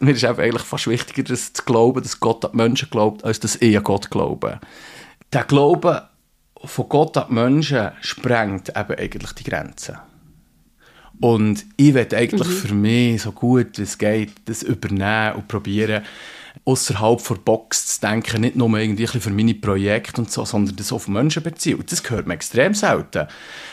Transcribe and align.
mir 0.00 0.12
ist 0.12 0.24
eigentlich 0.24 0.62
fast 0.62 0.86
wichtiger, 0.86 1.22
das 1.22 1.52
zu 1.52 1.62
glauben, 1.64 2.02
dass 2.02 2.20
Gott 2.20 2.44
an 2.44 2.52
die 2.52 2.56
Menschen 2.56 2.90
glaubt, 2.90 3.24
als 3.24 3.40
dass 3.40 3.56
ich 3.56 3.76
an 3.76 3.84
Gott 3.84 4.10
glaube. 4.10 4.60
Der 5.32 5.44
Glaube 5.44 6.08
von 6.64 6.88
Gott 6.88 7.16
an 7.16 7.26
die 7.28 7.34
Menschen 7.34 7.90
sprengt 8.00 8.70
eben 8.70 8.98
eigentlich 8.98 9.32
die 9.32 9.44
Grenzen. 9.44 9.96
Und 11.20 11.64
ich 11.76 11.94
werde 11.94 12.16
eigentlich 12.16 12.48
mhm. 12.48 12.52
für 12.52 12.74
mich 12.74 13.22
so 13.22 13.32
gut 13.32 13.78
wie 13.78 13.82
es 13.82 13.96
geht, 13.96 14.32
das 14.44 14.62
übernehmen 14.62 15.36
und 15.36 15.48
probieren, 15.48 16.02
außerhalb 16.64 17.26
der 17.26 17.34
Box 17.36 17.86
zu 17.86 18.00
denken, 18.00 18.40
nicht 18.40 18.56
nur 18.56 18.76
irgendwie 18.78 19.06
für 19.06 19.30
meine 19.30 19.54
Projekte 19.54 20.20
und 20.20 20.30
so, 20.30 20.44
sondern 20.44 20.76
das 20.76 20.92
auf 20.92 21.08
Menschen 21.08 21.42
beziehen. 21.42 21.78
Und 21.78 21.90
das 21.90 22.02
gehört 22.02 22.26
mir 22.26 22.34
extrem 22.34 22.74
selten. 22.74 23.28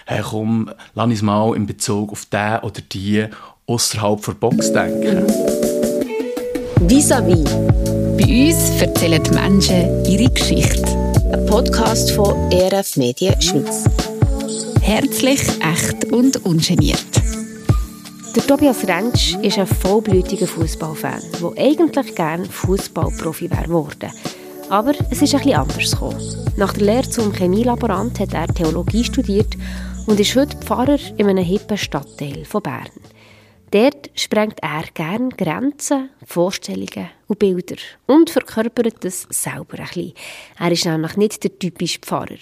Hey, 0.05 0.21
komm, 0.23 0.69
lass 0.93 1.05
uns 1.05 1.21
mal 1.21 1.55
in 1.55 1.65
Bezug 1.65 2.11
auf 2.11 2.25
den 2.25 2.59
oder 2.59 2.81
die 2.81 3.25
außerhalb 3.65 4.23
der 4.23 4.33
Box 4.33 4.71
denken. 4.71 5.72
Vis-à-vis. 6.87 7.43
Bei 8.17 8.47
uns 8.47 8.81
erzählen 8.81 9.23
die 9.23 9.31
Menschen 9.31 10.05
ihre 10.05 10.29
Geschichte. 10.29 10.83
Ein 11.31 11.45
Podcast 11.45 12.11
von 12.11 12.51
ERF 12.51 12.97
Medien 12.97 13.41
Schweiz. 13.41 13.85
Herzlich, 14.81 15.41
echt 15.61 16.11
und 16.11 16.45
ungeniert. 16.45 17.05
Der 18.35 18.45
Tobias 18.45 18.85
Rentsch 18.85 19.35
ist 19.41 19.57
ein 19.57 19.65
vollblütiger 19.67 20.45
Fußballfan, 20.45 21.21
der 21.41 21.63
eigentlich 21.63 22.15
gerne 22.15 22.45
Fußballprofi 22.45 23.49
wäre 23.49 23.63
geworden. 23.63 24.11
Aber 24.69 24.93
es 25.09 25.21
ist 25.21 25.33
ein 25.33 25.39
bisschen 25.41 25.59
anders 25.59 25.91
gekommen. 25.91 26.21
Nach 26.57 26.73
der 26.73 26.85
Lehre 26.85 27.09
zum 27.09 27.31
Chemielaborant 27.31 28.19
hat 28.19 28.33
er 28.33 28.47
Theologie 28.47 29.05
studiert 29.05 29.55
und 30.05 30.19
ist 30.19 30.35
heute 30.35 30.57
Pfarrer 30.57 30.99
in 31.17 31.27
einem 31.27 31.45
hippen 31.45 31.77
Stadtteil 31.77 32.43
von 32.43 32.61
Bern. 32.61 32.89
Dort 33.73 34.11
sprengt 34.13 34.59
er 34.61 34.83
gerne 34.93 35.29
Grenzen, 35.29 36.11
Vorstellungen 36.23 37.09
und 37.27 37.39
Bilder 37.39 37.77
und 38.05 38.29
verkörpert 38.29 39.03
das 39.03 39.25
selber 39.31 39.79
ein 39.79 39.87
bisschen. 39.87 40.13
Er 40.59 40.71
ist 40.71 40.85
nämlich 40.85 41.17
nicht 41.17 41.43
der 41.43 41.57
typische 41.57 41.97
Pfarrer. 41.97 42.37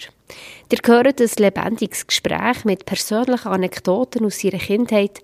Ihr 0.70 0.78
hört 0.84 1.22
ein 1.22 1.30
lebendiges 1.38 2.06
Gespräch 2.06 2.66
mit 2.66 2.84
persönlichen 2.84 3.48
Anekdoten 3.48 4.26
aus 4.26 4.40
seiner 4.40 4.58
Kindheit, 4.58 5.20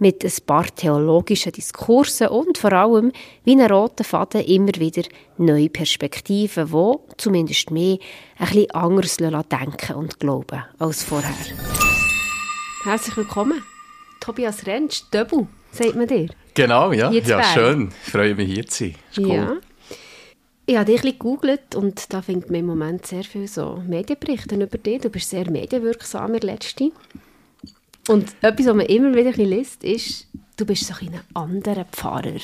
mit 0.00 0.24
ein 0.24 0.32
paar 0.44 0.66
theologischen 0.74 1.52
Diskursen 1.52 2.26
und 2.26 2.58
vor 2.58 2.72
allem 2.72 3.12
wie 3.44 3.52
ein 3.52 3.70
roter 3.70 4.02
Faden 4.02 4.42
immer 4.42 4.74
wieder 4.74 5.04
neue 5.38 5.70
Perspektiven, 5.70 6.66
die 6.66 7.14
zumindest 7.16 7.70
mehr 7.70 7.98
ein 8.38 8.46
bisschen 8.48 8.70
anders 8.72 9.18
denken 9.18 9.94
und 9.94 10.18
glauben 10.18 10.64
als 10.80 11.04
vorher. 11.04 11.30
Herzlich 12.82 13.16
willkommen, 13.16 13.62
Tobias 14.24 14.66
Rentsch, 14.66 15.02
Döbel, 15.12 15.46
sagt 15.70 15.96
man 15.96 16.06
dir. 16.06 16.30
Genau, 16.54 16.92
ja. 16.92 17.10
Ja, 17.10 17.42
schön. 17.42 17.92
Ich 18.06 18.12
freue 18.12 18.34
mich, 18.34 18.50
hier 18.50 18.66
zu 18.66 18.84
sein. 18.84 18.96
Cool. 19.18 19.34
Ja. 19.34 19.56
Ich 20.64 20.76
habe 20.76 20.90
dich 20.90 21.04
ein 21.04 21.10
gegoogelt 21.10 21.74
und 21.74 22.10
da 22.10 22.22
findet 22.22 22.50
man 22.50 22.60
im 22.60 22.66
Moment 22.66 23.06
sehr 23.06 23.22
viele 23.22 23.48
so 23.48 23.82
Medienberichte 23.86 24.54
über 24.54 24.78
dich. 24.78 25.02
Du 25.02 25.10
bist 25.10 25.28
sehr 25.28 25.50
medienwirksam 25.50 26.32
in 26.34 26.40
letzter 26.40 26.86
und 28.08 28.34
etwas, 28.40 28.66
was 28.66 28.74
man 28.74 28.86
immer 28.86 29.14
wieder 29.14 29.30
ein 29.30 29.48
liest, 29.48 29.84
ist, 29.84 30.26
du 30.56 30.64
bist 30.64 30.86
so 30.86 30.94
ein 31.00 31.20
anderer 31.34 31.84
Pfarrer. 31.84 32.38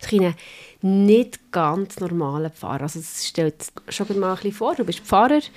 So 0.00 0.16
ein 0.18 0.34
nicht 0.82 1.52
ganz 1.52 2.00
normaler 2.00 2.50
Pfarrer. 2.50 2.82
Also 2.82 2.98
es 2.98 3.26
stellt 3.26 3.72
schon 3.88 4.18
mal 4.18 4.30
ein 4.30 4.36
bisschen 4.36 4.52
vor, 4.52 4.74
du 4.74 4.84
bist 4.84 5.00
Pfarrer, 5.00 5.38
eben 5.38 5.52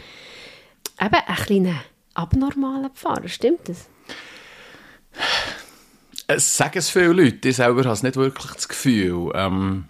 ein 0.99 1.35
kleiner 1.35 1.81
abnormaler 2.13 2.91
Pfarrer, 2.91 3.27
stimmt 3.27 3.69
das? 3.69 3.87
Es 6.27 6.57
sagen 6.57 6.77
es 6.77 6.89
viele 6.89 7.13
Leute, 7.13 7.49
ich 7.49 7.55
selber 7.55 7.83
habe 7.83 7.93
es 7.93 8.03
nicht 8.03 8.17
wirklich 8.17 8.51
das 8.53 8.67
Gefühl. 8.67 9.31
Ähm 9.33 9.85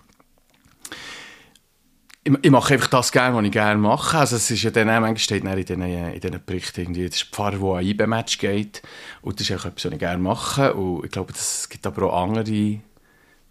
ich, 2.27 2.33
ich, 2.41 2.51
mache 2.51 2.73
einfach 2.73 2.89
das 2.89 3.11
gerne, 3.11 3.35
was 3.35 3.45
ich 3.45 3.51
gerne 3.51 3.79
mache. 3.79 4.17
Also 4.17 4.35
es 4.35 4.51
ist 4.51 4.61
ja 4.61 4.69
dann, 4.69 4.87
manchmal 4.87 5.17
steht 5.17 5.45
dann 5.45 5.57
in 5.57 5.65
diesen, 5.65 5.81
in 5.81 6.19
diesen 6.19 6.45
Berichten 6.45 6.81
irgendwie, 6.81 7.07
das 7.07 7.17
ist 7.17 7.33
Pfarrer, 7.33 7.57
der 7.57 7.77
an 7.77 7.85
IB-Match 7.85 8.37
geht. 8.37 8.81
Und 9.21 9.39
das 9.39 9.49
ist 9.49 9.59
auch 9.59 9.65
etwas, 9.65 9.85
was 9.85 9.93
ich 9.93 9.99
gerne 9.99 10.21
mache. 10.21 10.73
Und 10.73 11.05
ich 11.05 11.11
glaube, 11.11 11.33
es 11.33 11.69
gibt 11.69 11.87
aber 11.87 12.13
auch 12.13 12.23
andere 12.23 12.79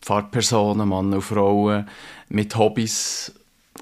Pfarrpersonen, 0.03 0.89
Männer 0.89 1.17
und 1.17 1.23
Frauen, 1.23 1.89
mit 2.29 2.55
Hobbys. 2.57 3.33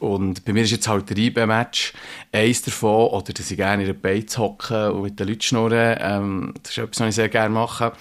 Und 0.04 0.44
bei 0.44 0.52
mir 0.52 0.64
ist 0.64 0.70
jetzt 0.70 0.86
halt 0.86 1.08
der 1.08 1.16
IB-Match 1.16 1.94
eins 2.30 2.62
davon, 2.62 3.08
oder 3.08 3.32
dass 3.32 3.50
ich 3.50 3.56
gerne 3.56 3.84
in 3.84 3.86
der 3.86 3.94
Beiz 3.94 4.36
hocke 4.36 4.92
und 4.92 5.02
mit 5.02 5.18
den 5.18 5.28
Leuten 5.28 5.40
schnurren. 5.40 5.96
Ähm, 5.98 6.54
das 6.62 6.72
ist 6.72 6.78
etwas, 6.78 7.00
was 7.00 7.08
ich 7.08 7.14
sehr 7.14 7.28
gerne 7.30 7.54
mache. 7.54 7.92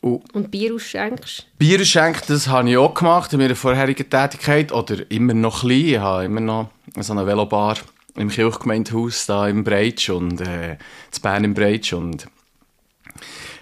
Und, 0.00 0.34
und 0.34 0.50
Bier 0.50 0.74
ausschenkst? 0.74 1.46
Bier 1.58 1.80
ausschenken, 1.80 2.22
das 2.26 2.48
habe 2.48 2.68
ich 2.68 2.76
auch 2.76 2.92
gemacht 2.92 3.32
in 3.32 3.38
meiner 3.38 3.54
vorherigen 3.54 4.10
Tätigkeit. 4.10 4.72
Oder 4.72 5.08
immer 5.12 5.32
noch 5.32 5.60
klein. 5.60 5.78
Ich 5.78 5.98
habe 5.98 6.24
immer 6.24 6.40
noch 6.40 6.70
so 6.98 7.12
eine 7.12 7.24
Velobar 7.24 7.76
im 8.16 8.28
Kirchgemeindehaus 8.28 9.26
da 9.26 9.48
im 9.48 9.62
Breitsch 9.62 10.10
und 10.10 10.40
äh, 10.40 10.72
in 10.72 10.78
Bern 11.22 11.44
im 11.44 11.54
Breitsch. 11.54 11.92
Und, 11.92 12.26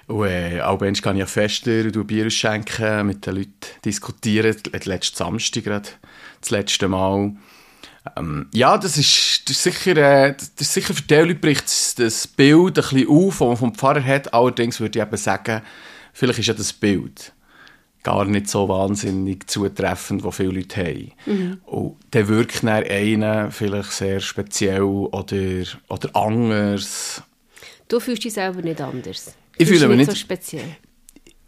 und 0.06 0.26
äh, 0.26 0.62
auch 0.62 0.80
wenn 0.80 0.94
kann 0.94 1.18
ich 1.18 1.28
Fester 1.28 1.84
und 1.84 2.06
Bier 2.06 2.26
ausschenken, 2.26 3.06
mit 3.06 3.26
den 3.26 3.36
Leuten 3.36 3.52
diskutieren. 3.84 4.56
Letzten 4.84 5.16
Samstag 5.16 5.64
gerade, 5.64 5.90
das 6.40 6.50
letzte 6.50 6.88
Mal. 6.88 7.34
Ähm, 8.16 8.48
ja, 8.54 8.78
das 8.78 8.96
ist, 8.96 9.48
das 9.48 9.56
ist 9.56 9.62
sicher, 9.62 9.96
äh, 9.96 10.34
das 10.34 10.52
ist 10.58 10.74
sicher 10.74 10.94
für 10.94 11.02
die 11.02 11.14
Leute 11.14 11.34
bricht 11.34 11.98
das 11.98 12.26
Bild 12.26 12.78
ein 12.78 12.82
bisschen 12.82 13.08
auf, 13.08 13.38
das 13.38 13.48
man 13.48 13.56
vom 13.56 13.74
Pfarrer 13.74 14.04
hat. 14.04 14.32
Allerdings 14.32 14.80
würde 14.80 14.98
ich 14.98 15.04
eben 15.04 15.16
sagen, 15.16 15.62
vielleicht 16.12 16.38
ist 16.38 16.46
ja 16.46 16.54
das 16.54 16.72
Bild 16.72 17.32
gar 18.02 18.24
nicht 18.24 18.48
so 18.48 18.68
wahnsinnig 18.68 19.48
zutreffend, 19.50 20.24
was 20.24 20.36
viele 20.36 20.52
Leute 20.52 20.80
haben. 20.80 21.12
Mhm. 21.26 21.60
Und 21.66 21.96
dann 22.12 22.28
wirkt 22.28 22.62
dann 22.62 22.84
einer 22.84 23.50
vielleicht 23.50 23.92
sehr 23.92 24.20
speziell 24.20 24.82
oder, 24.82 25.64
oder 25.88 26.16
anders. 26.16 27.22
Du 27.88 28.00
fühlst 28.00 28.24
dich 28.24 28.32
selber 28.32 28.62
nicht 28.62 28.80
anders. 28.80 29.34
Ich 29.58 29.68
fühle 29.68 29.88
mich 29.88 29.98
nicht 29.98 30.10
so 30.10 30.16
speziell. 30.16 30.76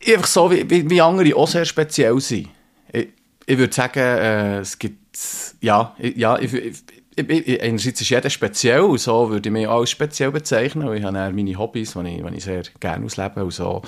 Einfach 0.06 0.26
so, 0.26 0.50
wie, 0.50 0.68
wie, 0.68 0.90
wie 0.90 1.00
andere 1.00 1.34
auch 1.36 1.48
sehr 1.48 1.64
speziell 1.64 2.20
sind. 2.20 2.48
Ich, 2.92 3.08
ich 3.46 3.58
würde 3.58 3.72
sagen, 3.72 4.00
äh, 4.00 4.58
es 4.60 4.78
gibt, 4.78 5.16
ja, 5.60 5.94
ja 5.98 6.38
ich, 6.38 6.52
ich, 6.54 7.62
einerseits 7.62 8.00
ist 8.00 8.08
jeder 8.08 8.30
speziell, 8.30 8.98
so 8.98 9.30
würde 9.30 9.48
ich 9.48 9.52
mich 9.52 9.66
auch 9.66 9.80
als 9.80 9.90
speziell 9.90 10.30
bezeichnen. 10.30 10.92
Ich 10.94 11.02
habe 11.02 11.32
meine 11.32 11.58
Hobbys, 11.58 11.92
die 11.92 12.08
ich, 12.08 12.22
die 12.22 12.36
ich 12.36 12.44
sehr 12.44 12.62
gerne 12.80 13.04
auslebe 13.04 13.44
und 13.44 13.52
so. 13.52 13.82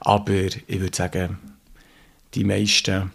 Aber 0.00 0.32
ich 0.32 0.80
würde 0.80 0.96
sagen, 0.96 1.38
die 2.34 2.44
meisten 2.44 3.12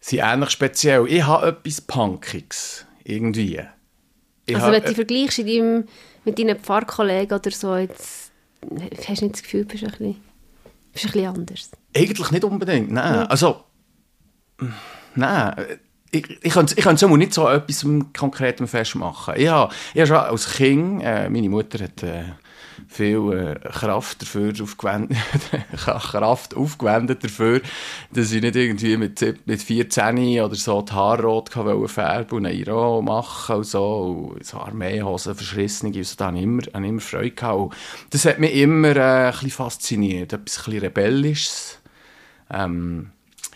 sind 0.00 0.20
ähnlich 0.20 0.50
speziell. 0.50 1.06
Ich 1.08 1.24
habe 1.24 1.48
etwas 1.48 1.80
Punkiges, 1.80 2.86
irgendwie. 3.04 3.60
Ich 4.46 4.56
also 4.56 4.70
wenn 4.70 4.82
du 4.82 4.94
vergleichst 4.94 5.38
in 5.40 5.46
deinem, 5.46 5.88
mit 6.24 6.38
deinen 6.38 6.58
Pfarrkollegen 6.58 7.38
oder 7.38 7.50
so, 7.50 7.76
jetzt, 7.76 8.30
hast 9.08 9.20
du 9.20 9.24
nicht 9.24 9.36
das 9.36 9.42
Gefühl, 9.42 9.62
du 9.62 9.68
bist 9.68 9.84
ein 9.84 9.90
bisschen, 9.90 10.16
bist 10.92 11.04
ein 11.06 11.12
bisschen 11.12 11.26
anders? 11.26 11.70
Eigentlich 11.96 12.30
nicht 12.30 12.44
unbedingt, 12.44 12.92
nein. 12.92 13.14
Ja. 13.14 13.24
Also, 13.24 13.64
nein 15.14 15.54
ich, 16.12 16.38
ich, 16.42 16.52
könnte, 16.52 16.74
ich 16.76 17.02
nicht 17.16 17.32
so 17.32 17.48
etwas 17.48 17.86
Konkretem 18.16 18.68
festmachen. 18.68 19.34
Ich 19.36 19.48
habe, 19.48 19.72
ich 19.94 20.00
habe 20.00 20.06
schon 20.06 20.16
als 20.16 20.52
Kind, 20.52 21.02
äh, 21.02 21.30
meine 21.30 21.48
Mutter 21.48 21.82
hat 21.82 22.02
äh, 22.02 22.24
viel 22.86 23.32
äh, 23.32 23.68
Kraft 23.70 24.20
dafür 24.20 24.52
aufgewendet, 24.62 25.16
Kraft 25.76 26.54
aufgewendet 26.54 27.24
dafür, 27.24 27.62
dass 28.12 28.30
ich 28.30 28.42
nicht 28.42 28.56
irgendwie 28.56 28.98
mit, 28.98 29.46
mit 29.46 29.62
14 29.62 30.40
oder 30.40 30.54
so 30.54 30.82
die 30.82 30.92
Haare 30.92 31.22
rot 31.22 31.48
färben 31.50 32.36
und 32.36 32.46
einen 32.46 32.58
Iro 32.58 33.00
machen 33.00 33.56
und 33.56 33.64
so, 33.64 34.34
und 34.34 34.44
so 34.44 34.58
Armeehosen, 34.58 35.34
verschrissene, 35.34 35.96
und 35.96 36.04
so, 36.04 36.14
da 36.16 36.26
habe 36.26 36.36
ich 36.36 36.42
immer, 36.42 36.62
habe 36.74 36.86
immer 36.86 37.00
Freude 37.00 37.30
gehabt. 37.30 37.58
Und 37.58 37.74
das 38.10 38.26
hat 38.26 38.38
mich 38.38 38.54
immer 38.54 38.94
äh, 38.96 39.26
ein 39.26 39.32
bisschen 39.32 39.50
fasziniert, 39.50 40.34
etwas 40.34 40.58
ein 40.58 40.64
bisschen 40.64 40.80
Rebellisches. 40.80 41.78
Ähm, 42.50 43.12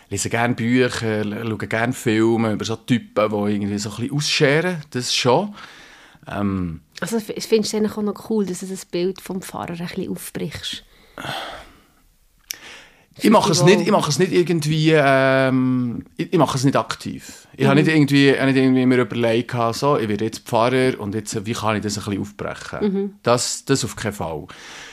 lese 0.09 0.29
gerne 0.29 0.55
Bücher, 0.55 1.23
schaue 1.23 1.67
gerne 1.67 1.93
Filme 1.93 2.53
über 2.53 2.65
so 2.65 2.75
Typen, 2.75 3.29
die 3.29 3.53
irgendwie 3.53 3.77
so 3.77 3.89
ein 3.89 3.95
bisschen 3.95 4.15
ausscheren, 4.15 4.81
das 4.91 5.13
schon. 5.13 5.53
Ähm, 6.27 6.81
also 6.99 7.19
findest 7.19 7.73
du 7.73 7.77
es 7.77 7.97
auch 7.97 8.01
noch 8.01 8.29
cool, 8.29 8.45
dass 8.45 8.59
du 8.59 8.65
das 8.65 8.85
Bild 8.85 9.21
vom 9.21 9.41
Pfarrer 9.41 9.71
ein 9.71 9.87
bisschen 9.87 10.11
aufbrichst? 10.11 10.83
Ich 13.19 13.31
mache, 13.31 13.51
es 13.51 13.63
nicht, 13.63 13.81
ich 13.81 13.89
mache 13.89 14.09
es 14.09 14.19
nicht 14.19 14.31
irgendwie, 14.31 14.91
ähm, 14.93 16.05
ich, 16.17 16.31
ich, 16.31 16.37
mache 16.37 16.55
es 16.55 16.63
nicht 16.63 16.75
aktiv. 16.75 17.47
Ich 17.53 17.63
mhm. 17.63 17.69
habe 17.69 17.79
nicht 17.81 17.89
irgendwie, 17.89 18.31
nicht 18.31 18.55
irgendwie 18.55 18.85
mir 18.85 18.99
überlegt, 18.99 19.55
so, 19.71 19.97
ich 19.97 20.07
werde 20.07 20.25
jetzt 20.25 20.47
Pfarrer 20.47 20.99
und 20.99 21.15
jetzt, 21.15 21.45
wie 21.45 21.53
kann 21.53 21.75
ich 21.75 21.81
das 21.81 21.97
ein 21.97 22.03
bisschen 22.03 22.21
aufbrechen? 22.21 22.79
Mhm. 22.81 23.13
Das, 23.23 23.65
das 23.65 23.83
auf 23.83 23.95
keinen 23.95 24.13
Fall. 24.13 24.45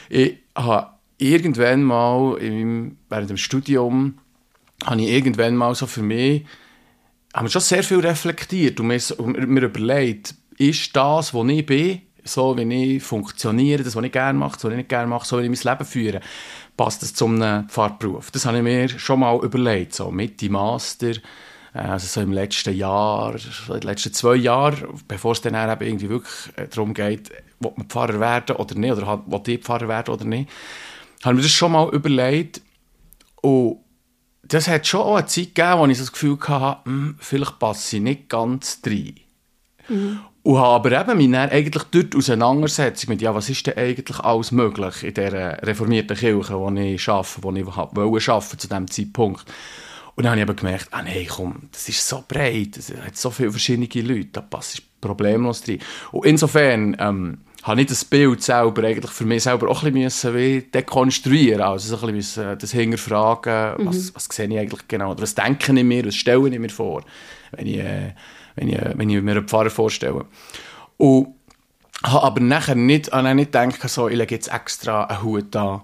Ich 0.09 0.39
habe 0.55 0.87
irgendwann 1.19 1.83
mal 1.83 2.39
im, 2.39 2.97
während 3.11 3.29
dem 3.29 3.37
Studium 3.37 4.19
habe 4.85 5.01
ich 5.01 5.09
irgendwann 5.09 5.57
mal 5.57 5.75
so 5.75 5.87
für 5.87 6.03
mich, 6.03 6.45
haben 7.35 7.49
schon 7.49 7.63
sehr 7.63 7.83
viel 7.83 8.01
reflektiert 8.01 8.81
und 8.81 8.87
mir, 8.89 9.01
mir 9.47 9.63
überlegt, 9.63 10.35
ist 10.57 10.95
das, 10.95 11.35
wo 11.35 11.45
ich 11.45 11.67
bin, 11.67 12.03
so 12.23 12.57
wie 12.57 12.97
ich 12.97 13.03
funktioniere, 13.03 13.83
das, 13.83 13.97
was 13.97 14.05
ich 14.05 14.13
gerne 14.13 14.39
mache, 14.39 14.55
das, 14.55 14.65
was 14.65 14.71
ich 14.71 14.77
nicht 14.77 14.89
gerne 14.89 15.09
mache, 15.09 15.27
so 15.27 15.39
wie 15.39 15.47
ich 15.47 15.65
mein 15.65 15.73
Leben 15.73 15.85
führe, 15.85 16.21
passt 16.77 17.03
das 17.03 17.15
zu 17.15 17.27
einem 17.27 17.69
Fahrberuf? 17.69 18.31
Das 18.31 18.47
habe 18.47 18.59
ich 18.59 18.63
mir 18.63 18.89
schon 18.89 19.21
mal 19.21 19.39
überlegt, 19.43 19.95
so 19.95 20.11
Mitte 20.11 20.49
Master, 20.49 21.13
äh, 21.75 21.79
also 21.79 22.07
so 22.07 22.21
im 22.21 22.33
letzten 22.33 22.75
Jahr, 22.75 23.35
in 23.35 23.73
den 23.75 23.83
letzten 23.83 24.13
zwei 24.15 24.37
Jahren, 24.37 25.03
bevor 25.07 25.33
es 25.33 25.43
dann 25.43 25.55
eben 25.55 25.87
irgendwie 25.87 26.09
wirklich 26.09 26.57
äh, 26.57 26.69
darum 26.69 26.95
geht, 26.95 27.31
will 27.61 27.73
man 27.77 27.89
Pfarrer 27.89 28.21
werden 28.21 28.57
oder 28.57 28.75
nicht, 28.75 28.93
oder 28.93 29.23
will 29.27 29.55
ich 29.55 29.63
Pfarrer 29.63 29.89
werden 29.89 30.15
oder 30.15 30.25
nicht, 30.25 30.49
habe 31.25 31.35
ich 31.35 31.37
mir 31.37 31.43
das 31.43 31.53
schon 31.53 31.73
mal 31.73 31.93
überlegt 31.93 32.63
und 33.43 33.84
das 34.49 34.69
hat 34.69 34.87
schon 34.87 35.01
auch 35.01 35.17
eine 35.17 35.27
Zeit 35.27 35.55
gegeben, 35.55 35.79
wo 35.79 35.87
ich 35.87 35.99
das 35.99 36.13
Gefühl 36.13 36.39
hatte, 36.41 36.85
hm, 36.85 37.17
vielleicht 37.19 37.59
passe 37.59 37.97
ich 37.97 38.03
nicht 38.03 38.29
ganz 38.29 38.81
rein. 38.87 39.15
Mhm. 39.89 40.21
Und 40.43 40.59
habe 40.59 40.99
aber 40.99 41.15
eben 41.15 41.33
dann 41.33 41.49
eigentlich 41.49 41.85
die 41.85 42.17
Auseinandersetzung 42.17 43.11
mit, 43.11 43.23
ja, 43.23 43.35
was 43.35 43.49
ist 43.49 43.67
denn 43.67 43.79
eigentlich 43.79 44.21
alles 44.21 44.53
möglich 44.53 45.03
in 45.03 45.15
dieser 45.15 45.63
reformierten 45.63 46.17
Kirche, 46.17 46.55
die 46.59 46.95
ich 46.95 47.09
arbeite, 47.09 47.41
die 47.55 47.61
ich 47.65 47.75
wollte 47.95 48.33
arbeiten 48.33 48.59
zu 48.59 48.69
diesem 48.69 48.91
Zeitpunkt. 48.91 49.45
Und 50.17 50.25
dann 50.25 50.33
habe 50.33 50.41
ich 50.41 50.49
aber 50.49 50.55
gemerkt, 50.55 50.89
ah 50.91 51.03
nee, 51.03 51.27
komm, 51.29 51.69
das 51.73 51.89
ist 51.89 52.07
so 52.07 52.23
breit, 52.29 52.77
es 52.77 52.93
hat 52.95 53.17
so 53.17 53.31
viele 53.31 53.51
verschiedene 53.51 53.89
Leute, 54.07 54.29
da 54.33 54.43
passt 54.43 54.83
problemlos 55.01 55.67
rein. 55.67 55.79
Und 56.13 56.27
insofern 56.27 56.95
ähm, 57.01 57.39
habe 57.65 57.81
ich 57.81 57.87
das 57.89 58.05
Bild 58.05 58.43
selber 58.43 58.85
eigentlich 58.85 59.11
für 59.11 59.25
mich 59.25 59.43
selber 59.43 59.69
auch 59.69 59.83
ein 59.83 59.93
bisschen 59.93 60.35
wie 60.35 60.63
dekonstruieren 60.63 61.61
also 61.61 61.97
so 61.97 62.07
ein 62.07 62.15
bisschen 62.15 62.59
das 62.59 62.71
hinterfragen, 62.73 63.83
mhm. 63.83 63.87
was, 63.89 64.15
was 64.15 64.29
sehe 64.31 64.47
ich 64.47 64.59
eigentlich 64.59 64.87
genau, 64.89 65.11
oder 65.11 65.23
was 65.23 65.35
denke 65.35 65.73
ich 65.73 65.85
mir, 65.85 66.07
was 66.07 66.15
stelle 66.15 66.49
ich 66.49 66.59
mir 66.59 66.71
vor, 66.71 67.03
wenn 67.53 67.67
ich... 67.67 67.79
Äh, 67.79 68.13
wenn 68.55 68.69
ich, 68.69 68.79
wenn 68.95 69.11
ich 69.11 69.23
mir 69.23 69.33
einen 69.33 69.49
Pfarrer 69.49 69.71
vorstelle. 69.71 70.25
Und 70.97 71.35
habe 72.03 72.23
aber 72.23 72.41
nachher 72.41 72.75
nicht, 72.75 73.13
habe 73.13 73.35
nicht 73.35 73.53
gedacht, 73.53 73.89
so, 73.89 74.09
ich 74.09 74.17
lege 74.17 74.35
jetzt 74.35 74.53
extra 74.53 75.05
einen 75.05 75.23
Hut 75.23 75.55
an, 75.57 75.83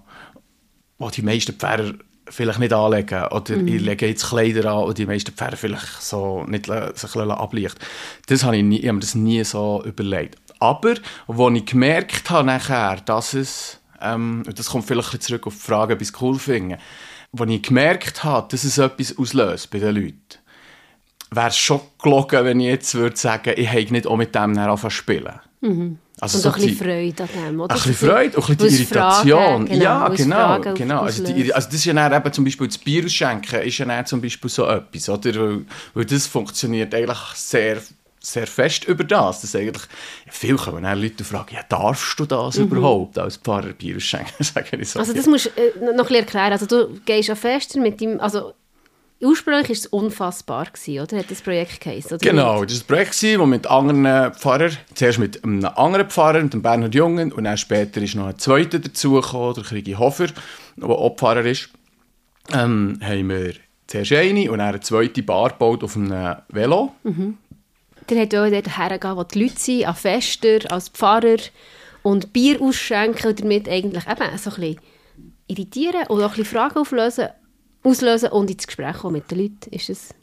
den 0.98 1.10
die 1.10 1.22
meisten 1.22 1.54
Pfarrer 1.54 1.94
vielleicht 2.28 2.58
nicht 2.58 2.72
anlegen. 2.72 3.24
Oder 3.26 3.56
mhm. 3.56 3.68
ich 3.68 3.80
lege 3.80 4.06
jetzt 4.06 4.28
Kleider 4.28 4.72
an, 4.72 4.88
die 4.88 4.94
die 5.02 5.06
meisten 5.06 5.32
Pfarrer 5.32 5.56
vielleicht 5.56 6.02
so 6.02 6.44
nicht 6.44 6.66
sich 6.66 7.16
ablichten 7.16 7.80
Das 8.26 8.44
habe 8.44 8.56
ich, 8.56 8.62
nie, 8.62 8.78
ich 8.78 8.86
habe 8.86 8.94
mir 8.94 9.00
das 9.00 9.14
nie 9.14 9.42
so 9.44 9.82
überlegt. 9.84 10.36
Aber, 10.60 10.94
als 11.26 11.54
ich 11.54 11.66
gemerkt 11.66 12.30
habe 12.30 12.46
nachher, 12.46 12.96
dass 13.04 13.34
es, 13.34 13.80
ähm, 14.00 14.44
das 14.54 14.68
kommt 14.68 14.84
vielleicht 14.86 15.14
ein 15.14 15.20
zurück 15.20 15.46
auf 15.46 15.54
die 15.54 15.60
Frage, 15.60 15.94
ob 15.94 16.02
ich 16.02 16.08
es 16.08 16.20
cool 16.20 16.38
finde, 16.38 16.78
als 17.36 17.50
ich 17.50 17.62
gemerkt 17.62 18.22
habe, 18.22 18.48
dass 18.50 18.64
es 18.64 18.78
etwas 18.78 19.16
auslöst 19.16 19.70
bei 19.70 19.78
den 19.78 19.94
Leuten, 19.94 20.18
wäre 21.30 21.48
es 21.48 21.56
schon 21.56 21.80
gelogen, 22.02 22.44
wenn 22.44 22.60
ich 22.60 22.66
jetzt 22.66 22.94
würde 22.94 23.16
sagen, 23.16 23.54
ich 23.56 23.72
hätte 23.72 23.92
nicht 23.92 24.06
auch 24.06 24.16
mit 24.16 24.34
dem 24.34 24.58
anfangen 24.58 24.90
spielen. 24.90 25.40
Mhm. 25.60 25.98
Also 26.20 26.36
und 26.36 26.42
so 26.42 26.48
ein 26.50 26.54
bisschen 26.54 26.76
Freude 26.76 27.22
an 27.22 27.28
dem, 27.34 27.60
oder? 27.60 27.74
Ein 27.74 27.80
bisschen 27.80 27.94
Freude, 27.94 28.38
auch 28.38 28.48
ein 28.48 28.56
bisschen 28.56 28.76
die 28.76 28.82
Irritation. 28.82 29.38
Fragen, 29.40 29.66
genau, 29.66 29.84
ja, 29.84 30.08
genau. 30.08 30.74
genau. 30.74 31.00
Also, 31.00 31.24
die, 31.24 31.54
also 31.54 31.68
das 31.68 31.76
ist 31.76 31.84
ja 31.86 31.94
dann 31.94 32.12
eben 32.12 32.32
zum 32.32 32.44
Beispiel 32.44 32.66
das 32.66 32.76
Bier 32.76 33.04
ausschenken, 33.06 33.62
ist 33.62 33.78
ja 33.78 33.86
dann 33.86 34.04
zum 34.04 34.20
Beispiel 34.20 34.50
so 34.50 34.66
etwas, 34.66 35.08
oder? 35.08 35.34
Weil, 35.34 35.64
weil 35.94 36.04
das 36.04 36.26
funktioniert 36.26 36.94
eigentlich 36.94 37.18
sehr 37.36 37.80
sehr 38.20 38.46
fest 38.46 38.84
über 38.84 39.02
das, 39.04 39.40
dass 39.40 39.56
eigentlich 39.56 39.82
viel 40.28 40.56
kommen 40.56 40.82
dann 40.82 41.00
Leute 41.00 41.24
fragen, 41.24 41.54
ja, 41.54 41.62
darfst 41.68 42.18
du 42.20 42.26
das 42.26 42.58
mhm. 42.58 42.64
überhaupt 42.64 43.18
als 43.18 43.38
Pfarrer 43.38 43.72
Bier 43.72 43.96
ausschenken? 43.96 44.44
so. 44.84 44.98
Also 44.98 45.12
das 45.12 45.26
musst 45.26 45.46
du 45.46 45.50
äh, 45.60 45.94
noch 45.94 46.08
ein 46.10 46.14
erklären. 46.14 46.52
Also 46.52 46.66
du 46.66 47.00
gehst 47.04 47.28
ja 47.28 47.34
fest 47.34 47.76
mit 47.76 48.00
dem, 48.00 48.20
also 48.20 48.52
Ursprünglich 49.22 49.68
war 49.68 49.74
es 49.74 49.86
unfassbar, 49.86 50.64
gewesen, 50.64 51.02
oder? 51.02 51.18
Hat 51.18 51.30
das 51.30 51.42
Projekt 51.42 51.82
geheißen? 51.82 52.18
Genau, 52.18 52.64
das 52.64 52.88
war 52.88 52.96
ein 52.96 53.06
Projekt, 53.06 53.22
das 53.22 53.46
mit 53.46 53.66
anderen 53.66 54.32
Pfarrern, 54.32 54.76
zuerst 54.94 55.18
mit 55.18 55.44
einem 55.44 55.62
anderen 55.62 56.08
Pfarrer, 56.08 56.42
mit 56.42 56.54
dem 56.54 56.62
Bernhard 56.62 56.94
Jungen, 56.94 57.30
und 57.30 57.44
dann 57.44 57.58
später 57.58 58.00
ist 58.00 58.14
noch 58.14 58.28
ein 58.28 58.38
zweiter 58.38 58.78
dazugekommen, 58.78 59.56
der 59.56 59.64
Krigi 59.64 59.92
Hofer, 59.92 60.28
der 60.76 60.88
auch 60.88 61.16
Pfarrer 61.16 61.44
ist. 61.44 61.68
Ähm, 62.50 62.98
haben 63.02 63.28
wir 63.28 63.52
zuerst 63.86 64.12
eine 64.12 64.50
und 64.50 64.58
dann 64.58 64.68
eine 64.68 64.80
zweite 64.80 65.22
Bar 65.22 65.50
gebaut 65.50 65.84
auf 65.84 65.96
einem 65.96 66.36
Velo. 66.48 66.94
Mhm. 67.02 67.36
Der 68.10 68.22
hat 68.22 68.34
auch 68.34 68.50
dort 68.50 68.76
hergehen, 68.76 69.16
wo 69.16 69.22
die 69.22 69.42
Leute 69.42 69.58
sind, 69.58 69.86
an 69.86 69.94
Fester, 69.94 70.58
als 70.70 70.88
Pfarrer 70.88 71.38
und 72.02 72.32
Bier 72.32 72.60
ausschenken 72.60 73.28
und 73.28 73.40
damit 73.40 73.68
eigentlich 73.68 74.06
eben 74.06 74.38
so 74.38 74.50
ein 74.50 74.56
bisschen 74.56 74.80
irritieren 75.46 76.06
oder 76.08 76.26
auch 76.26 76.30
ein 76.30 76.36
bisschen 76.36 76.56
Fragen 76.56 76.78
auflösen 76.78 77.28
auslösen 77.82 78.30
und 78.30 78.50
ins 78.50 78.66
Gespräch 78.66 78.98
kommen 78.98 79.14
mit 79.14 79.30
den 79.30 79.38
Leuten. 79.38 79.70
Ist 79.70 79.88
das 79.88 80.14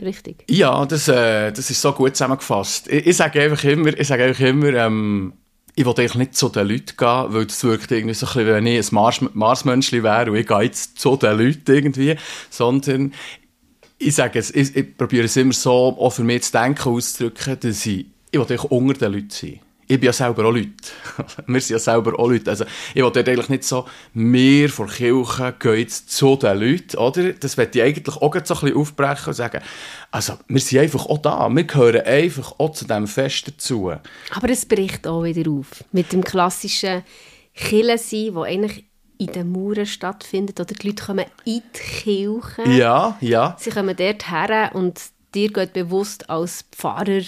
richtig? 0.00 0.44
Ja, 0.48 0.84
das, 0.84 1.08
äh, 1.08 1.50
das 1.52 1.70
ist 1.70 1.80
so 1.80 1.92
gut 1.92 2.16
zusammengefasst. 2.16 2.88
Ich, 2.88 3.06
ich 3.06 3.16
sage 3.16 3.40
einfach 3.40 3.64
immer, 3.64 3.98
ich 3.98 4.06
sage 4.06 4.24
einfach 4.24 4.44
immer 4.44 4.74
ähm, 4.74 5.32
ich 5.78 5.86
will 5.86 5.92
eigentlich 5.92 6.14
nicht 6.16 6.36
zu 6.36 6.48
den 6.48 6.66
Leuten 6.66 6.96
gehen, 6.96 7.24
weil 7.28 7.46
das 7.46 7.62
wirkt 7.62 7.92
irgendwie 7.92 8.14
so 8.14 8.26
ein 8.26 8.32
bisschen, 8.32 8.46
wenn 8.48 8.66
ich 8.66 8.90
ein 8.90 8.94
Mars 8.94 9.20
Marsmenschli 9.32 10.02
wäre 10.02 10.30
und 10.30 10.36
ich 10.36 10.46
gehe 10.46 10.62
jetzt 10.62 10.98
zu 10.98 11.16
den 11.16 11.38
Leuten 11.38 11.72
irgendwie, 11.72 12.16
sondern 12.50 13.12
ich 13.98 14.14
sage 14.14 14.38
es, 14.38 14.54
ich, 14.54 14.74
ich 14.76 14.96
probiere 14.96 15.24
es 15.24 15.36
immer 15.36 15.52
so, 15.52 15.96
auch 15.98 16.10
für 16.10 16.24
mich 16.24 16.44
zu 16.44 16.52
denken, 16.52 16.88
auszudrücken, 16.88 17.58
dass 17.60 17.86
ich, 17.86 18.06
ich 18.30 18.38
will 18.38 18.42
eigentlich 18.42 18.64
unter 18.64 18.94
den 18.94 19.12
Leuten 19.12 19.30
sein 19.30 19.60
ich 19.90 19.98
bin 19.98 20.06
ja 20.06 20.12
selber 20.12 20.44
auch 20.44 20.52
Leute. 20.52 20.70
wir 21.46 21.60
sind 21.60 21.70
ja 21.70 21.78
selber 21.78 22.18
auch 22.18 22.28
Leute. 22.28 22.50
Also, 22.50 22.64
ich 22.90 23.02
will 23.02 23.10
dort 23.10 23.26
eigentlich 23.28 23.48
nicht 23.48 23.64
so, 23.64 23.86
mehr 24.12 24.68
vor 24.68 24.86
Kirche 24.86 25.54
gehen 25.58 25.78
jetzt 25.78 26.10
zu 26.10 26.36
den 26.36 26.60
Leuten, 26.60 26.98
oder? 26.98 27.32
Das 27.32 27.56
möchte 27.56 27.78
ich 27.78 27.84
eigentlich 27.84 28.16
auch 28.16 28.34
so 28.44 28.54
ein 28.54 28.60
bisschen 28.60 28.76
aufbrechen 28.76 29.28
und 29.28 29.34
sagen, 29.34 29.62
also, 30.10 30.34
wir 30.46 30.60
sind 30.60 30.80
einfach 30.80 31.06
auch 31.06 31.18
da. 31.18 31.48
Wir 31.48 31.64
gehören 31.64 32.02
einfach 32.02 32.54
auch 32.58 32.72
zu 32.72 32.84
diesem 32.84 33.06
Fest 33.06 33.48
dazu. 33.48 33.90
Aber 34.30 34.50
es 34.50 34.66
bricht 34.66 35.06
auch 35.06 35.24
wieder 35.24 35.50
auf. 35.50 35.82
Mit 35.90 36.12
dem 36.12 36.22
klassischen 36.22 37.02
Kirche 37.54 38.34
wo 38.34 38.42
eigentlich 38.42 38.84
in 39.18 39.32
den 39.32 39.50
Mauern 39.52 39.86
stattfindet, 39.86 40.60
oder 40.60 40.74
die 40.74 40.86
Leute 40.86 41.04
kommen 41.04 41.26
in 41.44 41.62
die 41.74 41.78
Kirche. 41.78 42.68
Ja, 42.68 43.16
ja. 43.20 43.56
Sie 43.58 43.70
kommen 43.70 43.96
dort 43.96 44.30
her 44.30 44.70
und 44.74 45.00
dir 45.34 45.52
geht 45.52 45.72
bewusst 45.72 46.30
als 46.30 46.64
Pfarrer 46.72 47.22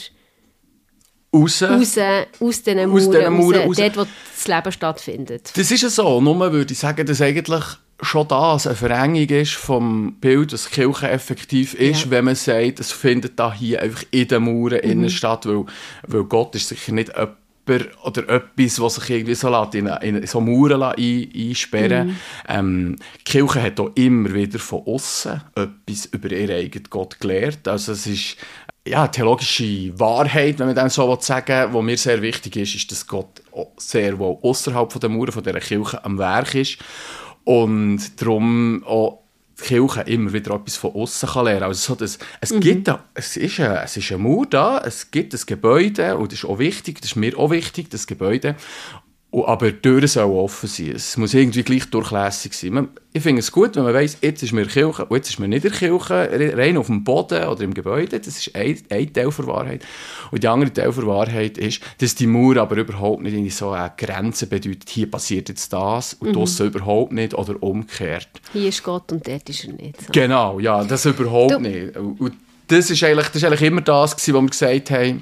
raus, 1.34 1.62
raus 1.62 1.98
aus 2.40 2.62
diesen 2.62 2.88
Mauern, 2.88 2.92
aus 2.92 3.10
diesen 3.10 3.32
Mauern 3.34 3.60
raus, 3.62 3.76
dort, 3.76 3.96
wo 3.96 4.06
das 4.36 4.48
Leben 4.48 4.72
stattfindet. 4.72 5.52
Das 5.54 5.70
ist 5.70 5.82
ja 5.82 5.88
so. 5.88 6.20
Nur 6.20 6.52
würde 6.52 6.72
ich 6.72 6.78
sagen, 6.78 7.06
dass 7.06 7.20
eigentlich 7.20 7.64
schon 8.02 8.28
das 8.28 8.66
eine 8.66 8.76
Verengung 8.76 9.28
ist 9.28 9.52
vom 9.52 10.14
Bild, 10.20 10.52
dass 10.52 10.70
Kirche 10.70 11.10
effektiv 11.10 11.74
ist, 11.74 12.04
ja. 12.04 12.10
wenn 12.10 12.24
man 12.24 12.34
sagt, 12.34 12.80
es 12.80 12.92
findet 12.92 13.38
da 13.38 13.52
hier 13.52 13.82
einfach 13.82 14.04
in 14.10 14.28
den 14.28 14.44
Mauern 14.44 14.80
mhm. 14.82 14.90
innen 14.90 15.10
statt, 15.10 15.46
weil, 15.46 15.64
weil 16.06 16.24
Gott 16.24 16.54
ist 16.54 16.68
sicher 16.68 16.92
nicht 16.92 17.08
jemand 17.14 17.36
oder 18.04 18.28
etwas, 18.28 18.80
was 18.80 18.96
sich 18.96 19.10
irgendwie 19.10 19.34
so 19.34 19.48
lässt, 19.48 19.74
in, 19.74 19.86
in 19.86 20.26
so 20.26 20.40
Mauern 20.40 20.82
ein, 20.82 21.30
einsperren 21.34 22.08
mhm. 22.08 22.16
ähm, 22.48 22.96
Die 23.20 23.24
Kirche 23.24 23.62
hat 23.62 23.80
auch 23.80 23.90
immer 23.94 24.32
wieder 24.34 24.58
von 24.58 24.82
außen 24.86 25.40
etwas 25.54 26.06
über 26.06 26.30
ihren 26.30 26.56
eigenen 26.56 26.90
Gott 26.90 27.18
gelernt. 27.20 27.66
Also 27.68 27.92
es 27.92 28.06
ist 28.06 28.36
ja, 28.86 29.06
theologische 29.08 29.98
Wahrheit, 29.98 30.58
wenn 30.58 30.66
man 30.66 30.74
dem 30.74 30.88
so 30.88 31.16
sagen 31.20 31.72
will, 31.72 31.80
die 31.80 31.86
mir 31.86 31.98
sehr 31.98 32.22
wichtig 32.22 32.56
ist, 32.56 32.74
ist, 32.74 32.90
dass 32.90 33.06
Gott 33.06 33.42
sehr 33.76 34.18
wohl 34.18 34.38
außerhalb 34.42 34.98
der 34.98 35.10
Mauern 35.10 35.32
von 35.32 35.42
dieser 35.42 35.60
Kirche 35.60 36.04
am 36.04 36.18
Werk 36.18 36.54
ist 36.54 36.78
und 37.44 38.20
darum 38.20 38.82
auch 38.86 39.20
die 39.60 39.66
Kirche 39.66 40.02
immer 40.02 40.32
wieder 40.32 40.54
etwas 40.54 40.76
von 40.76 40.94
außen 40.94 41.28
kann 41.28 41.44
lernen. 41.44 41.64
Also 41.64 41.94
so, 41.94 41.94
dass, 41.94 42.18
es, 42.40 42.52
mhm. 42.52 42.60
gibt 42.60 42.88
da, 42.88 43.04
es, 43.14 43.36
ist 43.36 43.60
eine, 43.60 43.82
es 43.82 43.96
ist 43.96 44.10
eine 44.10 44.22
Mauer 44.22 44.46
da, 44.46 44.82
es 44.84 45.10
gibt 45.10 45.34
ein 45.34 45.40
Gebäude 45.46 46.16
und 46.16 46.32
das 46.32 46.40
ist 46.40 46.44
auch 46.44 46.58
wichtig, 46.58 47.00
das 47.00 47.12
ist 47.12 47.16
mir 47.16 47.38
auch 47.38 47.50
wichtig, 47.50 47.90
das 47.90 48.06
Gebäude. 48.06 48.56
Aber 49.32 49.70
die 49.70 49.80
Türen 49.80 50.08
sollen 50.08 50.32
offen 50.32 50.68
sein. 50.68 50.92
Es 50.96 51.16
muss 51.16 51.34
irgendwie 51.34 51.62
gleich 51.62 51.88
durchlässig 51.88 52.52
sein. 52.52 52.88
Ich 53.12 53.22
finde 53.22 53.38
es 53.38 53.52
gut, 53.52 53.76
wenn 53.76 53.84
man 53.84 53.94
weiss, 53.94 54.18
jetzt 54.22 54.42
ist 54.42 54.52
mir 54.52 54.66
Kirche 54.66 55.04
und 55.04 55.16
jetzt 55.16 55.30
ist 55.30 55.38
mir 55.38 55.46
nicht 55.46 55.62
der 55.62 55.70
Kirche, 55.70 56.56
rein 56.56 56.76
auf 56.76 56.86
dem 56.86 57.04
Boden 57.04 57.44
oder 57.44 57.62
im 57.62 57.72
Gebäude. 57.72 58.18
Das 58.18 58.26
ist 58.26 58.54
ein, 58.56 58.76
ein 58.88 59.12
Teil 59.12 59.30
der 59.30 59.46
Wahrheit. 59.46 59.84
Und 60.32 60.42
die 60.42 60.48
andere 60.48 60.72
Teil 60.72 60.92
der 60.92 61.06
Wahrheit 61.06 61.58
ist, 61.58 61.80
dass 61.98 62.16
die 62.16 62.26
Mauer 62.26 62.56
aber 62.56 62.76
überhaupt 62.76 63.22
nicht 63.22 63.34
in 63.34 63.48
so 63.50 63.70
eine 63.70 63.92
Grenze 63.96 64.48
bedeutet, 64.48 64.88
hier 64.88 65.08
passiert 65.08 65.48
jetzt 65.48 65.72
das 65.72 66.14
und 66.14 66.30
mhm. 66.30 66.40
das 66.40 66.58
überhaupt 66.58 67.12
nicht 67.12 67.32
oder 67.34 67.62
umgekehrt. 67.62 68.28
Hier 68.52 68.68
ist 68.68 68.82
Gott 68.82 69.12
und 69.12 69.26
dort 69.28 69.48
ist 69.48 69.64
er 69.64 69.72
nicht. 69.74 70.00
So. 70.00 70.12
Genau, 70.12 70.58
ja, 70.58 70.82
das 70.82 71.06
überhaupt 71.06 71.52
du 71.52 71.60
nicht. 71.60 71.96
Und 71.96 72.36
das 72.66 72.90
ist 72.90 73.02
eigentlich, 73.04 73.26
das 73.26 73.36
ist 73.36 73.44
eigentlich 73.44 73.62
immer 73.62 73.80
das 73.80 74.12
was 74.12 74.26
wir 74.26 74.46
gesagt 74.46 74.90
haben, 74.90 75.20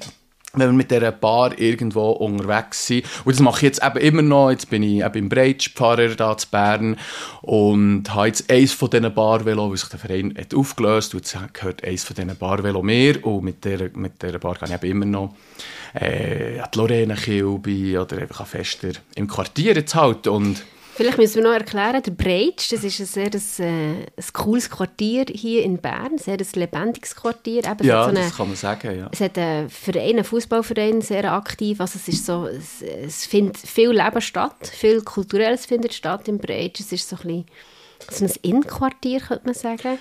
wenn 0.53 0.69
wir 0.69 0.73
mit 0.73 0.89
dieser 0.89 1.11
Bar 1.11 1.57
irgendwo 1.59 2.09
unterwegs 2.09 2.87
sind. 2.87 3.05
Und 3.23 3.35
das 3.35 3.39
mache 3.39 3.57
ich 3.57 3.63
jetzt 3.63 3.83
eben 3.83 3.97
immer 3.99 4.21
noch. 4.23 4.49
Jetzt 4.49 4.69
bin 4.69 4.81
ich 4.81 5.03
eben 5.03 5.15
im 5.15 5.29
Breitsch 5.29 5.69
Pfarrer 5.75 6.15
da 6.15 6.35
zu 6.37 6.47
Bern 6.49 6.97
und 7.41 8.13
habe 8.13 8.27
jetzt 8.27 8.49
eins 8.49 8.73
von 8.73 8.89
diesen 8.89 9.13
Barvelo, 9.13 9.69
weil 9.69 9.77
sich 9.77 9.89
der 9.89 9.99
Verein 9.99 10.33
hat 10.37 10.55
aufgelöst 10.55 11.13
und 11.13 11.19
jetzt 11.19 11.53
gehört 11.53 11.83
eins 11.83 12.03
von 12.03 12.15
diesen 12.15 12.35
Barvelo 12.35 12.81
mehr 12.81 13.23
und 13.23 13.43
mit 13.43 13.63
dieser, 13.63 13.89
mit 13.93 14.21
dieser 14.21 14.39
Bar 14.39 14.55
kann 14.55 14.69
ich 14.69 14.75
eben 14.75 14.91
immer 14.91 15.05
noch 15.05 15.35
äh, 15.93 16.59
an 16.59 16.69
die 16.73 16.77
Lorena 16.77 17.15
Kilby 17.15 17.97
oder 17.97 18.17
einfach 18.17 18.41
an 18.41 18.45
Fester 18.47 18.91
im 19.15 19.27
Quartier 19.27 19.75
jetzt 19.75 19.93
halt 19.93 20.25
und 20.25 20.63
Vielleicht 20.99 21.17
müssen 21.17 21.35
wir 21.35 21.43
noch 21.43 21.53
erklären, 21.53 22.03
der 22.03 22.11
Breitsch, 22.11 22.73
das 22.73 22.83
ist 22.83 22.99
ein 22.99 23.05
sehr 23.05 23.31
ein, 23.31 23.65
äh, 23.65 24.05
ein 24.17 24.33
cooles 24.33 24.69
Quartier 24.69 25.27
hier 25.31 25.63
in 25.63 25.77
Bern, 25.77 26.17
sehr 26.17 26.33
ein 26.33 26.45
lebendiges 26.55 27.15
Quartier. 27.15 27.63
Eben, 27.63 27.87
ja, 27.87 28.03
so 28.03 28.09
eine, 28.09 28.19
das 28.19 28.35
kann 28.35 28.47
man 28.47 28.57
sagen, 28.57 28.99
ja. 28.99 29.09
Es 29.09 29.21
hat 29.21 29.37
einen 29.37 29.69
Verein, 29.69 30.15
einen 30.15 30.25
Fußballverein, 30.25 30.99
sehr 30.99 31.31
aktiv, 31.31 31.79
also 31.79 31.97
es 31.97 32.09
ist 32.09 32.25
so, 32.25 32.47
es, 32.47 32.81
es 32.81 33.25
findet 33.25 33.55
viel 33.59 33.91
Leben 33.91 34.19
statt, 34.19 34.67
viel 34.67 35.01
Kulturelles 35.01 35.65
findet 35.65 35.93
statt 35.93 36.27
im 36.27 36.37
Breitsch, 36.37 36.81
es 36.81 36.91
ist 36.91 37.07
so 37.07 37.15
ein 37.23 37.45
bisschen 38.05 38.27
so 38.27 38.33
ein 38.33 38.39
Innenquartier, 38.41 39.21
könnte 39.21 39.45
man 39.45 39.55
sagen. 39.55 39.99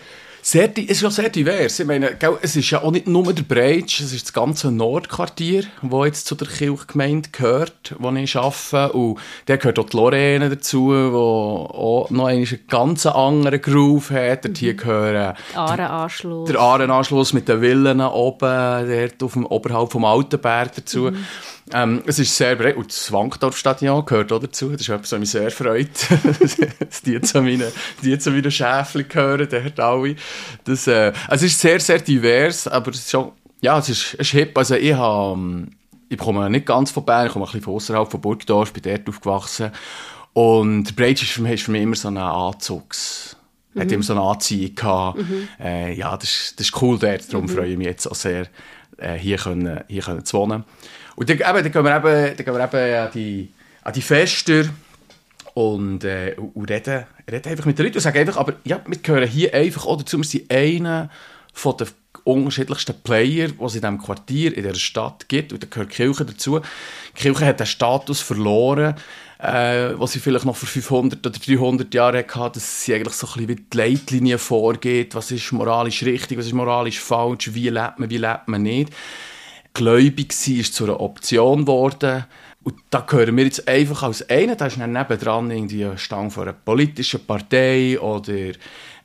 Sehr, 0.50 0.74
ist 0.78 1.02
ja 1.02 1.10
sehr 1.10 1.28
divers. 1.28 1.78
Ich 1.78 1.86
meine, 1.86 2.16
es 2.40 2.56
ist 2.56 2.70
ja 2.70 2.82
auch 2.82 2.90
nicht 2.90 3.06
nur 3.06 3.34
der 3.34 3.42
Breitsch, 3.42 4.00
es 4.00 4.14
ist 4.14 4.28
das 4.28 4.32
ganze 4.32 4.72
Nordquartier, 4.72 5.64
das 5.82 6.04
jetzt 6.06 6.26
zu 6.26 6.36
der 6.36 6.48
Kirchgemeinde 6.48 7.28
gehört, 7.32 7.94
wo 7.98 8.10
ich 8.12 8.34
arbeite. 8.34 8.94
Und 8.94 9.18
da 9.44 9.56
gehört 9.56 9.78
auch 9.78 9.90
die 9.90 9.96
Lorraine 9.98 10.48
dazu, 10.48 10.90
die 10.90 11.14
auch 11.14 12.08
noch 12.08 12.28
einen 12.28 12.48
ganz 12.66 13.04
anderen 13.04 13.60
Groove 13.60 14.10
hat. 14.10 14.46
Dort 14.46 14.56
hier 14.56 14.72
gehören 14.72 15.12
der 15.12 15.36
Ahrenanschluss. 15.54 16.48
Der 16.48 16.58
Ahrenanschluss 16.58 17.34
mit 17.34 17.46
den 17.46 17.60
Villen 17.60 18.00
oben, 18.00 18.88
dort 18.88 19.22
auf 19.22 19.34
dem, 19.34 19.44
oberhalb 19.44 19.92
vom 19.92 20.06
Altenberg 20.06 20.74
dazu. 20.76 21.10
Mhm. 21.10 21.26
Ähm, 21.72 22.02
es 22.06 22.18
ist 22.18 22.36
sehr 22.36 22.56
breit. 22.56 22.76
Und 22.76 22.88
das 22.88 23.12
Wankdorfstadion 23.12 24.04
gehört 24.04 24.32
auch 24.32 24.40
dazu. 24.40 24.70
Das 24.70 24.82
ist 24.82 24.88
etwas, 24.88 25.12
was 25.12 25.18
mich 25.18 25.30
sehr 25.30 25.50
freut. 25.50 25.88
die 27.06 27.20
zu 27.20 27.42
meinen, 27.42 27.70
die 28.02 28.18
zu 28.18 28.30
meinen 28.30 28.50
Schäfchen 28.50 29.08
gehören, 29.08 29.48
dort 29.50 29.80
alle. 29.80 30.16
Das, 30.64 30.86
äh, 30.86 31.12
also 31.26 31.46
es 31.46 31.52
ist 31.52 31.60
sehr, 31.60 31.80
sehr 31.80 32.00
divers, 32.00 32.68
aber 32.68 32.90
es 32.90 32.98
ist 32.98 33.10
schon, 33.10 33.32
ja, 33.60 33.78
es 33.78 33.88
ist, 33.88 34.14
es 34.14 34.20
ist 34.20 34.30
hip. 34.30 34.56
Also 34.56 34.76
ich 34.76 34.94
habe, 34.94 35.38
ähm, 35.38 35.70
ich 36.08 36.18
komme 36.18 36.48
nicht 36.48 36.66
ganz 36.66 36.90
von 36.90 37.04
Bern, 37.04 37.26
ich 37.26 37.32
komme 37.32 37.44
ein 37.44 37.48
bisschen 37.48 37.62
von 37.62 37.74
außerhalb 37.74 38.10
von 38.10 38.20
Burgdorf, 38.20 38.72
bin 38.72 38.82
dort 38.82 39.08
aufgewachsen. 39.08 39.70
Und 40.32 40.84
der 40.84 40.92
Breitsch 40.92 41.22
ist 41.22 41.32
für 41.32 41.42
mich, 41.42 41.54
ist 41.54 41.64
für 41.64 41.72
mich 41.72 41.82
immer 41.82 41.96
so 41.96 42.08
ein 42.08 42.16
Anzugs... 42.16 43.34
Mhm. 43.74 43.80
Hat 43.80 43.92
immer 43.92 44.02
so 44.02 44.14
eine 44.14 44.22
Anziehung 44.22 44.74
gehabt. 44.74 45.18
Mhm. 45.18 45.48
Äh, 45.60 45.94
ja, 45.94 46.16
das 46.16 46.30
ist, 46.30 46.60
das 46.60 46.68
ist 46.68 46.82
cool 46.82 46.98
dort, 46.98 47.30
darum 47.30 47.44
mhm. 47.44 47.50
freue 47.50 47.70
ich 47.70 47.76
mich 47.76 47.86
jetzt 47.86 48.06
auch 48.06 48.14
sehr, 48.14 48.46
äh, 48.96 49.14
hier, 49.14 49.36
können, 49.36 49.80
hier 49.88 50.02
können 50.02 50.24
zu 50.24 50.38
wohnen. 50.38 50.64
Und 51.18 51.28
dann, 51.28 51.36
eben, 51.36 51.44
dann 51.64 51.72
gehen 51.72 51.84
wir 51.84 51.96
eben, 51.96 52.36
dann 52.36 52.44
gehen 52.44 52.54
wir 52.54 52.64
eben 52.64 53.06
an, 53.06 53.10
die, 53.12 53.48
an 53.82 53.92
die 53.92 54.02
Fester 54.02 54.66
und, 55.54 56.04
äh, 56.04 56.36
und 56.38 56.70
reden, 56.70 57.06
reden 57.28 57.50
einfach 57.50 57.64
mit 57.64 57.76
den 57.76 57.86
Leuten 57.86 57.96
und 57.96 58.02
sagen 58.02 58.18
einfach, 58.18 58.36
aber 58.36 58.52
ja, 58.62 58.80
wir 58.86 58.98
gehören 58.98 59.28
hier 59.28 59.52
einfach 59.52 59.84
auch 59.86 59.96
dazu, 59.96 60.18
wir 60.18 60.24
sind 60.24 60.48
einer 60.48 61.10
den 61.52 61.88
unterschiedlichsten 62.22 63.02
Player, 63.02 63.48
die 63.48 63.64
es 63.64 63.74
in 63.74 63.80
diesem 63.80 63.98
Quartier, 63.98 64.56
in 64.56 64.62
dieser 64.62 64.76
Stadt 64.76 65.28
gibt. 65.28 65.52
Und 65.52 65.60
da 65.60 65.66
gehört 65.68 65.90
die 65.90 65.96
Kirche 65.96 66.24
dazu. 66.24 66.60
Die 66.60 67.20
Kirche 67.20 67.46
hat 67.46 67.58
den 67.58 67.66
Status 67.66 68.20
verloren, 68.20 68.94
äh, 69.40 69.90
was 69.96 70.12
sie 70.12 70.20
vielleicht 70.20 70.44
noch 70.44 70.54
vor 70.54 70.68
500 70.68 71.26
oder 71.26 71.36
300 71.36 71.92
Jahren 71.92 72.24
hatte, 72.28 72.60
dass 72.60 72.84
sie 72.84 72.94
eigentlich 72.94 73.14
so 73.14 73.26
ein 73.26 73.32
bisschen 73.32 73.48
wie 73.48 73.56
die 73.56 73.76
Leitlinie 73.76 74.38
vorgeht, 74.38 75.16
was 75.16 75.32
ist 75.32 75.50
moralisch 75.50 76.04
richtig, 76.04 76.38
was 76.38 76.46
ist 76.46 76.52
moralisch 76.52 77.00
falsch, 77.00 77.52
wie 77.54 77.70
lebt 77.70 77.98
man, 77.98 78.08
wie 78.08 78.18
lebt 78.18 78.46
man 78.46 78.62
nicht 78.62 78.92
gläubig 79.78 80.32
sein 80.32 80.56
ist 80.56 80.74
zu 80.74 80.84
einer 80.84 81.00
Option 81.00 81.60
geworden. 81.60 82.24
Und 82.64 82.74
da 82.90 83.00
gehören 83.00 83.36
wir 83.36 83.44
jetzt 83.44 83.66
einfach 83.68 84.02
als 84.02 84.28
einer, 84.28 84.56
da 84.56 84.66
ist 84.66 84.78
dann 84.78 84.92
nebendran 84.92 85.50
irgendwie 85.50 85.84
ein 85.84 85.96
Stang 85.96 86.30
von 86.30 86.42
einer 86.42 86.52
politischen 86.52 87.24
Partei 87.24 87.98
oder, 87.98 88.52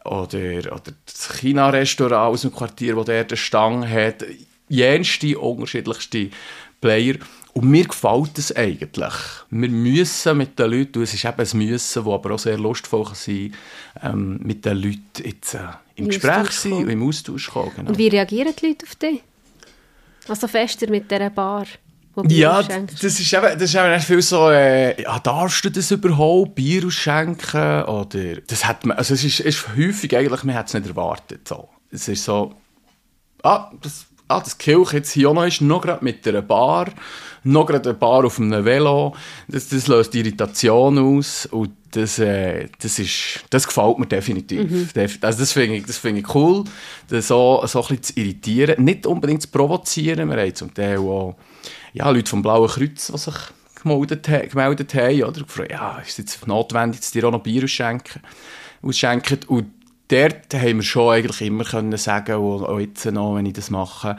oder, 0.04 0.74
oder 0.74 0.92
das 1.06 1.38
China-Restaurant 1.40 2.34
aus 2.34 2.42
dem 2.42 2.52
Quartier, 2.52 2.98
wo 2.98 3.04
der 3.04 3.26
eine 3.26 3.38
Stang 3.38 3.88
hat. 3.88 4.26
Jenste, 4.68 5.38
unterschiedlichste 5.38 6.30
Player. 6.82 7.16
Und 7.54 7.70
mir 7.70 7.86
gefällt 7.86 8.40
es 8.40 8.56
eigentlich. 8.56 9.14
Wir 9.52 9.70
müssen 9.70 10.38
mit 10.38 10.58
den 10.58 10.72
Leuten, 10.72 10.98
und 10.98 11.04
es 11.04 11.14
ist 11.14 11.24
eben 11.24 11.40
ein 11.40 11.58
Müssen, 11.58 12.04
das 12.04 12.14
aber 12.14 12.32
auch 12.32 12.40
sehr 12.40 12.58
lustvoll 12.58 13.06
sein 13.14 13.54
ähm, 14.02 14.40
mit 14.42 14.66
den 14.66 14.78
Leuten 14.78 15.24
jetzt 15.24 15.54
äh, 15.54 15.60
im 15.96 16.08
Gespräch 16.08 16.50
sein 16.50 16.74
und 16.74 16.90
im 16.90 17.08
Austausch 17.08 17.52
kommen. 17.52 17.72
Genau. 17.76 17.90
Und 17.90 17.98
wie 18.00 18.08
reagieren 18.08 18.54
die 18.60 18.68
Leute 18.68 18.86
auf 18.88 18.96
dich? 18.96 19.22
Also 20.28 20.48
fester 20.48 20.90
mit 20.90 21.10
dieser 21.10 21.30
Bar. 21.30 21.66
Ja, 22.28 22.62
das 22.62 23.04
ist, 23.04 23.34
eben, 23.34 23.60
das 23.60 23.62
ist 23.64 23.76
eben 23.76 24.00
viel 24.00 24.22
so, 24.22 24.52
äh, 24.52 25.02
ja, 25.02 25.18
darfst 25.18 25.66
du 25.66 25.72
das 25.72 25.90
überhaupt, 25.90 26.54
Bier 26.54 26.86
ausschenken, 26.86 27.84
oder, 27.86 28.36
das 28.48 28.66
hat 28.66 28.86
man, 28.86 28.98
also 28.98 29.16
es 29.16 29.24
ist, 29.24 29.40
ist 29.40 29.68
häufig 29.76 30.16
eigentlich, 30.16 30.44
man 30.44 30.56
hat 30.56 30.68
es 30.68 30.76
nicht 30.76 30.86
erwartet, 30.88 31.48
so. 31.48 31.70
Es 31.90 32.08
ist 32.08 32.24
so, 32.24 32.54
ah, 33.42 33.72
das, 33.82 34.06
ah, 34.28 34.40
das 34.40 34.58
Kirche 34.58 34.98
jetzt 34.98 35.12
hier 35.12 35.30
auch 35.30 35.34
noch 35.34 35.46
ist, 35.46 35.62
noch 35.62 35.82
gerade 35.82 36.04
mit 36.04 36.28
einer 36.28 36.42
Bar, 36.42 36.90
noch 37.44 37.66
gerade 37.66 37.90
eine 37.90 37.98
Bar 37.98 38.26
auf 38.26 38.40
einem 38.40 38.66
Velo, 38.66 39.16
das, 39.48 39.70
das 39.70 39.88
löst 39.88 40.16
Irritation 40.16 40.98
aus, 40.98 41.46
und 41.48 41.72
das, 41.92 42.20
äh, 42.20 42.68
das, 42.82 43.00
ist, 43.00 43.44
das 43.50 43.68
gefällt 43.68 44.00
mir 44.00 44.08
definitiv. 44.08 44.70
Mhm. 44.70 44.90
Also 45.22 45.40
das 45.40 45.52
finde 45.52 45.76
ich, 45.76 45.86
find 45.86 46.20
ich 46.20 46.36
cool, 46.36 46.64
das 47.10 47.28
so, 47.28 47.64
so 47.66 47.82
ein 47.82 47.88
bisschen 47.88 48.04
zu 48.04 48.20
irritieren. 48.20 48.84
Nicht 48.84 49.06
unbedingt 49.06 49.44
zu 49.44 49.50
provozieren. 49.50 50.30
Wir 50.30 50.38
haben 50.38 50.56
zum 50.56 50.74
Teil 50.74 50.98
auch 50.98 51.36
ja, 51.94 52.10
Leute 52.10 52.30
vom 52.30 52.42
Blauen 52.42 52.68
Kreuz, 52.68 53.08
die 53.08 53.18
sich 53.18 53.36
gemeldet, 53.82 54.28
gemeldet 54.50 54.94
haben. 54.96 55.24
Oder 55.24 55.44
gefragt, 55.44 55.72
ja, 55.72 56.00
ist 56.00 56.12
es 56.12 56.18
jetzt 56.18 56.48
notwendig, 56.48 57.02
dass 57.02 57.12
dir 57.12 57.26
auch 57.26 57.32
noch 57.32 57.44
Bier 57.44 57.64
ausschenken? 57.64 58.22
ausschenken? 58.82 59.40
Und 59.48 59.72
dort 60.08 60.54
haben 60.54 60.78
wir 60.78 60.84
schon 60.84 61.14
eigentlich 61.14 61.42
immer 61.42 61.64
können 61.64 61.98
sagen, 61.98 62.36
und 62.36 62.66
auch 62.66 62.80
jetzt 62.80 63.06
noch, 63.06 63.36
wenn 63.36 63.46
ich 63.46 63.54
das 63.54 63.70
mache, 63.70 64.18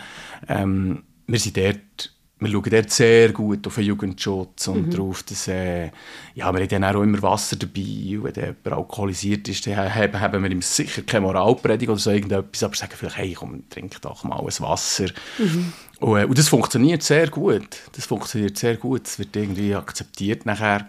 ähm, 0.49 1.05
wir 1.27 1.39
sind 1.39 1.57
dort 1.57 2.15
wir 2.45 2.51
schauen 2.51 2.71
dort 2.71 2.91
sehr 2.91 3.33
gut 3.33 3.67
auf 3.67 3.77
den 3.77 3.85
Jugendschutz 3.85 4.67
und 4.67 4.89
mhm. 4.89 4.91
darauf, 4.91 5.23
dass 5.23 5.49
äh, 5.49 5.87
ja, 6.35 6.53
wir 6.53 6.61
haben 6.61 6.69
dann 6.69 6.85
auch 6.85 7.03
immer 7.03 7.23
Wasser 7.23 7.57
dabei 7.57 8.19
und 8.19 8.25
wenn 8.25 8.35
jemand 8.35 8.73
alkoholisiert 8.73 9.49
ist, 9.49 9.67
dann 9.67 9.95
haben, 9.95 10.21
haben 10.21 10.43
wir 10.43 10.51
ihm 10.51 10.61
sicher 10.61 11.03
keine 11.03 11.27
Moralpredigt 11.27 11.91
oder 11.91 11.99
so 11.99 12.11
irgendetwas, 12.11 12.63
aber 12.63 12.75
sagen 12.75 12.93
vielleicht, 12.97 13.17
hey, 13.17 13.33
komm, 13.35 13.69
trink 13.71 14.01
doch 14.03 14.25
mal 14.25 14.41
ein 14.41 14.47
Wasser. 14.47 15.07
Mhm. 15.39 15.73
Und, 16.01 16.19
äh, 16.19 16.25
und, 16.25 16.37
das 16.37 16.49
funktioniert 16.49 17.03
sehr 17.03 17.29
gut. 17.29 17.69
Das 17.93 18.07
funktioniert 18.07 18.59
sehr 18.59 18.77
gut. 18.77 19.07
Es 19.07 19.19
wird 19.19 19.35
irgendwie 19.37 19.75
akzeptiert 19.75 20.45
nachher. 20.45 20.89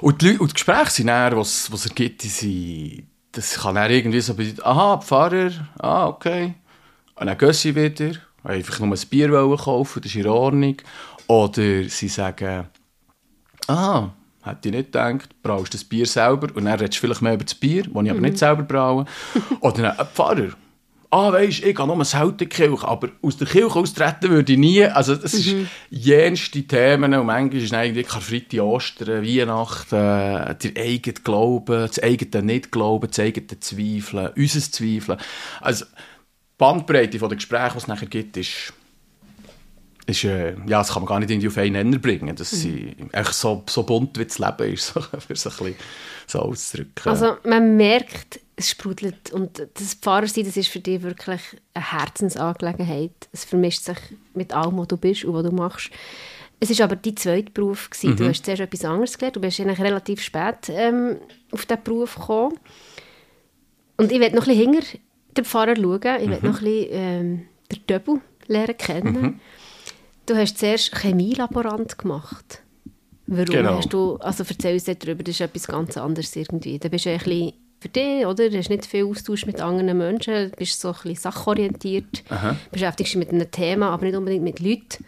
Und 0.00 0.22
die, 0.22 0.28
Leute, 0.28 0.40
und 0.40 0.50
die 0.50 0.54
Gespräche 0.54 0.90
sind 0.90 1.08
dann, 1.08 1.36
was, 1.36 1.70
was 1.72 1.84
er 1.84 1.94
gibt, 1.94 2.22
die 2.22 2.28
sind, 2.28 3.06
das 3.38 3.54
kann 3.54 3.76
dann 3.76 3.88
irgendwie 3.88 4.20
so 4.20 4.34
bedeuten, 4.34 4.62
aha, 4.64 4.98
Pfarrer, 4.98 5.52
ah, 5.78 6.08
okay. 6.08 6.54
Und 7.14 7.28
dann 7.28 7.38
gehen 7.38 7.52
sie 7.52 7.72
wieder 7.72 8.18
einfach 8.42 8.80
nur 8.80 8.96
ein 8.96 9.08
Bier 9.08 9.28
kaufen, 9.28 10.02
das 10.02 10.10
ist 10.10 10.16
in 10.16 10.26
Ordnung. 10.26 10.76
Oder 11.28 11.84
sie 11.84 12.08
sagen, 12.08 12.66
ah, 13.68 14.08
hätte 14.42 14.68
ich 14.68 14.74
nicht 14.74 14.86
gedacht, 14.86 15.28
brauchst 15.40 15.72
das 15.72 15.84
Bier 15.84 16.04
selber 16.04 16.48
und 16.56 16.64
dann 16.64 16.80
redest 16.80 16.96
du 16.96 17.06
vielleicht 17.06 17.22
mehr 17.22 17.34
über 17.34 17.44
das 17.44 17.54
Bier, 17.54 17.84
das 17.84 17.90
ich 17.90 18.10
aber 18.10 18.14
mhm. 18.14 18.22
nicht 18.22 18.38
selber 18.38 18.64
brauche. 18.64 19.04
Oder 19.60 19.82
dann, 19.82 19.98
ein 19.98 20.06
Pfarrer, 20.06 20.48
ah, 21.10 21.32
weisst, 21.32 21.64
ich 21.64 21.74
gehe 21.74 21.86
nur 21.86 22.04
selten 22.04 22.30
in 22.30 22.36
die 22.38 22.46
Kirche, 22.46 22.86
aber 22.86 23.08
aus 23.22 23.36
der 23.36 23.46
Kirche 23.46 23.78
austreten 23.78 24.30
würde 24.30 24.52
ich 24.52 24.58
nie. 24.58 24.84
Also 24.84 25.14
das 25.14 25.32
mhm. 25.32 25.62
ist 25.62 25.70
jenste 25.90 26.62
Themen 26.62 27.14
und 27.14 27.26
manchmal 27.26 27.62
ist 27.62 27.72
eigentlich 27.72 28.06
Karfreitag, 28.06 28.60
Ostern, 28.60 29.22
Weihnachten, 29.22 29.94
äh, 29.96 30.54
der 30.54 30.82
eigene 30.82 31.14
Glauben, 31.22 31.80
das 31.86 32.02
eigene 32.02 32.42
Nicht-Glauben, 32.42 33.08
das 33.08 33.18
eigene 33.20 33.60
Zweifeln, 33.60 34.30
unser 34.36 34.60
Zweifeln. 34.60 35.18
Also 35.60 35.84
Bandbreite 36.58 37.18
der 37.18 37.28
Gespräche, 37.28 37.72
die 37.72 37.78
es 37.78 37.86
nachher 37.86 38.08
gibt, 38.08 38.36
ist, 38.36 38.72
ist 40.06 40.24
äh, 40.24 40.54
ja, 40.66 40.78
das 40.78 40.92
kann 40.92 41.02
man 41.02 41.08
gar 41.08 41.20
nicht 41.20 41.30
irgendwie 41.30 41.48
auf 41.48 41.58
einen 41.58 41.72
Nenner 41.72 41.98
bringen. 41.98 42.34
Das 42.34 42.52
mhm. 42.64 43.10
echt 43.12 43.34
so, 43.34 43.62
so 43.68 43.82
bunt 43.84 44.18
wie 44.18 44.24
das 44.24 44.38
Leben 44.38 44.72
ist, 44.74 44.88
so, 44.88 45.00
für 45.00 45.36
so, 45.36 45.50
ein 45.50 45.56
bisschen, 45.56 45.76
so 46.26 46.40
auszudrücken. 46.40 47.10
Also 47.10 47.36
man 47.44 47.76
merkt, 47.76 48.40
es 48.58 48.70
sprudelt 48.70 49.32
und 49.32 49.68
das 49.74 49.94
Pfarrersein, 49.94 50.44
das 50.44 50.56
ist 50.56 50.68
für 50.68 50.80
dich 50.80 51.00
wirklich 51.02 51.40
eine 51.74 51.92
Herzensangelegenheit. 51.92 53.28
Es 53.32 53.44
vermischt 53.44 53.84
sich 53.84 53.98
mit 54.34 54.52
allem, 54.52 54.76
was 54.78 54.88
du 54.88 54.96
bist 54.96 55.24
und 55.24 55.32
was 55.32 55.44
du 55.44 55.52
machst. 55.52 55.90
Es 56.58 56.76
war 56.76 56.86
aber 56.86 56.96
dein 56.96 57.16
zweiter 57.16 57.52
Beruf. 57.52 57.88
Mhm. 58.02 58.16
Du 58.16 58.28
hast 58.28 58.44
zuerst 58.44 58.60
etwas 58.60 58.84
anderes 58.84 59.16
gelernt. 59.16 59.36
Du 59.36 59.40
bist 59.40 59.60
eigentlich 59.60 59.78
relativ 59.78 60.20
spät 60.20 60.70
ähm, 60.70 61.18
auf 61.52 61.66
diesen 61.66 61.84
Beruf 61.84 62.16
gekommen. 62.16 62.58
Und 63.96 64.10
ich 64.10 64.18
werde 64.18 64.34
noch 64.34 64.48
ein 64.48 64.56
bisschen 64.56 64.72
hinter 64.72 64.86
den 65.36 65.44
Pfarrer 65.44 65.76
schauen. 65.76 66.20
Ich 66.20 66.26
mhm. 66.26 66.30
will 66.30 66.50
noch 66.50 66.58
ein 66.58 66.64
bisschen 66.64 66.88
ähm, 66.90 67.46
den 67.70 67.86
Döbel 67.86 68.20
lernen 68.48 68.76
kennen. 68.76 69.22
Mhm. 69.22 69.40
Du 70.26 70.36
hast 70.36 70.58
zuerst 70.58 70.96
Chemielaborant 70.96 71.96
gemacht. 71.96 72.62
Warum 73.28 73.44
genau. 73.44 73.76
hast 73.76 73.92
du, 73.92 74.16
also 74.16 74.42
erzähl 74.48 74.74
uns 74.74 74.84
darüber, 74.84 75.22
das 75.22 75.36
ist 75.36 75.42
etwas 75.42 75.68
ganz 75.68 75.96
anderes 75.96 76.34
irgendwie. 76.34 76.78
Da 76.80 76.88
bist 76.88 77.04
du 77.04 77.10
ein 77.10 77.18
bisschen 77.18 77.52
für 77.80 77.88
dich, 77.88 78.26
oder? 78.26 78.50
Du 78.50 78.58
hast 78.58 78.70
nicht 78.70 78.86
viel 78.86 79.04
Austausch 79.04 79.46
mit 79.46 79.60
anderen 79.60 79.96
Menschen, 79.96 80.50
du 80.50 80.56
bist 80.56 80.80
so 80.80 80.88
ein 80.88 80.94
bisschen 80.94 81.14
sachorientiert, 81.16 82.24
Aha. 82.28 82.56
beschäftigst 82.70 83.14
dich 83.14 83.18
mit 83.18 83.30
einem 83.30 83.50
Thema, 83.50 83.90
aber 83.90 84.06
nicht 84.06 84.16
unbedingt 84.16 84.44
mit 84.44 84.60
Leuten. 84.60 85.04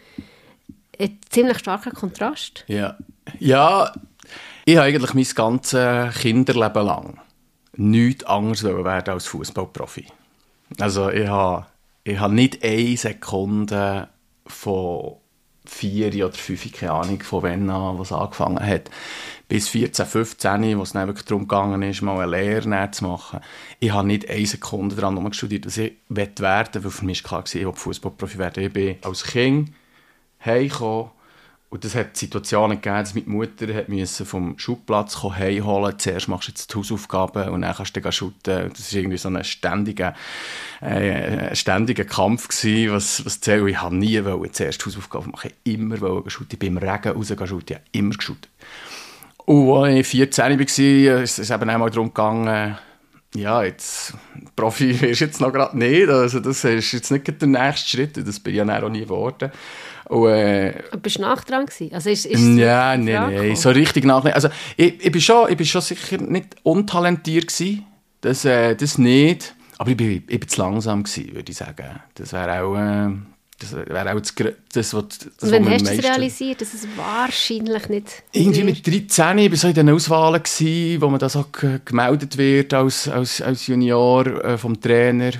Ein 0.99 1.19
ziemlich 1.29 1.59
starker 1.59 1.91
Kontrast. 1.91 2.63
Ja, 2.67 2.97
ja 3.39 3.91
ich 4.65 4.77
habe 4.77 4.87
eigentlich 4.87 5.13
mein 5.13 5.35
ganzes 5.35 6.15
Kinderleben 6.19 6.85
lang 6.85 7.19
nichts 7.77 8.23
anderes 8.25 8.63
werden 8.63 9.13
als 9.13 9.27
Fußballprofi. 9.27 10.05
Also 10.79 11.09
ich 11.09 11.27
habe, 11.27 11.65
ich 12.03 12.19
habe 12.19 12.33
nicht 12.33 12.63
eine 12.63 12.97
Sekunde 12.97 14.09
von 14.45 15.17
vier 15.65 16.25
oder 16.25 16.33
fünf, 16.33 16.71
keine 16.71 16.93
Ahnung 16.93 17.21
von 17.21 17.43
wann 17.43 17.69
an, 17.69 17.99
was 17.99 18.11
angefangen 18.11 18.65
hat, 18.65 18.89
bis 19.47 19.67
14, 19.69 20.05
15, 20.05 20.77
wo 20.77 20.83
es 20.83 20.93
dann 20.93 21.07
wirklich 21.07 21.25
darum 21.25 21.47
gegangen 21.47 21.81
ist, 21.83 22.01
mal 22.01 22.19
eine 22.19 22.31
Lehre 22.31 22.91
zu 22.91 23.05
machen. 23.05 23.41
Ich 23.79 23.91
habe 23.91 24.07
nicht 24.07 24.29
eine 24.29 24.45
Sekunde 24.45 24.95
daran 24.95 25.33
studiert, 25.33 25.65
dass 25.65 25.77
ich 25.77 25.93
werden 26.09 26.73
will, 26.73 26.83
weil 26.83 26.91
für 26.91 27.05
mich 27.05 27.23
klar 27.23 27.43
war, 27.43 27.55
ich 27.55 27.77
Fußballprofi 27.77 28.37
werden. 28.37 28.63
Ich 28.63 28.73
bin 28.73 28.95
als 29.03 29.23
Kind 29.23 29.71
heimgekommen 30.43 31.11
und 31.71 31.85
das 31.85 31.95
hat 31.95 32.17
Situationen 32.17 32.81
gegeben, 32.81 32.97
dass 32.97 33.15
meine 33.15 33.29
Mutter 33.29 33.73
hat 33.73 33.87
müssen 33.87 34.25
vom 34.25 34.59
Schulplatz 34.59 35.23
heimholen 35.23 35.97
Zuerst 35.97 36.27
machst 36.27 36.49
du 36.49 36.51
jetzt 36.51 36.73
die 36.73 36.77
Hausaufgaben 36.77 37.47
und 37.47 37.61
dann 37.61 37.73
kannst 37.73 37.95
du 37.95 38.01
dann 38.01 38.11
shooten. 38.11 38.69
Das 38.73 38.93
war 38.93 38.99
irgendwie 38.99 39.17
so 39.17 39.29
ein 39.29 39.41
ständiger, 39.45 40.13
äh, 40.81 41.55
ständiger 41.55 42.03
Kampf 42.03 42.49
gewesen, 42.49 42.91
was, 42.91 43.25
was 43.25 43.39
zählt. 43.39 43.65
Ich 43.69 43.81
habe 43.81 43.95
nie 43.95 44.21
wollen, 44.25 44.51
zuerst 44.51 44.85
Hausaufgaben 44.85 45.31
machen. 45.31 45.51
Ich 45.63 45.75
immer 45.75 46.01
wollen 46.01 46.29
shooten. 46.29 46.49
Ich 46.51 46.59
bin 46.59 46.75
im 46.75 46.77
Regen 46.77 47.13
raus 47.13 47.29
shooten. 47.29 47.65
Ich 47.69 47.75
habe 47.75 47.85
immer 47.93 48.15
geshootet. 48.15 48.49
Und 49.45 49.73
als 49.73 49.95
ich 49.95 50.07
14 50.07 50.59
war, 50.59 51.21
ist 51.23 51.39
es 51.39 51.49
eben 51.49 51.69
einmal 51.69 51.89
darum 51.89 52.09
gegangen, 52.09 52.77
ja, 53.33 53.63
jetzt 53.63 54.13
Profi 54.57 54.99
wirst 54.99 55.21
du 55.21 55.25
jetzt 55.25 55.39
noch 55.39 55.53
gerade 55.53 55.77
nicht. 55.77 56.09
Also 56.09 56.41
das 56.41 56.65
ist 56.65 56.91
jetzt 56.91 57.11
nicht 57.11 57.41
der 57.41 57.47
nächste 57.47 57.89
Schritt. 57.89 58.17
Das 58.17 58.41
bin 58.41 58.53
ich 58.53 58.57
ja 58.57 58.83
auch 58.83 58.89
nie 58.89 59.03
geworden. 59.03 59.51
Und, 60.11 60.27
äh, 60.27 60.73
bist 61.01 61.19
du 61.19 61.21
nach 61.21 61.45
dran 61.45 61.65
gewesen? 61.65 61.93
Also 61.93 62.09
ist, 62.09 62.25
ist 62.25 62.41
ja, 62.57 62.97
nein, 62.97 63.05
nein, 63.05 63.55
so 63.55 63.69
richtig 63.69 64.03
nach. 64.03 64.25
Also 64.25 64.49
ich, 64.75 65.05
ich, 65.05 65.09
bin 65.11 65.21
schon, 65.21 65.49
ich 65.49 65.55
bin 65.55 65.65
schon 65.65 65.79
sicher 65.79 66.17
nicht 66.17 66.57
untalentiert 66.63 67.47
gewesen. 67.47 67.85
Das, 68.19 68.43
äh, 68.43 68.75
das 68.75 68.97
nicht. 68.97 69.55
Aber 69.77 69.89
ich 69.89 69.95
bin, 69.95 70.11
ich 70.27 70.39
bin 70.39 70.49
zu 70.49 70.59
langsam 70.59 71.03
gewesen, 71.03 71.33
würde 71.33 71.49
ich 71.49 71.57
sagen. 71.57 72.01
Das 72.15 72.33
wäre 72.33 72.61
auch... 72.61 72.75
Äh, 72.75 73.13
das 73.57 73.73
wäre 73.73 74.11
auch 74.11 74.19
das, 74.19 74.33
das, 74.73 74.93
was, 74.95 75.03
das, 75.39 75.51
Wann 75.51 75.69
hast 75.69 75.85
du 75.85 75.91
es 75.91 76.03
realisiert, 76.03 76.61
dass 76.61 76.73
es 76.73 76.87
wahrscheinlich 76.97 77.89
nicht... 77.89 78.23
Irgendwie 78.33 78.63
mit 78.63 78.85
13, 78.85 79.37
ich 79.37 79.51
war 79.51 79.57
so 79.57 79.67
in 79.67 79.73
den 79.75 79.89
Auswahlen, 79.91 80.41
gewesen, 80.41 80.99
wo 80.99 81.09
man 81.09 81.19
da 81.19 81.29
so 81.29 81.45
gemeldet 81.85 82.37
wird 82.37 82.73
als, 82.73 83.07
als, 83.07 83.39
als 83.39 83.67
Junior 83.67 84.43
äh, 84.43 84.57
vom 84.57 84.81
Trainer. 84.81 85.33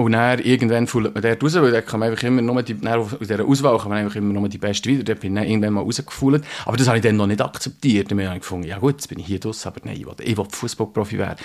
Und 0.00 0.12
dann 0.12 0.38
irgendwann 0.38 0.86
fühlt 0.86 1.12
man 1.12 1.22
dort 1.22 1.44
raus, 1.44 1.54
weil 1.56 1.72
da 1.72 1.82
kann 1.82 2.00
man 2.00 2.08
einfach 2.08 2.22
immer 2.22 2.40
nur 2.40 2.62
die, 2.62 2.74
aus 2.86 3.18
dieser 3.20 3.44
Auswahl 3.44 3.76
kann 3.76 3.90
man 3.90 3.98
einfach 3.98 4.16
immer 4.16 4.32
nur 4.32 4.48
die 4.48 4.56
Beste 4.56 4.88
wieder. 4.88 5.04
Da 5.04 5.12
bin 5.12 5.36
ich 5.36 5.50
irgendwann 5.50 5.74
mal 5.74 5.82
rausgefühlt. 5.82 6.42
Aber 6.64 6.78
das 6.78 6.88
habe 6.88 6.96
ich 6.96 7.02
dann 7.02 7.16
noch 7.16 7.26
nicht 7.26 7.42
akzeptiert. 7.42 8.10
Dann 8.10 8.18
habe 8.24 8.36
ich 8.36 8.40
gefunden, 8.40 8.66
ja 8.66 8.78
gut, 8.78 8.92
jetzt 8.92 9.08
bin 9.08 9.18
ich 9.18 9.26
hier 9.26 9.40
draussen, 9.40 9.68
aber 9.68 9.80
nein, 9.84 9.96
ich 9.98 10.06
will, 10.06 10.36
will 10.38 10.46
Fußballprofi 10.50 11.18
werden 11.18 11.36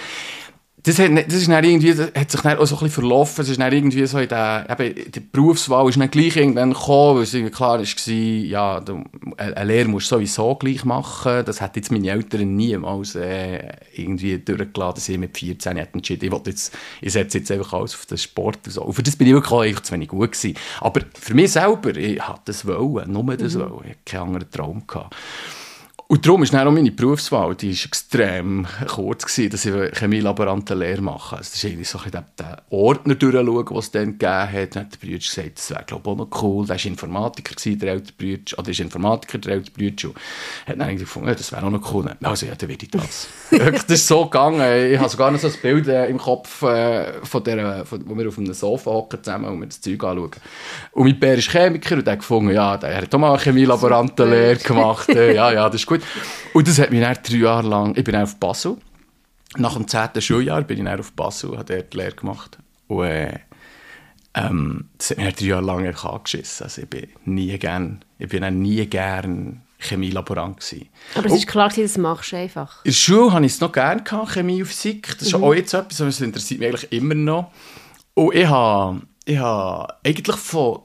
das, 0.86 1.00
hat, 1.00 1.12
das 1.16 1.34
ist 1.34 1.50
dann 1.50 1.64
irgendwie, 1.64 1.94
das 1.94 2.12
hat 2.16 2.30
sich 2.30 2.42
dann 2.42 2.58
auch 2.58 2.66
so 2.66 2.76
ein 2.76 2.84
bisschen 2.84 3.02
verlaufen. 3.02 3.42
Es 3.42 3.50
ist 3.50 3.60
dann 3.60 3.74
irgendwie 3.74 4.06
so 4.06 4.20
in 4.20 4.30
der, 4.30 4.68
eben, 4.70 5.12
die 5.12 5.20
Berufswahl 5.20 5.90
ist 5.90 6.00
dann 6.00 6.12
gleich 6.12 6.36
irgendwann 6.36 6.74
gekommen, 6.74 7.18
weil 7.18 7.24
es 7.24 7.34
irgendwie 7.34 7.52
klar 7.52 7.80
war, 7.80 8.14
ja, 8.14 8.80
du, 8.80 9.04
eine 9.38 9.64
Lehre 9.64 9.90
musst 9.90 10.12
du 10.12 10.16
sowieso 10.16 10.56
gleich 10.56 10.86
machen. 10.86 11.44
Das 11.44 11.60
hätten 11.60 11.80
jetzt 11.80 11.92
meine 11.92 12.10
Eltern 12.10 12.56
niemals 12.56 13.16
äh, 13.16 13.74
irgendwie 13.96 14.38
durchgeladen, 14.38 14.96
dass 14.96 15.10
ich 15.10 15.18
mit 15.18 15.36
14 15.36 15.78
hätte 15.78 15.96
entschieden, 15.96 16.32
ich, 16.32 16.46
jetzt, 16.46 16.78
ich 17.02 17.14
setze 17.14 17.40
jetzt 17.40 17.52
einfach 17.52 17.74
alles 17.74 17.96
auf 17.96 18.06
den 18.06 18.20
Sport 18.20 18.60
und 18.66 18.72
so. 18.72 18.84
Und 18.84 18.94
für 18.94 19.04
das 19.04 19.16
bin 19.16 19.28
ich 19.28 19.34
wirklich 19.34 19.76
auch 19.76 19.82
zu 19.82 19.94
wenig 19.94 20.10
gut 20.10 20.34
gewesen. 20.34 20.56
Aber 20.82 21.02
für 21.20 21.34
mich 21.34 21.52
selber, 21.52 21.96
ich 21.96 22.22
hatte 22.22 22.42
das 22.46 22.66
wollen, 22.68 23.12
nur 23.12 23.36
das 23.36 23.56
mhm. 23.56 23.62
wollen. 23.62 23.86
Ich 23.86 23.90
hatte 23.90 24.00
keinen 24.06 24.22
anderen 24.22 24.52
Traum. 24.52 24.84
Gehabt. 24.86 25.16
Und 26.08 26.24
darum 26.24 26.44
ist 26.44 26.54
dann 26.54 26.68
auch 26.68 26.72
meine 26.72 26.92
Berufswahl, 26.92 27.56
die 27.56 27.72
ist 27.72 27.86
extrem 27.86 28.68
kurz 28.88 29.26
gewesen, 29.26 29.50
dass 29.50 29.66
ich 29.66 30.00
Chemielaborantenlehre 30.00 31.02
mache. 31.02 31.38
Also 31.38 31.50
das 31.50 31.56
ist 31.56 31.64
irgendwie 31.64 31.84
so 31.84 31.98
ein 31.98 32.04
bisschen 32.04 32.26
den 32.40 32.56
Ordner 32.70 33.16
durchschauen, 33.16 33.66
was 33.72 33.86
es 33.86 33.92
dann 33.92 34.06
gegeben 34.20 34.52
hat. 34.52 34.76
Dann 34.76 34.84
hat 34.84 34.94
der 34.94 35.00
Bruder 35.00 35.18
gesagt, 35.18 35.58
das 35.58 35.72
wäre 35.72 35.84
glaube 35.84 36.04
ich 36.06 36.12
auch 36.12 36.18
noch 36.18 36.44
cool. 36.44 36.68
Der 36.68 36.76
war 36.76 36.86
Informatiker, 36.86 37.56
gewesen, 37.56 37.80
der 37.80 37.94
ältere 37.94 38.14
Bruder, 38.20 38.60
oder 38.60 38.70
ist 38.70 38.80
Informatiker, 38.80 39.38
der 39.40 39.54
ältere 39.54 39.72
Bruder. 39.72 40.14
Hat 40.68 40.80
dann 40.80 40.82
irgendwie 40.82 41.06
gefunden, 41.06 41.34
das 41.36 41.52
wäre 41.52 41.66
auch 41.66 41.72
noch 41.72 41.94
cool. 41.94 42.16
Also 42.22 42.46
ja, 42.46 42.54
dann 42.54 42.70
werde 42.70 42.86
ich 42.86 42.92
das. 42.92 43.28
das 43.50 43.86
ist 43.86 44.08
so 44.08 44.26
gegangen. 44.26 44.92
Ich 44.92 45.00
habe 45.00 45.10
sogar 45.10 45.32
noch 45.32 45.40
so 45.40 45.48
ein 45.48 45.54
Bild 45.60 45.88
äh, 45.88 46.06
im 46.06 46.20
Kopf, 46.20 46.62
äh, 46.62 47.14
von 47.24 47.44
der, 47.44 47.84
von, 47.84 48.08
wo 48.08 48.16
wir 48.16 48.28
auf 48.28 48.38
einem 48.38 48.54
Sofa 48.54 48.92
hocken 48.92 49.24
zusammen 49.24 49.46
und 49.46 49.58
mir 49.58 49.68
das 49.68 49.82
Zeug 49.82 50.04
anschauen. 50.04 50.32
Und 50.92 51.04
mein 51.04 51.20
Bär 51.20 51.40
ist 51.40 51.50
Chemiker 51.50 51.96
und 51.96 52.06
der 52.06 52.12
hat 52.12 52.20
gefunden, 52.20 52.54
ja, 52.54 52.78
der 52.78 52.96
hat 52.96 53.16
auch 53.16 53.18
mal 53.18 53.32
eine 53.32 53.40
Chemielaborantenlehre 53.40 54.58
gemacht. 54.58 55.10
ja, 55.10 55.52
ja, 55.52 55.68
das 55.68 55.82
ist 55.82 55.88
gut. 55.88 55.95
Und 56.54 56.68
das 56.68 56.80
hat 56.80 56.92
mich 56.92 57.02
dann 57.02 57.18
drei 57.24 57.38
Jahre 57.38 57.68
lang, 57.68 57.96
ich 57.96 58.04
bin 58.04 58.16
auf 58.16 58.40
Basel. 58.40 58.78
Nach 59.58 59.76
dem 59.76 59.88
zehnten 59.88 60.22
Schuljahr 60.22 60.62
bin 60.64 60.80
ich 60.80 60.86
dann 60.86 61.00
auf 61.00 61.14
Basel, 61.14 61.58
habe 61.58 61.74
dort 61.74 61.94
die 61.94 61.98
Lehre 61.98 62.12
gemacht. 62.12 62.58
Und 62.88 63.06
äh, 63.06 63.40
ähm, 64.34 64.90
das 64.98 65.12
hat 65.12 65.18
mich 65.18 65.36
drei 65.36 65.46
Jahre 65.46 65.66
lang 65.66 65.88
einfach 65.88 66.14
angeschissen. 66.14 66.66
Also 66.66 66.82
ich 66.82 66.90
bin 66.90 67.08
nie 67.24 67.58
gern, 67.58 68.04
ich 68.20 68.30
bin 68.30 68.42
dann 68.42 68.62
nie 68.62 68.86
gern 68.86 69.62
Chemielaborant 69.78 70.60
gewesen. 70.60 70.90
Aber 71.16 71.28
es 71.28 71.34
ist 71.34 71.48
klar, 71.48 71.70
dass 71.70 71.78
das 71.78 71.98
machst 71.98 72.32
du 72.32 72.38
einfach. 72.38 72.84
In 72.84 72.92
der 72.92 72.96
Schule 72.96 73.34
hatte 73.34 73.46
ich 73.46 73.54
es 73.54 73.62
noch 73.62 73.72
gerne, 73.72 74.04
gehabt, 74.04 74.32
Chemie 74.32 74.62
und 74.62 74.68
Physik. 74.68 75.16
Das 75.18 75.28
ist 75.28 75.38
mhm. 75.38 75.44
auch 75.44 75.54
jetzt 75.54 75.74
etwas, 75.74 75.98
das 75.98 76.22
interessiert 76.22 76.60
mich 76.60 76.70
eigentlich 76.70 76.92
immer 76.92 77.16
noch. 77.16 77.52
Und 78.14 78.34
ich 78.34 78.48
habe, 78.48 79.02
ich 79.26 79.38
habe 79.38 79.94
eigentlich 80.04 80.38
von 80.38 80.80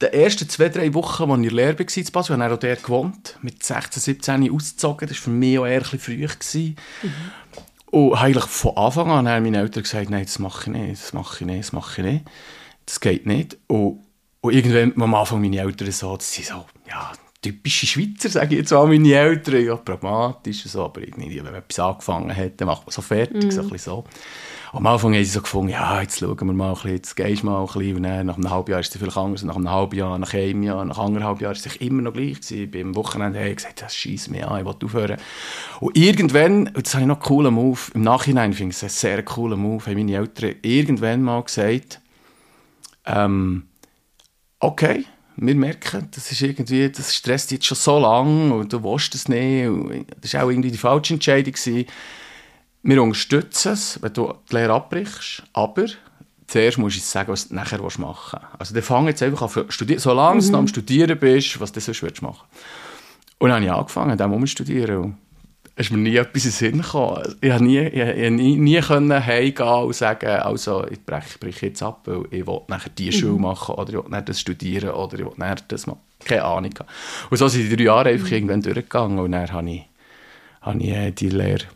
den 0.00 0.12
ersten 0.12 0.48
zwei, 0.48 0.68
drei 0.68 0.92
Wochen, 0.94 1.30
als 1.30 1.30
ich 1.30 1.36
in 1.36 1.42
der 1.42 1.52
Lehre 1.52 1.78
war, 1.78 1.96
in 1.96 2.12
Basel, 2.12 2.36
habe 2.36 2.46
ich 2.46 2.52
auch 2.52 2.60
dort 2.60 2.82
gewohnt, 2.82 3.38
mit 3.40 3.62
16, 3.62 4.02
17 4.02 4.52
ausgezogen. 4.52 5.08
Das 5.08 5.16
war 5.18 5.24
für 5.24 5.30
mich 5.30 5.58
auch 5.58 5.66
eher 5.66 5.80
ein 5.80 5.98
früh. 5.98 6.26
Mhm. 6.26 6.76
Und 7.86 8.14
eigentlich 8.14 8.44
von 8.44 8.76
Anfang 8.76 9.10
an 9.10 9.28
haben 9.28 9.44
meine 9.44 9.58
Eltern 9.58 9.82
gesagt, 9.84 10.10
nein, 10.10 10.24
das 10.24 10.38
mache 10.38 10.70
ich 10.70 10.76
nicht, 10.76 11.02
das 11.02 11.12
mache 11.12 11.36
ich 11.40 11.46
nicht, 11.46 11.60
das 11.60 11.72
mache 11.72 12.02
ich 12.02 12.06
nicht. 12.06 12.24
Das 12.84 13.00
geht 13.00 13.26
nicht. 13.26 13.56
Und, 13.68 14.00
und 14.42 14.52
irgendwann 14.52 15.02
am 15.02 15.14
Anfang 15.14 15.40
meine 15.40 15.60
Eltern 15.60 15.90
so, 15.92 16.16
das 16.16 16.32
sind 16.32 16.46
so, 16.46 16.66
ja, 16.88 17.12
typische 17.40 17.86
Schweizer, 17.86 18.28
sage 18.28 18.54
ich 18.54 18.60
jetzt 18.60 18.72
auch 18.72 18.86
meine 18.86 19.12
Eltern, 19.14 19.64
ja, 19.64 19.76
pragmatisch 19.76 20.64
und 20.64 20.70
so, 20.72 20.84
aber 20.84 21.00
irgendwie, 21.00 21.36
wenn 21.36 21.44
man 21.44 21.54
etwas 21.54 21.78
angefangen 21.78 22.36
hat, 22.36 22.60
dann 22.60 22.66
macht 22.66 22.86
man 22.86 22.92
so 22.92 23.02
fertig, 23.02 23.44
mhm. 23.44 23.50
so 23.50 23.62
ein 23.62 23.70
bisschen 23.70 23.92
so. 23.92 24.04
Am 24.76 24.86
Anfang 24.86 25.14
haben 25.14 25.24
sie 25.24 25.30
so 25.30 25.40
gefunden, 25.40 25.70
ja, 25.70 26.02
jetzt 26.02 26.18
schauen 26.18 26.38
wir 26.38 26.52
mal 26.52 26.68
ein 26.68 26.74
bisschen, 26.74 26.90
jetzt 26.90 27.16
gehst 27.16 27.42
du 27.42 27.46
mal 27.46 27.60
ein 27.60 27.66
bisschen. 27.66 27.96
Und 27.96 28.02
dann, 28.02 28.26
nach 28.26 28.36
einem 28.36 28.50
halben 28.50 28.70
Jahr 28.70 28.80
ist 28.80 28.94
es 28.94 29.00
vielleicht 29.00 29.16
anders. 29.16 29.42
Nach 29.42 29.56
einem 29.56 29.70
halben 29.70 29.96
Jahr, 29.96 30.18
nach 30.18 30.34
einem 30.34 30.62
Jahr, 30.62 30.84
nach 30.84 30.98
anderthalb 30.98 31.40
Jahren 31.40 31.54
ist 31.54 31.64
es 31.64 31.76
immer 31.76 32.02
noch 32.02 32.12
gleich 32.12 32.42
gewesen. 32.42 32.70
Beim 32.70 32.94
Wochenende 32.94 33.38
habe 33.38 33.48
ich 33.48 33.56
gesagt, 33.56 33.80
das 33.80 33.96
schießt 33.96 34.30
mich 34.30 34.44
an, 34.44 34.60
ich 34.60 34.66
will 34.66 34.74
aufhören. 34.84 35.16
Und 35.80 35.96
irgendwann, 35.96 36.66
und 36.68 36.86
das 36.86 36.92
habe 36.92 37.04
ich 37.04 37.08
noch 37.08 37.16
einen 37.16 37.24
coolen 37.24 37.54
Move, 37.54 37.80
im 37.94 38.02
Nachhinein 38.02 38.52
finde 38.52 38.72
ich 38.72 38.76
es 38.76 38.82
einen 38.82 38.90
sehr 38.90 39.22
coolen 39.22 39.58
Move, 39.58 39.86
haben 39.86 39.96
meine 39.96 40.14
Eltern 40.14 40.56
irgendwann 40.60 41.22
mal 41.22 41.42
gesagt, 41.42 42.02
ähm, 43.06 43.62
okay, 44.60 45.06
wir 45.36 45.54
merken, 45.54 46.08
das 46.14 46.30
ist 46.30 46.42
irgendwie, 46.42 46.90
das 46.90 47.14
stresst 47.14 47.50
jetzt 47.50 47.64
schon 47.64 47.78
so 47.78 47.98
lange 47.98 48.52
und 48.52 48.74
du 48.74 48.84
willst 48.84 49.14
es 49.14 49.26
nicht. 49.26 49.68
Und 49.68 50.06
das 50.20 50.34
war 50.34 50.44
auch 50.44 50.50
irgendwie 50.50 50.70
die 50.70 50.76
falsche 50.76 51.14
Entscheidung. 51.14 51.54
Gewesen 51.54 51.86
wir 52.86 53.02
unterstützen 53.02 53.72
es, 53.72 54.00
wenn 54.00 54.12
du 54.12 54.32
die 54.50 54.54
Lehre 54.54 54.74
abbrichst, 54.74 55.42
aber 55.52 55.86
zuerst 56.46 56.78
musst 56.78 56.96
du 56.96 57.00
sagen, 57.00 57.32
was 57.32 57.48
du 57.48 57.54
nachher 57.54 57.80
machen 57.82 57.98
willst. 57.98 58.60
Also 58.60 58.74
dann 58.74 58.82
fang 58.82 59.06
jetzt 59.08 59.22
einfach 59.22 59.56
an 59.56 59.70
studieren, 59.70 60.00
solange 60.00 60.40
mhm. 60.40 60.52
du 60.52 60.58
am 60.58 60.68
Studieren 60.68 61.18
bist, 61.18 61.60
was 61.60 61.72
du 61.72 61.80
sonst 61.80 62.02
willst 62.02 62.22
machen 62.22 62.46
Und 63.38 63.48
dann 63.48 63.56
habe 63.56 63.64
ich 63.64 63.72
angefangen, 63.72 64.16
dann 64.16 64.30
muss 64.30 64.50
studieren. 64.50 65.18
Es 65.78 65.86
ist 65.86 65.92
mir 65.92 65.98
nie 65.98 66.16
etwas 66.16 66.44
in 66.44 66.50
den 66.50 66.52
Sinn 66.52 66.82
gekommen. 66.82 67.36
Ich 67.40 67.50
konnte 67.50 67.64
nie, 67.64 67.80
ich, 67.80 68.30
nie, 68.30 68.56
nie 68.56 68.80
heimgehen 68.80 69.68
und 69.68 69.94
sagen, 69.94 70.26
also 70.26 70.86
ich 70.86 71.04
breche, 71.04 71.38
breche 71.38 71.66
jetzt 71.66 71.82
ab, 71.82 72.02
weil 72.04 72.24
ich 72.30 72.46
will 72.46 72.60
nachher 72.68 72.90
diese 72.96 73.18
mhm. 73.18 73.20
Schule 73.20 73.40
machen 73.40 73.74
oder 73.74 73.88
ich 73.90 73.96
will 73.96 74.08
nachher 74.08 74.22
das 74.22 74.40
studieren 74.40 74.90
oder 74.90 75.18
ich 75.18 75.24
will 75.24 75.34
nachher 75.36 75.56
das 75.68 75.86
machen. 75.86 76.00
Keine 76.24 76.44
Ahnung. 76.44 76.72
Und 77.28 77.36
so 77.36 77.48
sind 77.48 77.68
die 77.68 77.76
drei 77.76 77.84
Jahre 77.84 78.08
einfach 78.10 78.28
mhm. 78.28 78.32
irgendwann 78.32 78.62
durchgegangen 78.62 79.18
und 79.18 79.32
dann 79.32 79.52
habe 79.52 79.70
ich, 79.70 79.82
habe 80.62 80.78
ich 80.78 80.88
äh, 80.88 81.10
die 81.10 81.28
Lehre 81.28 81.66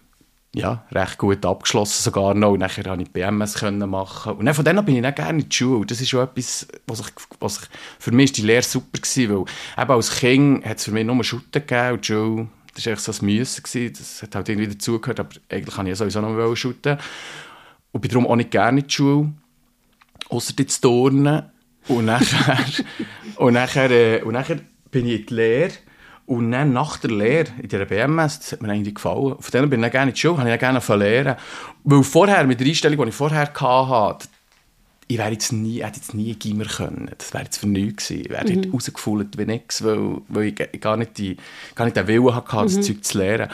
ja, 0.54 0.84
recht 0.90 1.18
gut 1.18 1.44
abgeschlossen 1.46 2.02
sogar 2.02 2.34
noch. 2.34 2.52
Und 2.52 2.60
nachher 2.60 2.84
konnte 2.84 3.04
ich 3.04 3.12
BMS 3.12 3.54
können 3.54 3.88
machen. 3.88 4.32
Und 4.32 4.46
dann 4.46 4.54
von 4.54 4.64
dann 4.64 4.84
bin 4.84 4.96
ich 4.96 5.02
dann 5.02 5.14
gerne 5.14 5.40
in 5.42 5.48
die 5.48 5.56
Schule. 5.56 5.86
Das 5.86 6.00
ist 6.00 6.08
schon 6.08 6.24
etwas, 6.24 6.66
was 6.86 7.00
ich, 7.00 7.06
was 7.38 7.62
ich, 7.62 7.68
für 7.98 8.10
mich 8.10 8.26
ist 8.26 8.38
die 8.38 8.42
Lehre 8.42 8.62
super 8.62 8.98
gewesen, 8.98 9.30
weil 9.30 9.82
eben 9.82 9.90
als 9.92 10.16
Kind 10.16 10.64
hat 10.64 10.78
es 10.78 10.84
für 10.84 10.92
mich 10.92 11.06
nur 11.06 11.22
Schutten 11.22 11.52
gegeben 11.52 11.92
und 11.92 12.02
die 12.02 12.12
Schule, 12.12 12.48
das 12.74 12.86
war 12.86 12.92
echt 12.92 13.02
so 13.02 13.12
ein 13.12 13.26
Müssen 13.26 13.62
gewesen. 13.62 13.94
Das 13.96 14.22
hat 14.22 14.34
halt 14.34 14.48
irgendwie 14.48 14.68
dazugehört, 14.68 15.20
aber 15.20 15.30
eigentlich 15.48 15.74
kann 15.74 15.86
ich 15.86 15.96
sowieso 15.96 16.20
noch 16.20 16.56
Schutten. 16.56 16.98
Und 17.92 18.00
bin 18.00 18.10
darum 18.10 18.26
auch 18.26 18.36
nicht 18.36 18.50
gerne 18.50 18.80
in 18.80 18.86
die 18.86 18.92
Schule. 18.92 19.32
Außer 20.28 20.54
jetzt 20.58 20.80
Turnen. 20.80 21.42
Und 21.88 22.06
nachher, 22.06 22.58
und 23.36 23.54
nachher, 23.54 23.90
äh, 23.90 24.22
und 24.22 24.34
nachher 24.34 24.58
bin 24.90 25.06
ich 25.06 25.20
in 25.20 25.26
die 25.26 25.34
Lehre. 25.34 25.72
Und 26.30 26.52
dann 26.52 26.72
nach 26.72 26.96
der 26.98 27.10
Lehre 27.10 27.48
in 27.60 27.68
der 27.68 27.86
BMS, 27.86 28.38
das 28.38 28.52
hat 28.52 28.62
mir 28.62 28.70
eigentlich 28.70 28.94
gefallen. 28.94 29.32
Auf 29.32 29.50
denen 29.50 29.68
bin 29.68 29.82
ich 29.82 29.90
gerne 29.90 30.10
in 30.10 30.14
die 30.14 30.20
Schule, 30.20 30.38
habe 30.38 30.52
ich 30.52 30.60
gerne 30.60 30.80
lernen. 30.88 31.34
Weil 31.82 32.02
vorher, 32.04 32.44
mit 32.44 32.60
der 32.60 32.68
Einstellung, 32.68 33.02
die 33.02 33.08
ich 33.08 33.14
vorher 33.16 33.52
hatte, 33.52 34.28
ich 35.08 35.18
wäre 35.18 35.32
jetzt 35.32 35.52
nie, 35.52 35.82
hätte 35.82 35.96
jetzt 35.96 36.14
nie 36.14 36.32
Gimmer 36.36 36.66
können. 36.66 37.10
Das 37.18 37.34
wäre 37.34 37.42
jetzt 37.42 37.56
für 37.56 37.66
nichts 37.66 38.06
gewesen. 38.06 38.26
Ich 38.26 38.30
wäre 38.30 38.44
mhm. 38.44 38.70
dort 38.70 39.38
wie 39.38 39.44
nichts, 39.44 39.82
weil, 39.82 40.18
weil 40.28 40.44
ich 40.44 40.80
gar 40.80 40.96
nicht, 40.96 41.18
die, 41.18 41.36
gar 41.74 41.86
nicht 41.86 41.96
den 41.96 42.06
Willen 42.06 42.32
hatte, 42.32 42.46
das 42.48 42.76
mhm. 42.76 42.82
Zeug 42.82 43.04
zu 43.04 43.18
lernen. 43.18 43.50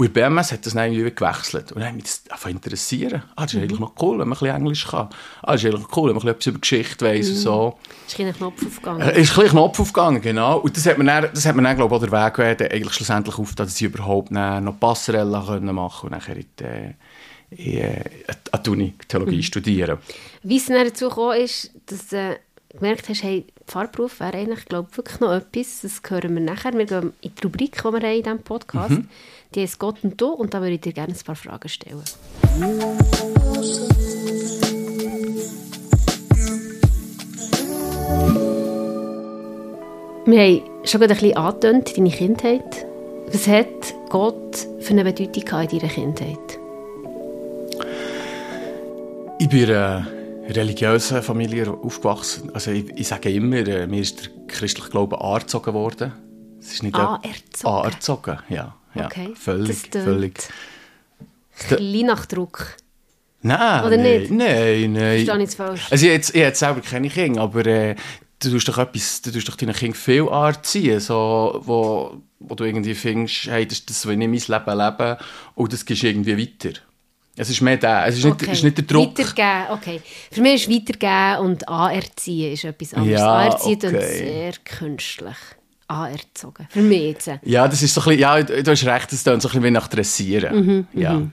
Und 0.00 0.06
in 0.06 0.12
BMS 0.12 0.52
hat 0.52 0.64
das 0.64 0.74
dann 0.74 0.92
irgendwie 0.92 1.12
gewechselt. 1.12 1.72
Und 1.72 1.80
dann 1.80 1.88
hat 1.88 1.94
mich 1.96 2.04
das 2.04 2.22
einfach 2.30 2.48
interessieren. 2.48 3.24
Ah, 3.34 3.42
das 3.42 3.52
ist 3.52 3.56
mhm. 3.56 3.62
eigentlich 3.64 3.80
noch 3.80 3.94
cool, 4.00 4.20
wenn 4.20 4.28
man 4.28 4.38
ein 4.38 4.40
bisschen 4.40 4.56
Englisch 4.56 4.86
kann. 4.86 5.08
Ah, 5.42 5.52
das 5.52 5.64
ist 5.64 5.74
eigentlich 5.74 5.96
cool, 5.96 6.10
wenn 6.10 6.16
man 6.16 6.28
etwas 6.28 6.46
über 6.46 6.60
Geschichte 6.60 7.04
weiss 7.04 7.26
mhm. 7.26 7.32
und 7.32 7.38
so. 7.40 7.78
Ist 8.06 8.20
ein 8.20 8.32
Knopf 8.32 8.64
aufgegangen. 8.64 9.00
Äh, 9.00 9.20
ist 9.20 9.36
ein 9.36 9.48
Knopf 9.48 9.80
aufgegangen, 9.80 10.22
genau. 10.22 10.58
Und 10.58 10.76
das 10.76 10.86
hat 10.86 10.98
mir 10.98 11.04
dann, 11.04 11.28
das 11.34 11.44
hat 11.44 11.56
mir 11.56 11.62
dann 11.62 11.74
glaube 11.74 11.96
ich, 11.96 12.00
auch 12.00 12.06
der 12.06 12.26
Weg 12.26 12.34
gewesen, 12.34 12.72
eigentlich 12.72 12.94
schlussendlich 12.94 13.38
auf, 13.38 13.56
dass 13.56 13.74
ich 13.74 13.82
überhaupt 13.82 14.30
noch 14.30 14.78
Passerelle 14.78 15.42
machen 15.72 16.04
und 16.04 16.12
nachher 16.12 16.36
in 16.36 16.46
die, 16.60 16.94
in, 17.56 17.78
äh, 17.78 18.04
an 18.52 18.62
die 18.62 18.70
Uni 18.70 18.94
Theologie 19.08 19.38
mhm. 19.38 19.42
studieren. 19.42 19.98
Wie 20.44 20.58
es 20.58 20.66
dann 20.66 20.84
dazu 20.84 21.08
gekommen 21.08 21.40
ist, 21.40 21.72
dass 21.86 22.06
du 22.06 22.16
äh, 22.16 22.38
gemerkt 22.72 23.08
hast, 23.08 23.24
hey, 23.24 23.46
Fahrberuf 23.66 24.20
wäre 24.20 24.36
eigentlich, 24.36 24.64
glaube 24.66 24.96
wirklich 24.96 25.18
noch 25.18 25.32
etwas, 25.32 25.80
das 25.82 26.00
hören 26.08 26.34
wir 26.34 26.42
nachher. 26.42 26.72
Wir 26.72 26.86
gehen 26.86 27.12
in 27.20 27.32
die 27.34 27.42
Rubrik, 27.42 27.76
die 27.76 27.82
wir 27.82 27.92
haben 27.92 28.04
in 28.04 28.22
diesem 28.22 28.42
Podcast 28.42 28.90
mhm. 28.90 29.08
Die 29.54 29.62
heißt 29.62 29.78
Gott 29.78 29.96
und 30.02 30.20
du 30.20 30.28
und 30.28 30.52
da 30.52 30.60
würde 30.60 30.74
ich 30.74 30.80
dir 30.80 30.92
gerne 30.92 31.14
ein 31.14 31.24
paar 31.24 31.34
Fragen 31.34 31.68
stellen. 31.68 32.02
Wir 40.26 40.42
haben 40.42 40.62
schon 40.84 41.02
ein 41.02 41.08
bisschen 41.08 41.36
angetönt, 41.36 41.96
deine 41.96 42.10
Kindheit. 42.10 42.86
Was 43.32 43.48
hat 43.48 43.94
Gott 44.10 44.68
für 44.80 44.90
eine 44.90 45.04
Bedeutung 45.04 45.42
in 45.42 45.68
deiner 45.68 45.92
Kindheit? 45.92 46.58
Ich 49.38 49.48
bin 49.48 49.60
in 49.60 49.70
einer 49.70 50.06
religiösen 50.48 51.22
Familie 51.22 51.70
aufgewachsen. 51.70 52.50
Also 52.52 52.70
ich, 52.70 52.90
ich 52.96 53.08
sage 53.08 53.30
immer, 53.30 53.66
äh, 53.66 53.86
mir 53.86 54.02
ist 54.02 54.24
der 54.24 54.46
christliche 54.46 54.90
Glaube 54.90 55.18
angezogen 55.20 55.72
worden. 55.72 56.12
Es 56.60 56.74
ist 56.74 56.82
nicht 56.82 56.94
anerzogen? 56.94 57.74
Anerzogen, 57.74 58.38
ja. 58.50 58.74
Ja 58.98 59.06
okay. 59.06 59.34
Völlig, 59.34 59.76
völlig. 59.90 60.34
Klein 61.58 62.06
nach 62.06 62.26
Druck. 62.26 62.76
Nein, 63.40 63.84
Oder 63.84 63.96
nein, 63.96 64.20
nicht? 64.20 64.30
nein, 64.32 64.92
nein. 64.92 65.24
Verstehe 65.24 65.44
ich 65.44 65.50
falsch? 65.50 65.86
Also 65.90 66.06
ich 66.06 66.12
habe 66.12 66.38
jetzt, 66.38 66.58
selber 66.58 66.80
keine 66.80 67.08
Kinder, 67.08 67.42
aber 67.42 67.64
äh, 67.66 67.94
du 68.40 68.50
tust 68.50 68.68
doch 68.68 68.78
etwas, 68.78 69.22
du 69.22 69.30
tust 69.30 69.48
doch 69.48 69.56
deinen 69.56 69.74
Kindern 69.74 69.94
viel 69.94 70.28
Art 70.28 70.66
ziehen, 70.66 70.98
so, 70.98 71.60
wo, 71.64 72.20
wo 72.40 72.54
du 72.54 72.64
irgendwie 72.64 72.94
findest, 72.94 73.46
hey, 73.46 73.66
das, 73.66 73.86
das 73.86 74.06
will 74.06 74.20
ich 74.20 74.28
mein 74.48 74.58
Leben 74.58 74.78
leben 74.78 75.16
und 75.54 75.72
das 75.72 75.84
gehst 75.84 76.02
irgendwie 76.02 76.36
weiter. 76.36 76.78
Es 77.36 77.48
ist 77.48 77.60
mehr 77.60 77.76
der, 77.76 78.06
es 78.06 78.18
ist, 78.18 78.24
okay. 78.24 78.46
nicht, 78.46 78.52
ist 78.54 78.64
nicht 78.64 78.78
der 78.78 78.84
Druck. 78.84 79.16
Weitergeben, 79.16 79.66
okay. 79.70 80.00
Für 80.32 80.40
mich 80.40 80.66
ist 80.66 80.70
Weitergeben 80.70 81.46
und 81.46 81.68
Anerziehen 81.68 82.52
ist 82.52 82.64
etwas 82.64 82.94
anderes. 82.94 83.20
Ja, 83.20 83.32
Anerziehen 83.32 83.78
okay. 83.84 84.18
sehr 84.18 84.52
künstlich 84.64 85.36
anerzogen. 85.88 86.68
Für 86.70 86.82
mich 86.82 87.02
jetzt. 87.02 87.30
Ja, 87.42 87.66
das 87.66 87.82
ist 87.82 87.94
so 87.94 88.00
ein 88.02 88.16
bisschen, 88.16 88.20
ja, 88.20 88.42
du 88.42 88.70
hast 88.70 88.84
recht, 88.84 89.12
es 89.12 89.22
klingt 89.22 89.42
so 89.42 89.48
ein 89.48 89.52
bisschen 89.52 89.64
wie 89.64 89.70
nach 89.70 89.88
Dressieren. 89.88 90.66
Mhm, 90.66 90.86
ja. 90.92 91.14
Mhm. 91.14 91.32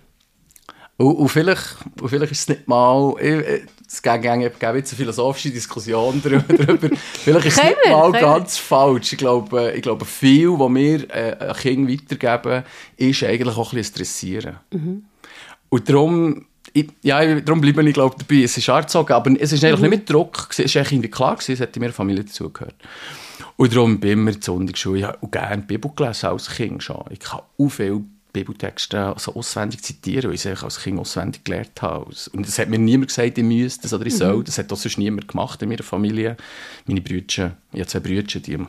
Und, 0.97 1.15
und, 1.15 1.27
vielleicht, 1.27 1.75
und 2.01 2.07
vielleicht 2.07 2.31
ist 2.31 2.39
es 2.39 2.47
nicht 2.47 2.67
mal, 2.69 3.13
es 3.19 4.01
gibt 4.01 4.25
eine 4.25 4.49
philosophische 4.83 5.51
Diskussion 5.51 6.21
darüber, 6.23 6.77
vielleicht 7.13 7.45
ist 7.45 7.57
es 7.57 7.63
nicht 7.63 7.77
mal 7.89 8.11
ganz 8.13 8.57
falsch. 8.57 9.11
Ich 9.11 9.19
glaube, 9.19 9.73
ich 9.75 9.81
glaube 9.81 10.05
viel, 10.05 10.51
was 10.51 10.73
wir 10.73 11.09
äh, 11.13 11.53
Kindern 11.61 11.91
weitergeben, 11.91 12.63
ist 12.95 13.23
eigentlich 13.23 13.57
auch 13.57 13.73
ein 13.73 13.77
bisschen 13.77 13.95
Dressieren. 13.95 14.55
Mhm. 14.71 15.05
Und 15.67 15.89
darum, 15.89 16.45
ich, 16.71 16.87
ja, 17.03 17.41
darum 17.41 17.59
bleibe 17.59 17.87
ich 17.87 17.93
glaube 17.93 18.15
dabei, 18.17 18.43
es 18.43 18.57
ist 18.57 18.69
angezogen, 18.69 19.11
aber 19.11 19.31
es 19.37 19.51
ist 19.51 19.65
eigentlich 19.65 19.81
mhm. 19.81 19.89
nicht 19.89 19.99
mit 19.99 20.09
Druck, 20.09 20.47
es 20.51 20.59
eigentlich 20.59 20.91
irgendwie 20.93 21.11
klar 21.11 21.35
gewesen, 21.35 21.53
es 21.53 21.59
hätte 21.59 21.79
mir 21.81 21.91
Familie 21.91 22.23
dazugehört. 22.23 22.75
Und 23.57 23.73
darum 23.73 23.99
bin 23.99 24.09
ich 24.09 24.13
immer 24.13 24.31
in 24.31 24.35
der 24.35 24.43
Sonntagsschule. 24.43 24.99
Ich 24.99 25.05
habe 25.05 25.27
gerne 25.29 25.61
die 25.61 25.67
Bibel 25.67 25.91
gelesen 25.95 26.27
als 26.27 26.49
Kind 26.49 26.83
schon. 26.83 27.05
Ich 27.09 27.19
kann 27.19 27.41
auch 27.57 27.69
viele 27.69 28.03
Bibeltexte 28.35 29.15
so 29.17 29.33
auswendig 29.33 29.81
zitieren, 29.81 30.25
weil 30.27 30.35
ich 30.35 30.41
sie 30.41 30.61
als 30.61 30.79
Kind 30.79 30.99
auswendig 30.99 31.45
gelernt 31.45 31.81
habe. 31.81 32.13
Und 32.33 32.45
es 32.45 32.59
hat 32.59 32.67
mir 32.67 32.77
niemand 32.77 33.07
gesagt, 33.07 33.37
ich 33.37 33.43
müsste 33.43 33.83
das 33.83 33.93
oder 33.93 34.05
ich 34.05 34.17
soll. 34.17 34.37
Mhm. 34.37 34.43
Das 34.43 34.57
hat 34.57 34.71
auch 34.73 34.77
sonst 34.77 34.97
niemand 34.97 35.29
gemacht 35.29 35.61
in 35.61 35.69
meiner 35.69 35.83
Familie. 35.83 36.35
Meine 36.85 36.99
Brüder, 36.99 37.55
ich 37.71 37.79
habe 37.79 37.87
zwei 37.87 37.99
Brüder, 38.01 38.23
die 38.23 38.53
haben 38.53 38.67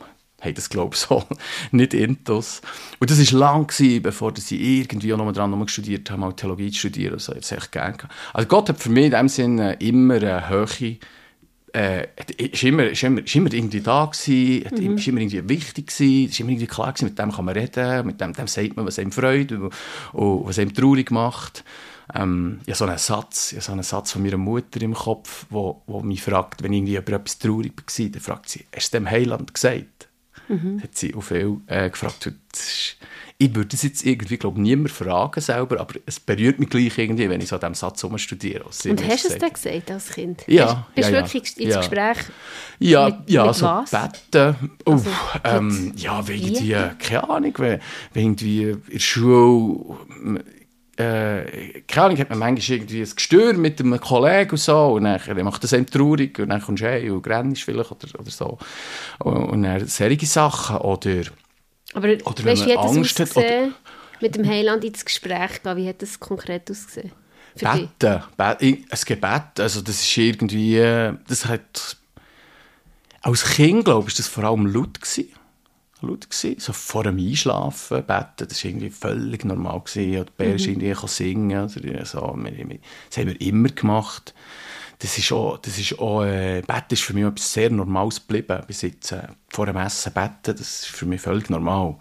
das, 0.53 0.69
glaube 0.69 0.95
ich, 0.95 1.01
so 1.01 1.25
nicht 1.71 1.93
intus. 1.93 2.61
Und 2.99 3.11
das 3.11 3.33
war 3.33 3.39
lang, 3.39 3.67
gewesen, 3.67 4.01
bevor 4.01 4.33
sie 4.37 4.79
irgendwie 4.79 5.13
auch 5.13 5.17
noch 5.17 5.33
dran 5.33 5.67
studiert 5.67 6.09
haben, 6.11 6.21
mal 6.21 6.31
Theologie 6.31 6.71
zu 6.71 6.79
studieren. 6.79 7.15
Also, 7.15 7.33
ich 7.33 7.37
habe 7.37 7.45
es 7.45 7.51
echt 7.51 7.71
gerne 7.73 7.97
Also 8.31 8.47
Gott 8.47 8.69
hat 8.69 8.79
für 8.79 8.89
mich 8.89 9.05
in 9.05 9.11
dem 9.11 9.27
Sinne 9.27 9.73
immer 9.79 10.15
eine 10.15 10.47
Höhe 10.47 10.97
äh, 11.73 12.07
ist, 12.37 12.63
immer, 12.63 12.85
ist, 12.85 13.03
immer, 13.03 13.23
ist 13.23 13.35
immer 13.35 13.53
irgendwie 13.53 13.81
da 13.81 14.05
gewesen, 14.05 14.89
mhm. 14.89 14.97
ist 14.97 15.07
immer 15.07 15.19
irgendwie 15.19 15.49
wichtig 15.49 15.87
gewesen, 15.87 16.29
ist 16.29 16.39
immer 16.39 16.49
irgendwie 16.49 16.67
klar 16.67 16.93
gewesen, 16.93 17.05
mit 17.05 17.19
dem 17.19 17.31
kann 17.31 17.45
man 17.45 17.55
reden, 17.55 18.05
mit 18.05 18.21
dem, 18.21 18.33
dem 18.33 18.47
sagt 18.47 18.75
man, 18.75 18.85
was 18.85 18.99
einem 18.99 19.11
freut 19.11 19.51
und, 19.51 19.73
und 20.13 20.45
was 20.47 20.59
einem 20.59 20.73
traurig 20.73 21.11
macht. 21.11 21.63
Ähm, 22.13 22.59
ich 22.65 22.69
habe 22.69 22.77
so 22.77 22.85
einen 22.85 22.97
Satz, 22.97 23.53
ich 23.53 23.63
so 23.63 23.71
einen 23.73 23.83
Satz 23.83 24.13
von 24.13 24.23
meiner 24.23 24.37
Mutter 24.37 24.81
im 24.81 24.93
Kopf, 24.93 25.45
wo, 25.49 25.81
wo 25.87 26.01
mich 26.01 26.21
fragt, 26.21 26.63
wenn 26.63 26.73
irgendwie 26.73 26.95
über 26.95 27.13
etwas 27.13 27.37
traurig 27.37 27.73
war, 27.75 28.09
dann 28.09 28.21
fragt 28.21 28.49
sie, 28.49 28.65
hast 28.73 28.93
du 28.93 28.97
dem 28.97 29.09
Heiland 29.09 29.53
gesagt? 29.53 30.07
Mhm. 30.47 30.81
Hat 30.81 30.95
sie 30.95 31.13
auch 31.13 31.21
viel 31.21 31.57
äh, 31.67 31.89
gefragt. 31.89 32.31
Ich 33.39 33.53
würde 33.53 33.67
das 33.67 33.83
jetzt 33.83 34.03
irgendwie, 34.03 34.37
glaube 34.37 34.59
niemand 34.59 34.89
fragen 34.89 35.39
selber, 35.41 35.79
aber 35.79 35.95
es 36.07 36.19
berührt 36.19 36.57
mich 36.57 36.69
gleich 36.69 36.97
irgendwie, 36.97 37.29
wenn 37.29 37.39
ich 37.39 37.49
so 37.49 37.55
an 37.57 37.73
diesem 37.73 37.75
Satz 37.75 38.03
studiere. 38.19 38.63
Und 38.63 39.07
hast 39.07 39.25
du 39.25 39.29
es 39.29 39.37
dann 39.37 39.53
gesagt 39.53 39.91
als 39.91 40.09
Kind? 40.09 40.43
Ja. 40.47 40.87
Bist, 40.95 41.09
du 41.09 41.13
ja, 41.13 41.19
wirklich 41.33 41.57
ins 41.57 41.73
ja. 41.73 41.79
Gespräch? 41.79 42.17
Ja, 42.79 43.09
mit, 43.09 43.29
ja 43.29 43.45
mit 43.45 43.55
so 43.55 43.65
was? 43.65 43.91
Betten. 43.91 44.71
Oh, 44.85 44.91
Also, 44.93 45.09
ähm, 45.43 45.93
ja, 45.95 46.27
wegen 46.27 46.53
die, 46.53 46.75
keine 46.97 47.29
Ahnung, 47.29 47.53
wenn, 47.57 47.79
wenn 48.13 48.23
irgendwie 48.23 48.63
in 48.63 48.81
der 48.91 48.99
Schule 48.99 49.99
äh, 50.97 51.81
keine 51.87 52.05
Ahnung, 52.07 52.17
hat 52.17 52.29
man 52.31 52.39
manchmal 52.39 52.77
irgendwie 52.77 53.01
ein 53.01 53.15
Gestör 53.15 53.53
mit 53.53 53.79
einem 53.79 53.99
Kollegen 53.99 54.51
und 54.51 54.57
so 54.57 54.93
und 54.93 55.03
dann, 55.03 55.43
macht 55.43 55.63
das 55.63 55.73
einem 55.73 55.85
traurig 55.85 56.39
und 56.39 56.49
dann 56.49 56.61
kommst 56.61 56.81
du 56.81 56.89
heim 56.89 57.13
und 57.13 57.27
rennst 57.27 57.63
vielleicht 57.63 57.91
oder, 57.91 58.19
oder 58.19 58.31
so. 58.31 58.57
Und, 59.19 59.49
und 59.49 59.63
dann 59.63 59.87
solche 59.87 60.25
Sachen 60.25 60.77
oder 60.77 61.21
Aber 61.93 62.07
oder 62.07 62.45
weißt, 62.45 62.65
wie 62.65 62.77
hat 62.77 62.83
das 62.83 62.97
Angst 62.97 63.19
hat, 63.19 63.27
ausgesehen, 63.29 63.75
mit 64.21 64.35
dem 64.35 64.47
Heiland 64.47 64.83
ins 64.83 65.05
Gespräch 65.05 65.63
gehen? 65.63 65.77
Wie 65.77 65.87
hat 65.87 66.01
das 66.01 66.19
konkret 66.19 66.69
ausgesehen? 66.69 67.11
Für 67.55 67.65
dich? 67.65 67.89
Betten, 67.99 68.23
Bet- 68.35 68.61
ein 68.61 68.99
Gebet, 69.05 69.59
also 69.59 69.81
das 69.81 70.01
ist 70.01 70.17
irgendwie, 70.17 70.77
äh, 70.77 71.13
das 71.27 71.45
hat, 71.45 71.97
als 73.21 73.43
Kind, 73.43 73.85
glaube 73.85 74.09
ich, 74.09 74.15
das 74.15 74.27
vor 74.27 74.43
allem 74.43 74.67
laut 74.67 75.01
gewesen. 75.01 75.29
Laut 76.01 76.29
gewesen. 76.29 76.59
So 76.59 76.73
vor 76.73 77.03
dem 77.03 77.17
Einschlafen 77.17 78.03
beten, 78.05 78.47
das 78.47 78.63
war 78.63 78.69
irgendwie 78.69 78.91
völlig 78.91 79.43
normal 79.43 79.81
gewesen. 79.81 80.21
Oder 80.21 80.31
Bär 80.37 80.53
mhm. 80.53 80.59
irgendwie 80.59 81.07
singen, 81.07 81.63
oder 81.63 82.05
so. 82.05 82.37
Das 82.37 83.17
haben 83.17 83.27
wir 83.27 83.41
immer 83.41 83.69
gemacht. 83.69 84.35
Das 84.99 85.15
ist 85.17 85.31
auch, 85.31 85.57
das 85.57 85.77
ist 85.77 85.99
auch, 85.99 86.23
äh, 86.23 86.61
Beten 86.61 86.93
ist 86.93 87.03
für 87.03 87.13
mich 87.13 87.23
etwas 87.23 87.53
sehr 87.53 87.69
Normales 87.69 88.19
geblieben. 88.19 88.63
Bis 88.65 88.81
jetzt, 88.81 89.11
äh, 89.11 89.27
vor 89.49 89.67
dem 89.67 89.77
Essen 89.77 90.11
beten, 90.11 90.57
das 90.57 90.59
ist 90.59 90.85
für 90.87 91.05
mich 91.05 91.21
völlig 91.21 91.49
normal. 91.51 91.97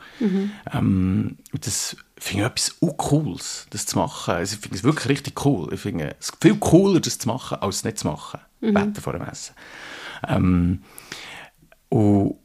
Ähm, 0.72 1.36
und 1.52 1.66
das 1.66 1.96
finde 2.18 2.44
ich 2.44 2.50
etwas 2.50 2.76
auch 2.80 2.96
Cooles, 2.96 3.66
das 3.70 3.84
zu 3.84 3.98
machen. 3.98 4.34
Also 4.34 4.54
ich 4.54 4.60
finde 4.60 4.78
es 4.78 4.84
wirklich 4.84 5.08
richtig 5.10 5.44
cool. 5.44 5.72
Ich 5.74 5.80
finde 5.80 6.16
es 6.18 6.32
viel 6.40 6.56
cooler, 6.56 7.00
das 7.00 7.18
zu 7.18 7.28
machen, 7.28 7.58
als 7.60 7.76
es 7.76 7.84
nicht 7.84 7.98
zu 7.98 8.06
machen. 8.08 8.40
Beten 8.72 8.94
vor 9.02 9.12
dem 9.12 9.22
Essen. 9.22 9.54
Ähm, 10.26 10.82
und, 11.90 12.36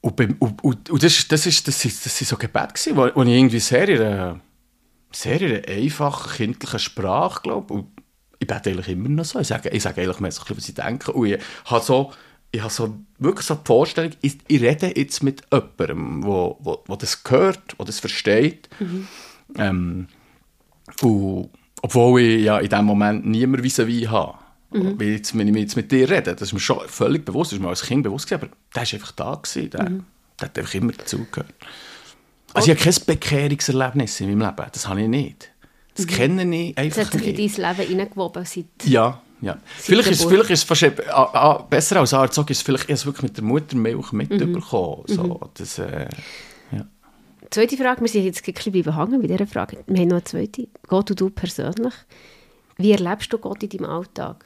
und, 0.00 0.16
beim- 0.16 0.36
und, 0.38 0.90
und, 0.90 1.02
das, 1.02 1.26
das, 1.28 1.46
ist, 1.46 1.66
das, 1.66 1.84
ist, 1.84 2.06
das 2.06 2.20
ist 2.20 2.28
so 2.28 2.36
Gebet 2.36 2.74
gewesen, 2.74 2.96
wo, 2.96 3.10
wo 3.14 3.22
ich 3.24 3.28
irgendwie 3.30 3.58
sehr 3.60 3.88
in 3.88 4.00
einer, 4.00 4.40
sehr 5.10 5.40
in 5.40 5.56
einer 5.56 5.68
einfachen, 5.68 6.30
kindlichen 6.36 6.78
Sprache, 6.78 7.42
glaube 7.42 7.84
ich 8.38 8.46
bete 8.46 8.70
eigentlich 8.70 8.88
immer 8.88 9.08
noch 9.08 9.24
so. 9.24 9.40
Ich 9.40 9.48
sage, 9.48 9.68
ich 9.70 9.82
sage 9.82 10.02
eigentlich 10.02 10.20
mehr 10.20 10.30
so, 10.32 10.42
ein 10.42 10.54
bisschen, 10.54 10.56
was 10.56 10.68
ich 10.68 10.74
denke. 10.74 11.12
Und 11.12 11.26
ich 11.26 11.38
habe 11.64 11.84
so, 11.84 12.12
ich 12.52 12.60
habe 12.60 12.72
so 12.72 12.98
wirklich 13.18 13.46
so 13.46 13.54
die 13.54 13.66
Vorstellung, 13.66 14.12
ich, 14.22 14.38
ich 14.46 14.60
rede 14.60 14.92
jetzt 14.96 15.22
mit 15.22 15.42
jemandem, 15.52 16.24
wo, 16.24 16.56
wo, 16.60 16.82
wo 16.86 16.96
das 16.96 17.20
hört, 17.28 17.74
wo 17.78 17.84
das 17.84 18.00
versteht. 18.00 18.68
Ähm, 19.56 20.08
und, 21.02 21.50
obwohl 21.82 22.20
ich 22.20 22.44
ja 22.44 22.58
in 22.58 22.68
dem 22.68 22.84
Moment 22.84 23.26
niemand 23.26 23.62
vis-à-vis 23.62 24.08
habe. 24.08 24.38
Weil 24.70 25.08
jetzt, 25.08 25.36
wenn 25.36 25.48
ich 25.48 25.56
jetzt 25.56 25.76
mit 25.76 25.90
dir 25.90 26.10
rede, 26.10 26.34
das 26.34 26.48
ist 26.48 26.52
mir 26.52 26.60
schon 26.60 26.80
völlig 26.88 27.24
bewusst, 27.24 27.52
das 27.52 27.58
ist 27.58 27.62
mir 27.62 27.68
als 27.68 27.82
Kind 27.82 28.02
bewusst 28.02 28.28
gewesen, 28.28 28.42
aber 28.42 28.56
der 28.74 28.82
war 28.82 28.92
einfach 28.92 29.12
da, 29.12 29.34
gewesen, 29.34 29.70
der, 29.70 29.84
der 29.84 30.48
hat 30.48 30.58
einfach 30.58 30.74
immer 30.74 30.92
dazugehört. 30.92 31.54
Also 32.52 32.72
ich 32.72 32.78
habe 32.78 32.90
kein 32.90 33.04
Bekehrungserlebnis 33.06 34.20
in 34.20 34.38
meinem 34.38 34.46
Leben, 34.48 34.68
das 34.70 34.88
habe 34.88 35.02
ich 35.02 35.08
nicht. 35.08 35.50
Das 36.06 36.06
kenne 36.06 36.56
ich 36.56 36.74
Das 36.74 36.84
einfach 36.84 37.04
hat 37.04 37.12
sich 37.12 37.36
nicht. 37.36 37.56
in 37.58 37.62
dein 37.62 37.76
Leben 37.76 37.88
hineingewoben 37.88 38.44
seit... 38.44 38.64
Ja, 38.84 39.20
ja. 39.40 39.58
Vielleicht 39.76 40.10
ist, 40.10 40.24
vielleicht 40.24 40.50
ist 40.50 40.60
es 40.60 40.64
fast 40.64 40.82
ah, 41.10 41.30
ah, 41.32 41.58
besser 41.68 42.00
als 42.00 42.12
Arzog 42.14 42.50
ist 42.50 42.58
es 42.58 42.62
vielleicht 42.62 42.88
erst 42.90 43.06
wirklich 43.06 43.22
mit 43.24 43.36
der 43.36 43.44
Muttermilch 43.44 44.12
Mhm. 44.12 44.18
mitbekommen. 44.18 45.02
So, 45.06 45.40
das, 45.54 45.78
äh, 45.78 46.08
Zweite 47.50 47.78
Frage, 47.78 48.02
wir 48.02 48.08
sind 48.08 48.24
jetzt 48.24 48.46
ein 48.46 48.52
bisschen 48.52 48.82
behangen 48.82 49.22
bei 49.22 49.26
dieser 49.26 49.46
Frage. 49.46 49.82
Wir 49.86 50.00
haben 50.02 50.08
noch 50.08 50.16
eine 50.16 50.24
zweite. 50.24 50.68
Gott 50.86 51.10
und 51.10 51.18
du 51.20 51.30
persönlich. 51.30 51.94
Wie 52.76 52.92
erlebst 52.92 53.32
du 53.32 53.38
Gott 53.38 53.62
in 53.62 53.70
deinem 53.70 53.86
Alltag? 53.88 54.44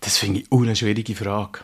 Das 0.00 0.18
finde 0.18 0.40
ich 0.40 0.52
eine 0.52 0.76
schwierige 0.76 1.14
Frage. 1.14 1.60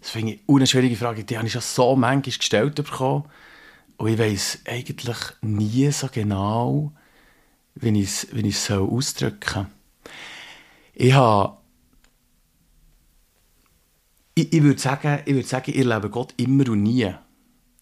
Das 0.00 0.10
finde 0.10 0.34
ich 0.34 0.40
eine 0.48 0.66
schwierige 0.66 0.94
Frage. 0.96 1.24
Die 1.24 1.36
habe 1.36 1.46
ich 1.46 1.52
schon 1.52 1.62
so 1.62 1.96
manchmal 1.96 2.36
gestellt 2.36 2.76
bekommen. 2.76 3.24
Und 3.98 4.08
ich 4.08 4.18
weiß 4.18 4.60
eigentlich 4.66 5.16
nie 5.42 5.90
so 5.90 6.08
genau, 6.10 6.92
wie 7.74 8.00
ich 8.00 8.08
es 8.08 8.28
wie 8.32 8.50
soll 8.52 8.88
ausdrücken 8.88 9.40
soll. 9.54 9.66
Ich 10.94 11.12
habe 11.12 11.58
ich, 14.34 14.52
ich 14.52 14.62
würde 14.62 14.80
sagen, 14.80 15.20
ich 15.24 15.34
würde 15.34 15.48
sagen, 15.48 15.72
ich 15.74 15.84
lebe 15.84 16.10
Gott 16.10 16.32
immer 16.36 16.68
und 16.70 16.84
nie. 16.84 17.12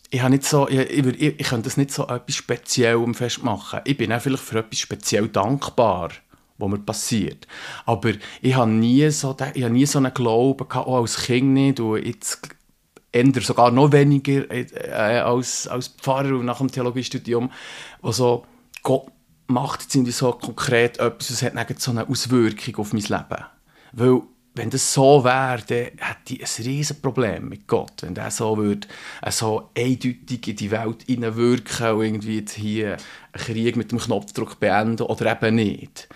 Ich, 0.08 0.20
habe 0.22 0.30
nicht 0.30 0.44
so, 0.44 0.66
ich, 0.68 0.78
ich, 0.78 1.04
würde, 1.04 1.18
ich, 1.18 1.38
ich 1.38 1.46
könnte 1.46 1.64
das 1.64 1.76
nicht 1.76 1.90
so 1.90 2.04
etwas 2.04 2.34
speziell 2.34 3.12
festmachen. 3.12 3.80
Ich 3.84 3.96
bin 3.96 4.10
auch 4.12 4.20
vielleicht 4.20 4.42
für 4.42 4.60
etwas 4.60 4.78
speziell 4.78 5.28
dankbar, 5.28 6.12
was 6.56 6.70
mir 6.70 6.78
passiert. 6.78 7.46
Aber 7.84 8.12
ich 8.40 8.54
habe 8.54 8.70
nie 8.70 9.10
so, 9.10 9.36
ich 9.52 9.64
habe 9.64 9.74
nie 9.74 9.84
so 9.84 9.98
einen 9.98 10.14
Glauben 10.14 10.66
gehabt, 10.66 10.86
auch 10.86 11.00
als 11.00 11.24
Kind 11.24 11.48
nicht, 11.48 11.80
und 11.80 12.02
jetzt 12.02 12.55
ändere 13.20 13.44
sogar 13.44 13.70
noch 13.70 13.92
weniger 13.92 14.50
äh, 14.50 14.66
als, 15.20 15.66
als 15.68 15.88
Pfarrer 15.88 16.36
und 16.36 16.46
nach 16.46 16.58
dem 16.58 16.70
Theologiestudium, 16.70 17.50
wo 18.02 18.12
so, 18.12 18.44
Gott 18.82 19.06
macht 19.48 19.94
jetzt 19.94 20.18
so 20.18 20.32
konkret 20.32 20.98
etwas, 20.98 21.30
es 21.30 21.42
hat 21.42 21.80
so 21.80 21.90
eine 21.90 22.08
Auswirkung 22.08 22.76
auf 22.76 22.92
mein 22.92 23.02
Leben. 23.02 23.44
Weil 23.92 24.22
wenn 24.56 24.70
das 24.70 24.92
so 24.92 25.22
wäre, 25.22 25.62
dann 25.66 26.06
hätte 26.06 26.34
ich 26.34 26.42
ein 26.42 26.64
riesen 26.64 27.00
Problem 27.02 27.50
mit 27.50 27.66
Gott. 27.66 27.92
Wenn 28.00 28.14
der 28.14 28.30
so 28.30 28.56
würde, 28.56 28.88
so 29.30 29.70
eindeutig 29.76 30.48
in 30.48 30.56
die 30.56 30.70
Welt 30.70 31.02
hineinwirken 31.06 31.90
und 31.92 32.02
irgendwie 32.02 32.44
hier 32.54 32.96
einen 33.32 33.44
Krieg 33.44 33.76
mit 33.76 33.92
dem 33.92 33.98
Knopfdruck 33.98 34.58
beenden 34.58 35.02
oder 35.02 35.30
eben 35.30 35.56
nicht. 35.56 36.08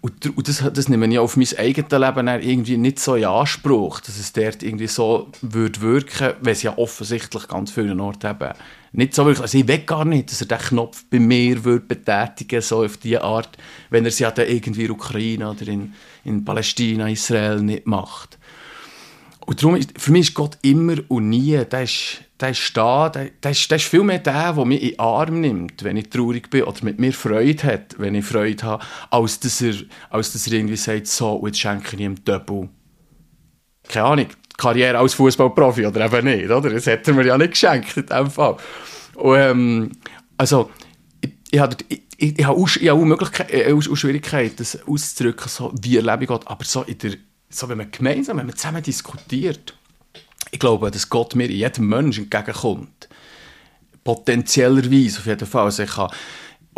Und, 0.00 0.36
und 0.36 0.48
das, 0.48 0.62
das 0.72 0.88
nehme 0.88 1.08
ich 1.08 1.18
auf 1.18 1.36
mein 1.36 1.48
eigenes 1.58 1.90
Leben 1.90 2.28
irgendwie 2.28 2.76
nicht 2.76 3.00
so 3.00 3.16
in 3.16 3.24
Anspruch, 3.24 4.00
dass 4.00 4.16
es 4.16 4.32
dort 4.32 4.62
irgendwie 4.62 4.86
so 4.86 5.28
würde 5.42 5.80
wirken, 5.80 6.34
weil 6.40 6.52
es 6.52 6.62
ja 6.62 6.78
offensichtlich 6.78 7.48
ganz 7.48 7.72
vielen 7.72 7.98
Orten 7.98 8.30
eben 8.30 8.54
nicht 8.92 9.14
so 9.14 9.24
wirklich, 9.24 9.42
also 9.42 9.58
ich 9.58 9.68
will 9.68 9.78
gar 9.78 10.04
nicht, 10.04 10.30
dass 10.30 10.40
er 10.40 10.46
den 10.46 10.58
Knopf 10.58 11.04
bei 11.10 11.18
mir 11.18 11.62
würde 11.64 11.84
betätigen 11.84 12.62
so 12.62 12.84
auf 12.84 12.96
diese 12.96 13.22
Art, 13.22 13.58
wenn 13.90 14.04
er 14.04 14.08
es 14.08 14.18
ja 14.18 14.30
dann 14.30 14.48
irgendwie 14.48 14.84
in 14.84 14.90
Ukraine 14.92 15.50
oder 15.50 15.68
in, 15.68 15.92
in 16.24 16.44
Palästina, 16.44 17.08
Israel 17.08 17.60
nicht 17.60 17.86
macht. 17.86 18.38
Und 19.46 19.62
darum 19.62 19.76
ist, 19.76 19.98
für 19.98 20.12
mich 20.12 20.28
ist 20.28 20.34
Gott 20.34 20.58
immer 20.62 20.96
und 21.08 21.28
nie, 21.28 21.62
der 21.64 21.82
ist, 21.82 22.22
der 22.40 22.50
ist 22.50 22.76
da, 22.76 23.08
der, 23.08 23.30
der, 23.42 23.50
ist, 23.50 23.70
der 23.70 23.76
ist 23.76 23.86
viel 23.86 24.04
mehr 24.04 24.20
der, 24.20 24.52
der 24.52 24.64
mich 24.64 24.82
in 24.82 24.90
den 24.90 25.00
Arm 25.00 25.40
nimmt, 25.40 25.82
wenn 25.82 25.96
ich 25.96 26.08
traurig 26.08 26.50
bin 26.50 26.62
oder 26.62 26.84
mit 26.84 26.98
mir 26.98 27.12
Freude 27.12 27.62
hat, 27.64 27.96
wenn 27.98 28.14
ich 28.14 28.24
Freude 28.24 28.62
habe, 28.62 28.84
als 29.10 29.40
dass 29.40 29.60
er, 29.60 29.74
als 30.10 30.32
dass 30.32 30.46
er 30.46 30.52
irgendwie 30.54 30.76
sagt, 30.76 31.08
so, 31.08 31.44
jetzt 31.46 31.58
schenke 31.58 31.96
ich 31.96 32.00
ihm 32.00 32.24
Double. 32.24 32.68
Keine 33.88 34.06
Ahnung, 34.06 34.26
Karriere 34.56 34.98
als 34.98 35.14
Fußballprofi 35.14 35.86
oder 35.86 36.04
eben 36.04 36.26
nicht, 36.26 36.50
oder? 36.50 36.70
Das 36.70 36.86
hätte 36.86 37.10
er 37.10 37.14
mir 37.14 37.26
ja 37.26 37.38
nicht 37.38 37.52
geschenkt 37.52 37.96
in 37.96 38.06
dem 38.06 38.30
Fall. 38.30 38.56
Und, 39.14 39.36
ähm, 39.36 39.92
also, 40.36 40.70
ich, 41.20 41.32
ich, 41.50 41.58
habe, 41.58 41.76
ich, 41.88 42.02
ich, 42.16 42.38
ich 42.38 42.44
habe 42.44 42.56
auch, 42.56 42.68
ich 42.68 42.88
habe 42.88 43.14
auch, 43.14 43.48
äh, 43.48 43.72
auch 43.72 43.96
Schwierigkeiten, 43.96 44.56
das 44.56 44.78
auszudrücken, 44.86 45.48
so, 45.48 45.72
wie 45.80 45.96
erlebe 45.96 46.24
ich 46.24 46.28
Gott, 46.28 46.46
aber 46.46 46.64
so, 46.64 46.82
in 46.82 46.98
der, 46.98 47.12
so 47.50 47.68
wenn 47.68 47.78
man 47.78 47.90
gemeinsam, 47.90 48.38
wenn 48.38 48.46
man 48.46 48.56
zusammen 48.56 48.82
diskutiert, 48.82 49.77
ich 50.50 50.58
glaube, 50.58 50.90
dass 50.90 51.08
Gott 51.08 51.34
mir 51.34 51.46
in 51.46 51.56
jedem 51.56 51.88
Menschen 51.88 52.24
entgegenkommt. 52.24 53.08
Potenziellerweise, 54.04 55.18
auf 55.18 55.26
jeden 55.26 55.46
Fall. 55.46 55.64
Also 55.64 55.82
ich 55.82 55.90
kann 55.90 56.10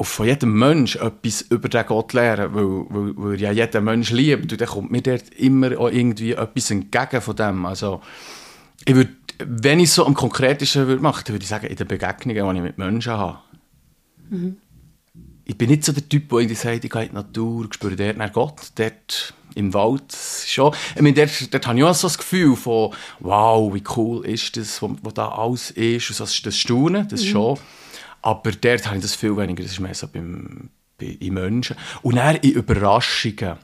von 0.02 0.26
jedem 0.26 0.58
Mensch 0.58 0.96
etwas 0.96 1.42
über 1.42 1.68
den 1.68 1.86
Gott 1.86 2.12
lernen, 2.12 2.54
weil, 2.54 2.64
weil, 2.88 3.12
weil 3.16 3.40
ja 3.40 3.52
jeder 3.52 3.80
Mensch 3.80 4.10
liebt 4.10 4.50
und 4.50 4.60
dann 4.60 4.68
kommt 4.68 4.90
mir 4.90 5.02
dort 5.02 5.28
immer 5.34 5.78
auch 5.78 5.90
irgendwie 5.90 6.32
etwas 6.32 6.70
entgegen 6.70 7.20
von 7.20 7.36
dem. 7.36 7.66
Also 7.66 8.00
ich 8.84 8.94
würde, 8.94 9.10
wenn 9.38 9.80
ich 9.80 9.90
es 9.90 9.94
so 9.94 10.06
am 10.06 10.14
Konkretesten 10.14 10.86
würde 10.86 11.02
machen, 11.02 11.22
dann 11.26 11.34
würde 11.34 11.42
ich 11.42 11.48
sagen, 11.48 11.66
in 11.66 11.76
den 11.76 11.86
Begegnungen, 11.86 12.54
die 12.54 12.58
ich 12.58 12.62
mit 12.62 12.78
Menschen 12.78 13.12
habe. 13.12 13.38
Mhm. 14.30 14.56
Ich 15.50 15.58
bin 15.58 15.68
nicht 15.68 15.84
so 15.84 15.90
der 15.90 16.08
Typ, 16.08 16.28
der 16.28 16.38
irgendwie 16.38 16.54
sagt, 16.54 16.84
ich 16.84 16.90
gehe 16.92 17.02
in 17.02 17.08
die 17.08 17.14
Natur, 17.16 17.66
ich 17.66 17.74
spüre 17.74 17.96
dort 17.96 18.16
nach 18.16 18.32
Gott, 18.32 18.70
dort 18.76 19.34
im 19.56 19.74
Wald 19.74 20.16
schon. 20.46 20.72
Ich 20.94 21.02
meine, 21.02 21.12
dort, 21.12 21.52
dort 21.52 21.66
habe 21.66 21.76
ich 21.76 21.84
auch 21.84 21.92
so 21.92 22.06
das 22.06 22.18
Gefühl 22.18 22.54
von, 22.54 22.94
wow, 23.18 23.74
wie 23.74 23.82
cool 23.96 24.24
ist 24.24 24.56
das, 24.56 24.80
was 24.80 25.14
da 25.14 25.28
alles 25.28 25.72
ist, 25.72 26.08
und 26.08 26.14
so, 26.14 26.40
das 26.44 26.56
Staunen, 26.56 27.08
das 27.08 27.24
mhm. 27.24 27.26
schon. 27.26 27.58
Aber 28.22 28.52
dort 28.52 28.86
habe 28.86 28.96
ich 28.98 29.02
das 29.02 29.16
viel 29.16 29.36
weniger, 29.36 29.64
das 29.64 29.72
ist 29.72 29.80
mehr 29.80 29.92
so 29.92 30.06
beim, 30.06 30.70
bei, 30.96 31.16
in 31.18 31.34
Menschen. 31.34 31.74
Und 32.02 32.14
dann 32.14 32.36
in 32.36 32.52
Überraschungen, 32.52 33.56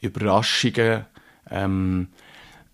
Überraschungen, 0.00 1.04
ähm, 1.52 2.08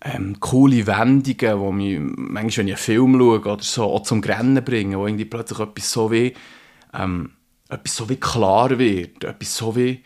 ähm, 0.00 0.40
coole 0.40 0.86
Wendungen, 0.86 1.60
wo 1.60 1.70
mich 1.70 1.98
manchmal, 2.00 2.36
wenn 2.36 2.48
ich 2.48 2.58
einen 2.58 2.76
Film 2.78 3.18
schaue 3.18 3.40
oder 3.40 3.62
so, 3.62 3.84
auch 3.84 4.04
zum 4.04 4.20
Rennen 4.20 4.64
bringen, 4.64 4.98
wo 4.98 5.06
irgendwie 5.06 5.26
plötzlich 5.26 5.58
etwas 5.58 5.90
so 5.90 6.10
wie, 6.10 6.32
ähm, 6.94 7.32
etwas 7.68 7.96
so 7.96 8.08
wie 8.08 8.16
klar 8.16 8.78
wird, 8.78 9.24
etwas 9.24 9.56
so 9.56 9.74
wie 9.76 10.02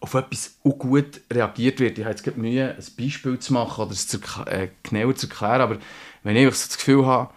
auf 0.00 0.14
etwas 0.14 0.58
auch 0.64 0.78
gut 0.78 1.20
reagiert 1.32 1.80
wird. 1.80 1.98
Ich 1.98 2.04
habe 2.04 2.14
jetzt 2.14 2.36
Mühe, 2.36 2.70
ein 2.70 2.84
Beispiel 2.96 3.38
zu 3.38 3.52
machen 3.52 3.82
oder 3.82 3.92
es 3.92 4.06
zu, 4.06 4.18
äh, 4.46 4.68
genauer 4.82 5.16
zu 5.16 5.28
erklären, 5.28 5.60
aber 5.60 5.78
wenn 6.22 6.36
ich 6.36 6.44
so 6.44 6.50
das 6.50 6.78
Gefühl 6.78 7.06
habe, 7.06 7.32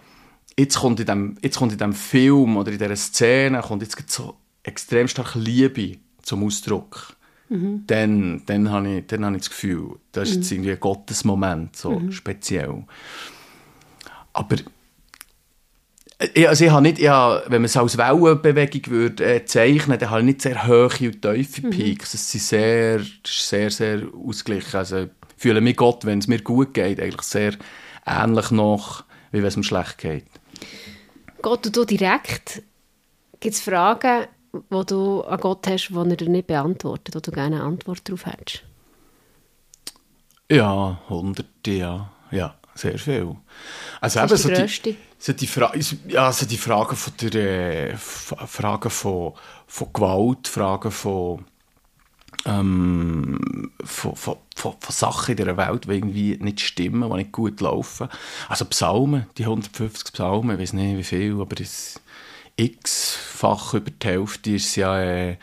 jetzt 0.57 0.77
kommt 0.77 0.99
in 0.99 1.05
dem, 1.05 1.37
jetzt 1.41 1.57
kommt 1.57 1.71
in 1.71 1.77
dem 1.77 1.93
Film 1.93 2.57
oder 2.57 2.71
in 2.71 2.77
dieser 2.77 2.95
Szene 2.95 3.61
kommt 3.61 3.81
jetzt 3.81 4.11
so 4.11 4.35
extrem 4.63 5.07
stark 5.07 5.35
Liebe 5.35 5.97
zum 6.21 6.43
Ausdruck. 6.43 7.15
Mhm. 7.49 7.83
Dann, 7.87 8.43
dann 8.45 8.69
habe 8.69 8.97
ich, 8.97 9.07
dann 9.07 9.25
habe 9.25 9.35
ich 9.35 9.41
das 9.41 9.49
Gefühl, 9.49 9.97
das 10.11 10.29
ist 10.29 10.35
jetzt 10.35 10.51
mhm. 10.51 10.57
irgendwie 10.57 10.71
ein 10.71 10.79
Gottesmoment, 10.79 11.75
so 11.75 11.99
mhm. 11.99 12.11
speziell. 12.11 12.85
Aber 14.33 14.55
also 16.47 16.65
ich 16.65 16.71
habe 16.71 16.81
nicht, 16.81 16.99
ich 16.99 17.07
habe, 17.07 17.43
wenn 17.47 17.61
man 17.61 17.65
es 17.65 17.77
als 17.77 17.97
Wellenbewegung 17.97 18.91
würde, 18.91 19.25
äh, 19.25 19.45
zeichnen 19.45 19.97
dann 19.97 20.09
habe 20.09 20.21
ich 20.21 20.25
nicht 20.25 20.41
sehr 20.41 20.67
hohe 20.67 20.83
und 20.85 21.21
tiefe 21.21 21.65
mhm. 21.65 21.69
Peaks. 21.69 22.13
Es 22.13 22.31
sind 22.31 22.41
sehr, 22.41 23.01
sehr, 23.25 23.71
sehr 23.71 24.01
ausgeglichen. 24.13 24.77
Also 24.77 24.97
ich 25.03 25.09
fühle 25.37 25.61
mich 25.61 25.77
Gott, 25.77 26.05
wenn 26.05 26.19
es 26.19 26.27
mir 26.27 26.41
gut 26.41 26.73
geht, 26.73 26.99
eigentlich 26.99 27.23
sehr 27.23 27.53
ähnlich 28.05 28.51
noch, 28.51 29.03
wie 29.31 29.39
wenn 29.39 29.47
es 29.47 29.57
mir 29.57 29.63
schlecht 29.63 29.97
geht. 29.97 30.25
Gott, 31.41 31.67
du 31.75 31.85
direkt, 31.85 32.61
gibt 33.39 33.55
es 33.55 33.61
Fragen, 33.61 34.27
die 34.53 34.85
du 34.85 35.21
an 35.21 35.39
Gott 35.39 35.65
hast, 35.67 35.89
die 35.89 35.95
er 35.95 36.15
dir 36.15 36.29
nicht 36.29 36.47
beantwortet, 36.47 37.15
wo 37.15 37.19
du 37.19 37.31
gerne 37.31 37.57
eine 37.57 37.65
Antwort 37.65 38.07
darauf 38.07 38.25
hättest? 38.25 38.63
Ja, 40.51 40.99
hunderte, 41.09 41.71
ja. 41.71 42.11
Ja, 42.29 42.55
sehr 42.75 42.97
viel. 42.97 43.35
Also 43.99 44.19
Was 44.19 44.31
eben, 44.31 44.33
ist 44.33 44.43
die 44.43 44.55
so 44.55 44.61
grösste? 44.61 44.89
Die, 44.91 44.97
so 45.21 45.33
die, 45.33 45.45
Fra 45.45 45.71
ja, 46.07 46.31
so 46.31 46.47
die 46.47 46.57
Fragen 46.57 46.95
von 46.95 47.13
der, 47.21 47.93
äh, 47.93 47.97
Fragen 47.97 48.89
von, 48.89 49.33
von 49.67 49.93
Gewalt, 49.93 50.47
Fragen 50.47 50.91
von 50.91 51.45
ähm, 52.45 53.71
von, 53.83 54.15
von, 54.15 54.37
von, 54.55 54.73
von, 54.79 54.95
Sachen 54.95 55.31
in 55.31 55.37
dieser 55.37 55.57
Welt, 55.57 55.85
die 55.85 55.91
irgendwie 55.91 56.37
nicht 56.41 56.61
stimmen, 56.61 57.07
die 57.07 57.17
nicht 57.17 57.31
gut 57.31 57.61
laufen. 57.61 58.09
Also 58.49 58.65
Psalmen, 58.65 59.27
die 59.37 59.43
150 59.43 60.11
Psalmen, 60.11 60.55
ich 60.55 60.61
weiß 60.61 60.73
nicht 60.73 60.97
wie 60.97 61.03
viel, 61.03 61.39
aber 61.39 61.61
es 61.61 62.01
x-fach 62.55 63.75
über 63.75 63.91
die 63.91 64.07
Hälfte 64.07 64.51
ist 64.55 64.75
ja, 64.75 64.99
äh, 64.99 65.37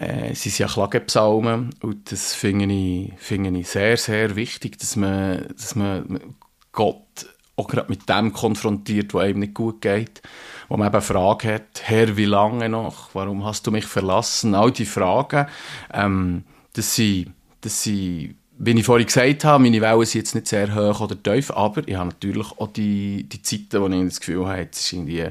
äh, 0.00 0.34
sind 0.34 0.58
ja 0.58 0.66
Klagepsalmen 0.66 1.70
und 1.82 2.10
das 2.10 2.34
finde 2.34 2.64
ich, 2.72 3.12
finde 3.18 3.56
ich 3.56 3.68
sehr, 3.68 3.96
sehr 3.96 4.34
wichtig, 4.34 4.76
dass 4.78 4.96
man, 4.96 5.46
dass 5.56 5.76
man 5.76 6.34
Gott 6.72 7.26
auch 7.58 7.68
gerade 7.68 7.90
mit 7.90 8.08
dem 8.08 8.32
konfrontiert, 8.32 9.12
was 9.14 9.24
einem 9.24 9.40
nicht 9.40 9.54
gut 9.54 9.80
geht 9.80 10.22
wo 10.68 10.76
man 10.76 10.88
eben 10.88 11.02
Fragen 11.02 11.50
hat, 11.50 11.82
Herr, 11.82 12.16
wie 12.16 12.26
lange 12.26 12.68
noch? 12.68 13.10
Warum 13.14 13.44
hast 13.44 13.66
du 13.66 13.70
mich 13.70 13.86
verlassen? 13.86 14.54
All 14.54 14.70
die 14.70 14.84
Fragen, 14.84 15.46
ähm, 15.92 16.44
das 16.74 16.94
sind, 16.94 17.32
das 17.62 17.82
sind, 17.82 18.36
wie 18.58 18.70
ich 18.72 18.84
vorhin 18.84 19.06
gesagt 19.06 19.44
habe, 19.44 19.62
meine 19.62 19.80
Wellen 19.80 20.04
sind 20.04 20.20
jetzt 20.20 20.34
nicht 20.34 20.46
sehr 20.46 20.74
hoch 20.74 21.00
oder 21.00 21.20
tief, 21.20 21.50
aber 21.50 21.86
ich 21.86 21.96
habe 21.96 22.10
natürlich 22.10 22.52
auch 22.52 22.68
die, 22.68 23.24
die 23.24 23.42
Zeiten, 23.42 23.80
wo 23.80 23.88
ich 23.88 24.08
das 24.08 24.20
Gefühl 24.20 24.46
habe, 24.46 24.58
jetzt, 24.58 24.80
ist 24.80 24.92
irgendwie, 24.92 25.26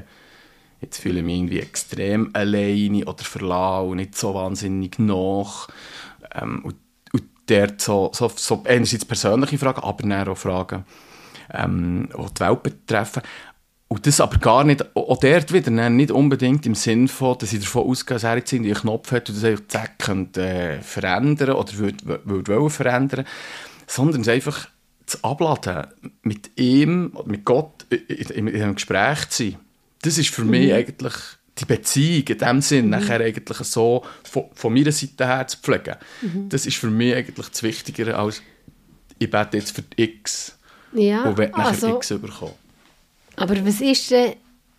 jetzt 0.80 0.98
fühle 0.98 1.20
ich 1.20 1.24
mich 1.24 1.36
irgendwie 1.36 1.60
extrem 1.60 2.30
alleine 2.32 3.04
oder 3.04 3.24
verlassen 3.24 3.90
und 3.90 3.96
nicht 3.98 4.16
so 4.16 4.34
wahnsinnig 4.34 4.98
nach. 4.98 5.68
Ähm, 6.34 6.64
und, 6.64 6.74
und 7.12 7.24
dort 7.46 7.80
so, 7.80 8.10
so, 8.12 8.30
so 8.34 8.64
einerseits 8.66 9.04
persönliche 9.04 9.58
Fragen, 9.58 9.82
aber 9.82 10.02
dann 10.02 10.28
auch 10.28 10.36
Fragen, 10.36 10.84
ähm, 11.52 12.08
die 12.16 12.40
Welt 12.40 12.62
betreffen. 12.62 13.22
Und 13.88 14.06
das 14.06 14.20
aber 14.20 14.36
gar 14.36 14.64
nicht, 14.64 14.84
auch 14.94 15.18
dort 15.18 15.52
wieder, 15.52 15.70
nicht 15.88 16.10
unbedingt 16.10 16.66
im 16.66 16.74
Sinn 16.74 17.08
von, 17.08 17.38
dass 17.38 17.54
ich 17.54 17.60
davon 17.60 17.86
ausgehe, 17.86 18.16
dass 18.16 18.24
er 18.24 18.36
jetzt 18.36 18.52
irgendwie 18.52 18.72
einen 18.72 18.82
Knopf 18.82 19.12
hat 19.12 19.30
und 19.30 19.36
das 19.36 19.44
einfach 19.44 19.66
zack 19.68 19.98
könnte, 19.98 20.42
äh, 20.42 20.82
verändern 20.82 21.56
oder 21.56 21.72
würde, 21.78 22.20
würde 22.24 22.70
verändern, 22.70 23.24
sondern 23.86 24.20
es 24.20 24.28
einfach 24.28 24.68
zu 25.06 25.24
abladen, 25.24 25.86
mit 26.22 26.50
ihm, 26.56 27.16
mit 27.24 27.46
Gott 27.46 27.86
in, 27.88 28.48
in, 28.48 28.62
einem 28.62 28.74
Gespräch 28.74 29.30
zu 29.30 29.44
sein. 29.44 29.56
Das 30.02 30.18
ist 30.18 30.34
für 30.34 30.44
mhm. 30.44 30.50
mich 30.50 30.72
eigentlich 30.74 31.14
die 31.58 31.64
Beziehung 31.64 32.26
in 32.28 32.38
dem 32.38 32.60
Sinn 32.60 32.84
mhm. 32.84 32.90
nachher 32.90 33.20
eigentlich 33.20 33.58
so 33.58 34.04
von, 34.22 34.44
von 34.52 34.74
meiner 34.74 34.92
Seite 34.92 35.26
her 35.26 35.46
zu 35.46 35.56
pflegen. 35.58 35.96
Mhm. 36.20 36.50
Das 36.50 36.66
ist 36.66 36.76
für 36.76 36.90
mich 36.90 37.14
eigentlich 37.14 37.48
das 37.48 37.62
Wichtigere 37.62 38.16
als 38.16 38.42
ich 39.18 39.30
bete 39.30 39.56
jetzt 39.56 39.74
für 39.74 39.82
X 39.96 40.57
Ja, 40.92 41.24
und 41.24 41.36
will 41.36 41.48
nachher 41.48 41.66
also, 41.66 41.96
X 41.96 42.08
bekommen. 42.08 42.54
aber 43.36 43.66
was 43.66 43.80
ist 43.80 44.10
denn 44.10 44.34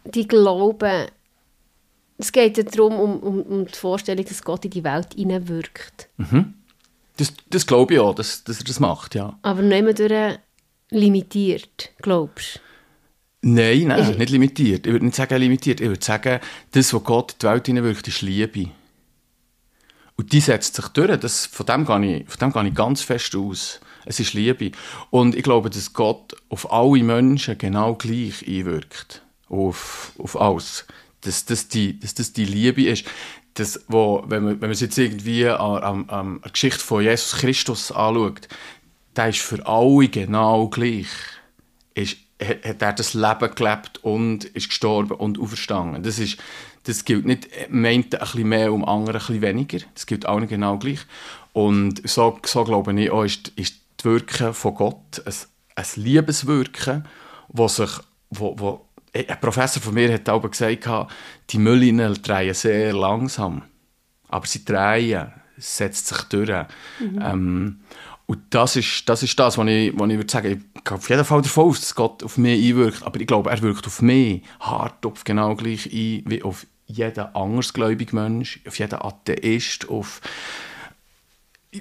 die 0.06 0.28
Glaube? 0.28 1.08
Es 2.18 2.32
geht 2.32 2.58
ja 2.58 2.64
darum, 2.64 3.00
um, 3.00 3.20
um, 3.20 3.42
um 3.44 3.66
die 3.66 3.74
Vorstellung, 3.78 4.26
dass 4.26 4.44
Gott 4.44 4.66
in 4.66 4.72
die 4.72 4.84
Welt 4.84 5.14
hineinwirkt. 5.16 6.10
Das, 7.18 7.34
das 7.50 7.66
glaube 7.66 7.94
ich 7.94 8.00
auch, 8.00 8.14
dass, 8.16 8.44
dass 8.44 8.60
er 8.60 8.66
das 8.66 8.80
macht, 8.80 9.16
ja. 9.16 9.38
Aber 9.42 9.62
nicht 9.62 9.84
mehr 9.84 9.94
durch 9.94 10.40
limitiert, 10.90 11.92
glaubst 12.02 12.56
du? 12.56 12.60
Nein, 13.42 13.88
nein, 13.88 14.00
Ist- 14.12 14.18
nicht 14.18 14.32
limitiert. 14.32 14.86
Ich 14.86 14.92
würde 14.92 15.06
nicht 15.06 15.16
sagen 15.16 15.40
limitiert. 15.40 15.80
Ich 15.80 15.88
würde 15.88 16.04
sagen, 16.04 16.40
das, 16.72 16.94
was 16.94 17.04
Gott 17.04 17.32
in 17.34 17.38
die 17.40 17.46
Welt 17.46 17.66
hineinwirkt, 17.68 18.08
ist 18.08 18.22
Liebe. 18.22 18.72
Und 20.18 20.34
die 20.34 20.42
setzt 20.42 20.76
sich 20.76 20.88
durch. 20.90 21.18
Das, 21.18 21.46
von, 21.46 21.66
dem 21.66 21.86
gehe 21.86 22.18
ich, 22.18 22.30
von 22.30 22.40
dem 22.40 22.52
gehe 22.52 22.68
ich 22.68 22.76
ganz 22.76 23.02
fest 23.02 23.34
aus. 23.36 23.80
Es 24.10 24.20
ist 24.20 24.34
Liebe. 24.34 24.72
Und 25.12 25.36
ich 25.36 25.44
glaube, 25.44 25.70
dass 25.70 25.94
Gott 25.94 26.36
auf 26.50 26.74
alle 26.74 27.04
Menschen 27.04 27.60
genau 27.60 27.94
gleich 27.94 28.44
einwirkt. 28.48 29.22
Auf, 29.50 30.14
auf 30.18 30.42
alles. 30.42 30.88
Dass 31.22 31.46
das 31.46 31.68
die, 31.68 32.00
dass 32.00 32.16
das 32.16 32.34
die 32.34 32.46
Liebe 32.46 32.86
ist. 32.86 33.06
Das, 33.54 33.80
wo, 33.88 34.24
wenn 34.26 34.44
man, 34.44 34.54
wenn 34.54 34.62
man 34.62 34.72
es 34.72 34.82
jetzt 34.82 34.98
irgendwie 34.98 35.48
an, 35.48 35.84
an, 35.84 36.10
an 36.10 36.42
der 36.44 36.52
Geschichte 36.52 36.80
von 36.80 37.04
Jesus 37.04 37.34
Christus 37.34 37.92
anschaut, 37.92 38.48
der 39.16 39.30
ist 39.30 39.42
für 39.42 39.64
alle 39.68 40.08
genau 40.08 40.70
gleich 40.70 41.08
ist, 41.94 42.18
hat, 42.42 42.82
er 42.82 42.94
das 42.94 43.14
Leben 43.14 43.54
gelebt 43.54 44.04
und 44.04 44.46
ist 44.46 44.70
gestorben 44.70 45.12
und 45.12 45.40
auferstanden. 45.40 46.02
Das, 46.02 46.18
ist, 46.18 46.38
das 46.86 47.06
gilt 47.06 47.26
nicht, 47.26 47.48
meint 47.70 48.16
ein 48.16 48.20
bisschen 48.20 48.50
mehr 48.50 48.74
um 48.74 48.84
andere 48.86 49.18
ein 49.18 49.20
bisschen 49.20 49.42
weniger. 49.42 49.80
Das 49.94 50.08
gilt 50.08 50.26
allen 50.26 50.48
genau 50.48 50.80
gleich. 50.80 51.02
Und 51.54 52.08
so, 52.10 52.40
so 52.44 52.64
glaube 52.64 53.00
ich 53.00 53.12
auch, 53.12 53.24
ist, 53.24 53.50
ist 53.56 53.76
das 54.00 54.06
Wirken 54.06 54.54
von 54.54 54.76
Gott 54.76 55.22
ein, 55.26 55.34
ein 55.76 55.86
Liebeswirken, 55.96 57.06
wo 57.50 57.68
sich, 57.68 57.92
wo, 58.30 58.58
wo, 58.58 58.86
ein 59.14 59.40
Professor 59.42 59.82
von 59.82 59.94
mir 59.94 60.14
hat 60.14 60.30
auch 60.30 60.50
gesagt, 60.50 60.88
die 61.50 61.58
Müllinen 61.58 62.22
drehen 62.22 62.54
sehr 62.54 62.94
langsam. 62.94 63.64
Aber 64.28 64.46
sie 64.46 64.64
drehen, 64.64 65.32
setzt 65.58 66.08
sich 66.08 66.22
durch. 66.24 66.66
Ähm, 67.00 67.80
und 68.28 68.42
das 68.52 68.76
ist, 68.76 69.10
das 69.10 69.24
ist 69.24 69.40
das, 69.40 69.58
was 69.58 69.68
ich, 69.68 69.92
was 69.98 70.10
ich 70.10 70.18
würde 70.18 70.32
sagen, 70.32 70.52
ich 70.76 70.84
gehe 70.84 70.96
auf 70.96 71.10
jeden 71.10 71.26
Fall 71.26 71.42
davon 71.42 71.70
aus, 71.70 71.82
dass 71.82 71.96
Gott 71.96 72.24
auf 72.24 72.38
mich 72.38 72.64
einwirkt, 72.64 73.02
aber 73.02 73.20
ich 73.20 73.26
glaube, 73.26 73.50
er 73.50 73.62
wirkt 73.64 73.88
auf 73.88 74.04
mich 74.04 74.44
hart 74.60 75.04
auf 75.06 75.24
genau 75.24 75.56
gleich 75.56 75.88
ein, 75.88 76.24
wie 76.28 76.44
auf 76.44 76.68
jeden 76.86 77.36
andersgläubigen 77.36 78.20
Mensch, 78.20 78.62
auf 78.68 78.78
jeden 78.78 79.02
Atheist, 79.02 79.90
auf 79.90 80.22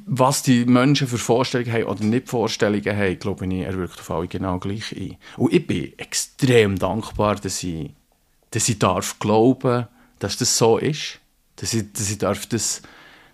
was 0.04 0.42
die 0.42 0.64
Menschen 0.66 1.08
für 1.08 1.18
Vorstellungen 1.18 1.72
haben 1.72 1.84
oder 1.84 2.04
nicht 2.04 2.28
Vorstellungen 2.28 2.96
haben, 2.96 3.18
glaube 3.18 3.46
ich, 3.46 3.62
er 3.62 3.76
wirkt 3.76 4.00
auf 4.00 4.10
alle 4.10 4.28
genau 4.28 4.58
gleich 4.58 4.94
ein. 4.94 5.16
Und 5.36 5.52
ich 5.52 5.66
bin 5.66 5.98
extrem 5.98 6.78
dankbar, 6.78 7.36
dass 7.36 7.62
ich, 7.62 7.90
dass 8.50 8.68
ich 8.68 8.78
darf 8.78 9.18
glauben, 9.18 9.86
dass 10.18 10.36
das 10.36 10.58
so 10.58 10.78
ist, 10.78 11.20
dass 11.56 11.72
ich, 11.72 11.92
dass 11.92 12.10
ich 12.10 12.18
darf 12.18 12.46
das 12.46 12.82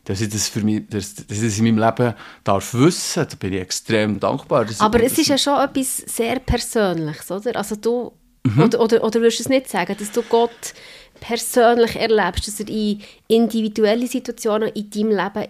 dass 0.07 0.21
ich 0.21 0.29
das 0.29 0.49
für 0.49 0.61
mich, 0.61 0.87
dass, 0.91 1.15
dass 1.15 1.39
ich 1.39 1.45
das 1.45 1.59
in 1.59 1.65
meinem 1.65 1.79
Leben 1.79 2.15
darf 2.45 2.75
wissen, 2.75 3.27
da 3.27 3.37
bin 3.37 3.55
ich 3.55 3.61
extrem 3.63 4.21
dankbar. 4.21 4.67
Aber 4.79 5.03
es 5.03 5.17
ist 5.17 5.29
ja 5.29 5.39
schon 5.39 5.59
etwas 5.59 5.97
sehr 5.97 6.41
Persönliches, 6.41 7.31
oder? 7.31 7.57
Also 7.57 7.77
du, 7.77 8.13
Mhm. 8.47 8.63
oder, 8.63 8.81
oder, 8.81 9.03
oder 9.03 9.21
würdest 9.21 9.39
du 9.39 9.45
es 9.45 9.49
nicht 9.49 9.71
sagen, 9.71 9.97
dass 9.99 10.13
du 10.13 10.23
Gott 10.23 10.75
persönlich 11.21 11.97
erlebst, 11.97 12.47
dass 12.47 12.61
er 12.61 12.69
in 12.69 13.01
individuelle 13.27 14.07
Situationen 14.07 14.69
in 14.71 14.91
deinem 14.91 15.11
Leben 15.11 15.49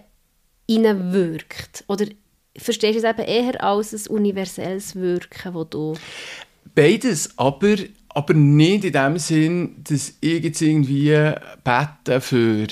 hineinwirkt? 0.69 1.83
Oder 1.87 2.05
verstehst 2.57 2.95
du 2.95 3.07
es 3.07 3.09
eben 3.09 3.27
eher 3.27 3.63
als 3.63 3.93
ein 3.93 4.15
universelles 4.15 4.95
Wirken, 4.95 5.53
wo 5.53 5.63
du... 5.63 5.95
Beides, 6.73 7.37
aber, 7.37 7.75
aber 8.09 8.33
nicht 8.33 8.85
in 8.85 8.93
dem 8.93 9.17
Sinn, 9.17 9.83
dass 9.83 10.13
ich 10.19 10.43
jetzt 10.43 10.61
irgendwie 10.61 11.33
bete 11.63 12.21
für. 12.21 12.67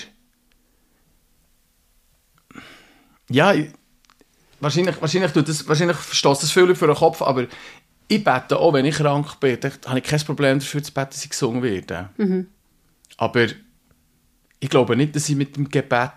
Ja, 3.30 3.54
ich- 3.54 3.72
wahrscheinlich, 4.60 5.02
wahrscheinlich, 5.02 5.32
tut 5.32 5.48
das, 5.48 5.68
wahrscheinlich 5.68 5.98
stößt 5.98 6.44
das 6.44 6.52
viel 6.52 6.76
für 6.76 6.88
den 6.88 6.96
Kopf, 6.96 7.22
aber 7.22 7.48
ich 8.10 8.24
bete 8.24 8.60
auch, 8.60 8.74
wenn 8.74 8.86
ich 8.86 8.96
krank 8.96 9.40
bin, 9.40 9.60
dann 9.60 9.72
habe 9.88 10.00
ich 10.00 10.06
kein 10.06 10.20
Problem 10.20 10.60
dafür 10.60 10.84
zu 10.84 10.94
beten, 10.94 11.10
dass 11.12 11.24
ich 11.24 11.30
gesungen 11.30 11.64
werde. 11.64 12.10
Aber 13.18 13.48
ich 14.60 14.70
glaube 14.70 14.96
nicht, 14.96 15.16
dass 15.16 15.30
ich 15.30 15.36
mit 15.36 15.56
dem 15.56 15.70
Gebet 15.70 16.12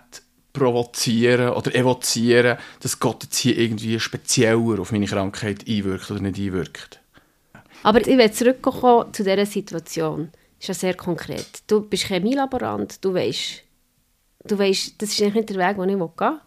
provozieren 0.57 1.49
oder 1.49 1.73
evozieren, 1.75 2.57
dass 2.81 2.99
Gott 2.99 3.23
jetzt 3.23 3.37
hier 3.37 3.57
irgendwie 3.57 3.99
spezieller 3.99 4.79
auf 4.79 4.91
meine 4.91 5.05
Krankheit 5.05 5.67
einwirkt 5.67 6.11
oder 6.11 6.19
nicht 6.19 6.39
einwirkt. 6.39 6.99
Aber 7.83 8.01
ich 8.01 8.17
will 8.17 8.31
zurückkommen 8.31 9.13
zu 9.13 9.23
dieser 9.23 9.45
Situation. 9.45 10.29
Das 10.59 10.63
ist 10.63 10.67
ja 10.67 10.73
sehr 10.73 10.93
konkret. 10.95 11.47
Du 11.67 11.81
bist 11.81 12.05
Chemielaborant, 12.05 13.03
du 13.05 13.13
weißt, 13.13 13.63
du 14.45 14.57
weißt, 14.57 14.95
das 15.01 15.09
ist 15.09 15.21
eigentlich 15.21 15.35
nicht 15.35 15.49
der 15.51 15.57
Weg, 15.57 15.77
den 15.77 15.89
ich 15.89 15.95
gehen 15.95 16.09
will. 16.17 16.39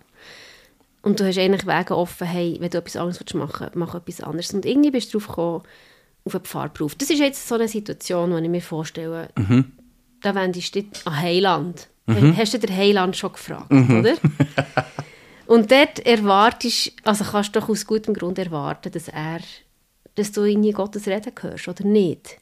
Und 1.03 1.18
du 1.18 1.27
hast 1.27 1.38
eigentlich 1.38 1.66
Wege 1.66 1.96
offen, 1.96 2.27
hey, 2.27 2.57
wenn 2.61 2.70
du 2.70 2.79
etwas 2.79 2.96
anderes 2.96 3.35
machen 3.35 3.61
willst, 3.61 3.77
mach 3.77 3.94
etwas 3.94 4.20
anderes. 4.20 4.53
Und 4.53 4.66
irgendwie 4.66 4.90
bist 4.90 5.14
du 5.14 5.18
drauf 5.18 5.29
gekommen, 5.29 5.62
auf 6.25 6.35
einen 6.35 6.44
Pfarrberuf. 6.44 6.94
Das 6.96 7.09
ist 7.09 7.20
jetzt 7.20 7.49
so 7.49 7.55
eine 7.55 7.68
Situation, 7.68 8.37
die 8.37 8.42
ich 8.42 8.51
mir 8.51 8.61
vorstelle, 8.61 9.29
da 10.23 10.35
wendest 10.35 10.75
du 10.75 10.83
dich 10.83 11.07
an 11.07 11.17
Heiland. 11.17 11.89
Hast 12.37 12.55
du 12.55 12.59
den 12.59 12.77
Heiland 12.77 13.17
schon 13.17 13.33
gefragt, 13.33 13.71
oder? 13.71 14.15
Und 15.47 15.71
dort 15.71 15.99
erwartest, 16.07 16.93
also 17.03 17.25
kannst 17.25 17.55
du 17.55 17.61
doch 17.61 17.69
aus 17.69 17.85
gutem 17.85 18.15
Grund 18.15 18.39
erwarten, 18.39 18.93
dass 18.93 19.09
er, 19.09 19.41
dass 20.15 20.31
du 20.31 20.45
in 20.45 20.71
Gottes 20.73 21.07
Reden 21.09 21.33
hörst, 21.41 21.67
oder 21.67 21.85
nicht? 21.85 22.39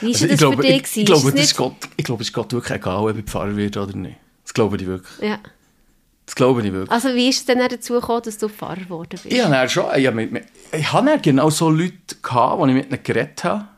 Wie 0.00 0.08
Also 0.08 0.26
das 0.26 0.40
für 0.40 0.56
dich? 0.56 0.70
ich, 0.70 0.96
ich, 0.98 1.06
glaube, 1.06 1.32
das 1.32 1.40
es 1.40 1.46
ist 1.46 1.56
Gott, 1.56 1.76
ich 1.96 2.04
glaube, 2.04 2.22
es 2.22 2.28
ist 2.28 2.34
Gott 2.34 2.52
wirklich 2.52 2.76
egal, 2.76 3.08
ob 3.08 3.16
ich 3.16 3.24
Pfarrer 3.24 3.56
werde 3.56 3.82
oder 3.82 3.96
nicht. 3.96 4.18
Das 4.42 4.52
glaube 4.52 4.76
ich 4.76 4.86
wirklich. 4.86 5.18
Ja. 5.28 5.38
Das 6.26 6.34
glaube 6.34 6.60
ich 6.60 6.72
wirklich. 6.72 6.90
Also 6.90 7.14
wie 7.14 7.28
ist 7.28 7.38
es 7.38 7.44
denn 7.46 7.60
dazu 7.60 7.94
gekommen, 7.94 8.22
dass 8.24 8.36
du 8.36 8.48
Pfarrer 8.48 8.76
geworden 8.76 9.08
bist? 9.10 9.26
Ich 9.26 9.42
habe 9.42 9.68
schon, 9.68 9.84
ich 9.96 10.06
habe, 10.06 10.16
mit, 10.16 10.44
ich 10.72 10.92
habe 10.92 11.18
genau 11.22 11.50
so 11.50 11.70
Leute 11.70 12.16
gehabt, 12.20 12.62
die 12.62 12.68
ich 12.68 12.74
mit 12.74 12.90
ihnen 12.90 13.02
geredet 13.02 13.44
habe, 13.44 13.68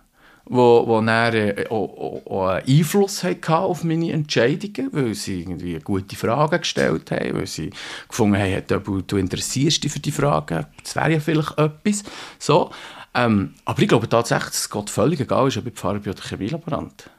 wo, 0.48 0.86
wo 0.86 1.00
äh, 1.02 1.66
auch, 1.68 2.22
auch, 2.26 2.48
einen 2.48 2.66
Einfluss 2.66 3.24
auf 3.48 3.84
meine 3.84 4.12
Entscheidungen, 4.12 4.88
weil 4.92 5.14
sie 5.14 5.40
irgendwie 5.40 5.78
gute 5.78 6.16
Fragen 6.16 6.60
gestellt 6.60 7.10
haben, 7.10 7.34
weil 7.34 7.46
sie 7.46 7.70
gefunden 8.08 8.38
haben, 8.38 9.02
du, 9.06 9.16
interessierst 9.16 9.84
dich 9.84 9.92
für 9.92 10.00
die 10.00 10.10
Fragen, 10.12 10.66
das 10.82 10.96
wäre 10.96 11.12
ja 11.12 11.20
vielleicht 11.20 11.58
etwas. 11.58 12.02
So. 12.38 12.70
Ähm, 13.14 13.54
aber 13.64 13.82
ich 13.82 13.88
glaube 13.88 14.08
tatsächlich, 14.08 14.50
dass 14.50 14.70
Gott 14.70 14.90
völlig 14.90 15.20
egal 15.20 15.48
ist, 15.48 15.56
ob 15.56 15.66
ich 15.66 15.74
Pfarrer 15.74 15.98
bin 15.98 16.12
oder 16.12 16.22
Chemielaborant. 16.22 17.10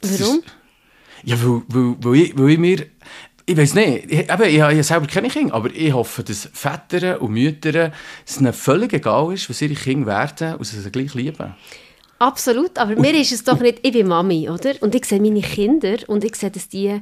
Das 0.00 0.20
Warum? 0.20 0.38
Ist, 0.38 0.44
ja, 1.24 1.36
weil, 1.42 1.62
weil, 1.68 1.96
weil, 2.00 2.14
ich, 2.16 2.38
weil 2.38 2.50
ich 2.50 2.58
mir... 2.58 2.86
Ich 3.44 3.56
weiß 3.56 3.74
nicht, 3.74 4.04
ich, 4.08 4.30
eben, 4.30 4.42
ich, 4.44 4.78
ich 4.78 4.86
selber 4.86 5.08
keine 5.08 5.28
Kinder, 5.28 5.54
aber 5.54 5.74
ich 5.74 5.92
hoffe, 5.92 6.22
dass 6.22 6.48
Väter 6.52 7.20
und 7.20 7.32
Mütter 7.32 7.90
es 8.24 8.40
ihnen 8.40 8.52
völlig 8.52 8.92
egal 8.92 9.32
ist, 9.34 9.50
was 9.50 9.60
ihre 9.60 9.74
Kinder 9.74 10.06
werden 10.06 10.54
und 10.56 10.64
sie 10.64 10.78
sie 10.78 10.92
gleich 10.92 11.12
lieben. 11.14 11.52
Absolut, 12.22 12.78
aber 12.78 12.94
mir 12.94 13.14
ist 13.14 13.32
es 13.32 13.42
doch 13.42 13.58
nicht, 13.58 13.80
ich 13.82 13.92
bin 13.92 14.06
Mami, 14.06 14.48
oder? 14.48 14.74
Und 14.80 14.94
ich 14.94 15.06
sehe 15.06 15.20
meine 15.20 15.40
Kinder 15.40 15.96
und 16.06 16.22
ich 16.22 16.36
sehe, 16.36 16.52
dass 16.52 16.68
die 16.68 17.00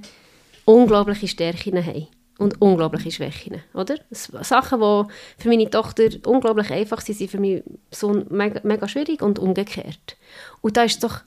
unglaubliche 0.64 1.28
Stärken 1.28 1.84
haben 1.84 2.06
und 2.38 2.62
unglaubliche 2.62 3.10
Schwächen, 3.10 3.60
oder? 3.74 3.96
Sachen, 4.12 4.80
die 4.80 5.42
für 5.42 5.48
meine 5.50 5.68
Tochter 5.68 6.08
unglaublich 6.24 6.70
einfach 6.70 7.02
sind, 7.02 7.18
sind 7.18 7.30
für 7.30 7.38
meinen 7.38 7.62
Sohn 7.90 8.24
mega, 8.30 8.62
mega 8.64 8.88
schwierig 8.88 9.20
und 9.20 9.38
umgekehrt. 9.38 10.16
Und 10.62 10.78
da 10.78 10.84
ist 10.84 11.04
doch, 11.04 11.20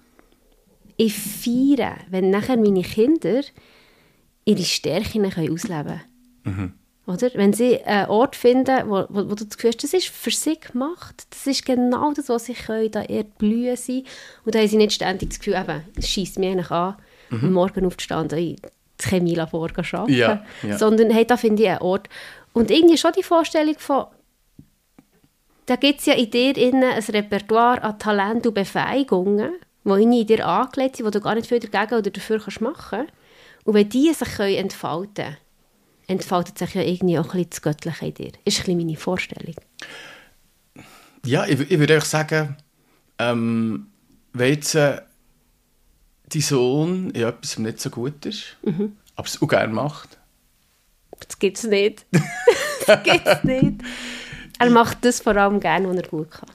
ich 0.98 1.14
feiere, 1.14 1.98
wenn 2.10 2.32
nachher 2.32 2.58
meine 2.58 2.82
Kinder 2.82 3.42
ihre 4.44 4.64
Stärken 4.64 5.26
ausleben 5.26 6.02
können. 6.44 6.80
Oder? 7.06 7.30
Wenn 7.34 7.52
sie 7.52 7.84
einen 7.84 8.10
Ort 8.10 8.36
finden, 8.36 8.90
wo, 8.90 9.06
wo, 9.10 9.30
wo 9.30 9.36
du 9.36 9.46
das 9.46 9.58
Gefühl 9.58 9.72
hast, 9.72 9.84
das 9.84 9.94
ist 9.94 10.08
für 10.08 10.32
sie 10.32 10.58
gemacht, 10.58 11.26
das 11.30 11.48
ist 11.48 11.66
genau 11.66 12.14
das, 12.14 12.30
was 12.30 12.46
sie 12.46 12.54
können, 12.54 12.92
da 12.92 13.02
eher 13.02 13.24
blühen 13.24 13.76
sie. 13.76 14.06
Und 14.46 14.56
da 14.56 14.60
haben 14.60 14.68
sie 14.68 14.78
nicht 14.78 14.94
ständig 14.94 15.30
das 15.30 15.40
Gefühl, 15.40 15.56
eben, 15.56 15.84
es 15.98 16.08
scheisst 16.08 16.40
mich 16.40 16.50
eigentlich 16.50 16.72
an, 16.72 16.96
am 17.30 17.52
Morgen 17.52 17.86
aufzustanden, 17.86 18.40
in 18.40 18.56
das 18.98 19.10
Chemielabor 19.10 19.70
zu 19.74 19.98
arbeiten. 19.98 20.14
Ja, 20.14 20.46
ja. 20.62 20.78
Sondern 20.78 21.10
hey, 21.10 21.26
da 21.26 21.36
finde 21.36 21.64
ich 21.64 21.70
einen 21.70 21.80
Ort. 21.80 22.08
Und 22.54 22.72
irgendwie 22.72 22.98
schon 22.98 23.12
die 23.18 23.24
Vorstellung 23.24 23.76
von, 23.80 24.06
da 25.66 25.76
gibt 25.76 26.00
es 26.00 26.06
ja 26.06 26.14
in 26.14 26.30
dir 26.30 26.56
innen 26.56 26.84
ein 26.84 27.04
Repertoire 27.04 27.82
an 27.84 28.00
Talent 28.00 28.48
und 28.48 28.54
Befähigungen, 28.54 29.54
die 29.84 29.92
in 29.92 30.28
dir 30.28 30.48
angelegt 30.48 30.98
sind, 30.98 31.08
die 31.08 31.12
du 31.12 31.22
gar 31.22 31.36
nicht 31.36 31.48
viel 31.48 31.60
dagegen 31.60 32.00
oder 32.00 32.12
dafür 32.12 32.40
kannst 32.40 32.62
machen 32.62 33.00
kannst. 33.00 33.14
Und 33.66 33.74
wenn 33.74 33.90
die 33.90 34.14
sich 34.14 34.36
können 34.36 34.56
entfalten 34.56 35.26
können, 35.26 35.38
entfaltet 36.08 36.58
sich 36.58 36.74
ja 36.74 36.82
irgendwie 36.82 37.18
auch 37.18 37.34
ein 37.34 37.46
bisschen 37.46 37.50
das 37.52 37.62
Göttliche 37.62 38.06
in 38.06 38.14
dir. 38.14 38.32
Ist 38.46 38.60
ein 38.60 38.66
bisschen 38.66 38.78
meine 38.78 38.98
Vorstellung. 38.98 39.56
Ja, 41.26 41.46
ich, 41.46 41.60
ich 41.60 41.80
würde 41.80 41.98
euch 41.98 42.04
sagen, 42.06 42.58
ähm, 43.20 43.88
wenn 44.34 44.54
jetzt 44.54 44.76
äh, 44.76 45.02
dein 46.30 46.42
Sohn 46.42 47.10
in 47.12 47.24
etwas 47.24 47.58
nicht 47.60 47.80
so 47.80 47.90
gut 47.90 48.26
ist, 48.26 48.58
aber 49.16 49.28
es 49.28 49.42
auch 49.42 49.48
gerne 49.48 49.74
macht, 49.74 50.18
Das 51.28 51.40
gibt 51.40 51.58
es 51.58 51.64
nicht. 51.64 52.06
das 52.88 53.04
gibt 53.04 53.26
es 53.26 53.44
nicht. 53.44 53.82
Er 54.60 54.70
macht 54.70 55.06
das 55.06 55.22
vor 55.22 55.36
allem 55.36 55.60
gerne, 55.60 55.88
was 55.90 55.96
er 55.98 56.08
gut 56.08 56.32
kann. 56.32 56.50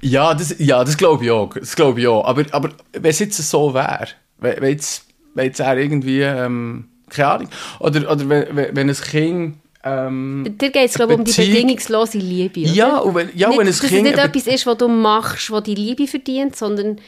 Ja, 0.00 0.34
das, 0.34 0.56
ja, 0.58 0.82
das 0.82 0.96
glaube 0.96 1.24
ich 1.24 1.30
auch. 1.30 1.54
Das 1.54 1.76
glaube 1.76 2.00
ich 2.00 2.06
auch. 2.08 2.24
Aber, 2.24 2.44
aber 2.52 2.70
wenn 2.92 3.10
es 3.10 3.18
jetzt 3.20 3.36
so 3.36 3.72
wäre, 3.72 4.08
wenn, 4.38 4.60
wenn, 4.60 4.70
jetzt, 4.70 5.06
wenn 5.34 5.46
jetzt 5.46 5.60
er 5.60 5.76
irgendwie, 5.76 6.22
ähm, 6.22 6.88
keine 7.10 7.28
Ahnung, 7.28 7.48
oder, 7.80 8.10
oder 8.10 8.28
wenn, 8.28 8.76
wenn 8.76 8.88
ein 8.88 8.96
Kind... 8.96 9.56
Ähm, 9.84 10.56
Dir 10.60 10.70
geht 10.70 10.88
es, 10.90 10.94
glaube 10.94 11.12
ich, 11.12 11.18
um 11.20 11.24
die 11.24 11.32
bedingungslose 11.32 12.18
Liebe, 12.18 12.62
oder? 12.62 12.70
Ja, 12.72 12.98
und 12.98 13.14
wenn, 13.14 13.30
ja, 13.36 13.48
nicht, 13.48 13.58
wenn 13.58 13.66
ein 13.66 13.72
dass 13.72 13.84
es 13.84 13.90
nicht 13.90 14.18
etwas 14.18 14.46
ist, 14.48 14.66
was 14.66 14.78
du 14.78 14.88
machst, 14.88 15.50
was 15.50 15.62
die 15.62 15.76
Liebe 15.76 16.08
verdient, 16.08 16.56
sondern 16.56 17.00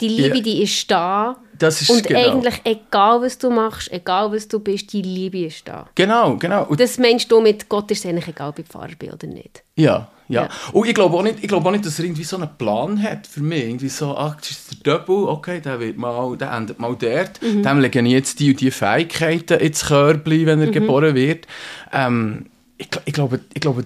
die 0.00 0.08
Liebe, 0.08 0.36
Ja. 0.38 0.42
die 0.42 0.62
ist 0.62 0.90
da. 0.90 1.36
Das 1.58 1.82
ist 1.82 1.90
und 1.90 2.02
genau. 2.02 2.18
eigentlich, 2.18 2.60
egal 2.64 3.20
was 3.22 3.38
du 3.38 3.50
machst, 3.50 3.92
Egal 3.92 4.32
was 4.32 4.48
du 4.48 4.58
bist, 4.58 4.92
die 4.92 5.02
Liebe 5.02 5.44
ist 5.44 5.68
da. 5.68 5.86
Genau, 5.94 6.36
genau. 6.36 6.64
Und 6.64 6.80
Das 6.80 6.98
meinst 6.98 7.30
du 7.30 7.40
mit 7.40 7.68
Gott 7.68 7.90
ist 7.90 8.04
es 8.04 8.06
eigentlich 8.10 8.26
egal, 8.28 8.48
ob 8.48 8.58
ich 8.58 8.66
Pfarrer 8.66 8.96
bin 8.98 9.12
oder 9.12 9.26
nicht. 9.26 9.62
Ja, 9.76 10.08
ja. 10.28 10.42
Ja. 10.44 10.48
Und 10.72 10.88
ich 10.88 10.94
glaube 10.94 11.16
auch 11.16 11.22
nicht, 11.22 11.40
ich 11.42 11.48
glaube 11.48 11.68
auch 11.68 11.72
nicht, 11.72 11.84
dass 11.84 11.98
er 11.98 12.04
irgendwie 12.04 12.24
so 12.24 12.36
einen 12.36 12.48
Plan 12.56 13.02
hat 13.02 13.26
für 13.26 13.42
mich. 13.42 13.64
Irgendwie 13.64 13.88
so, 13.88 14.16
ach, 14.16 14.36
das 14.36 14.50
ist 14.50 14.86
der 14.86 14.98
Double, 14.98 15.28
okay, 15.28 15.60
der 15.60 15.80
wird 15.80 15.96
mal, 15.98 16.36
der 16.36 16.52
endet 16.52 16.78
mal 16.78 16.96
dort. 16.96 17.40
Dem 17.42 17.80
legen 17.80 18.06
jetzt 18.06 18.40
die 18.40 18.50
und 18.50 18.60
die 18.60 18.70
Fähigkeiten 18.70 19.58
ins 19.58 19.86
Körbli, 19.86 20.46
wenn 20.46 20.60
er 20.60 20.70
geboren 20.70 21.14
wird. 21.14 21.46
Ähm, 21.92 22.46
ich, 22.78 22.88
ich 23.04 23.12
glaube, 23.12 23.40
ich 23.52 23.60
glaube, 23.60 23.84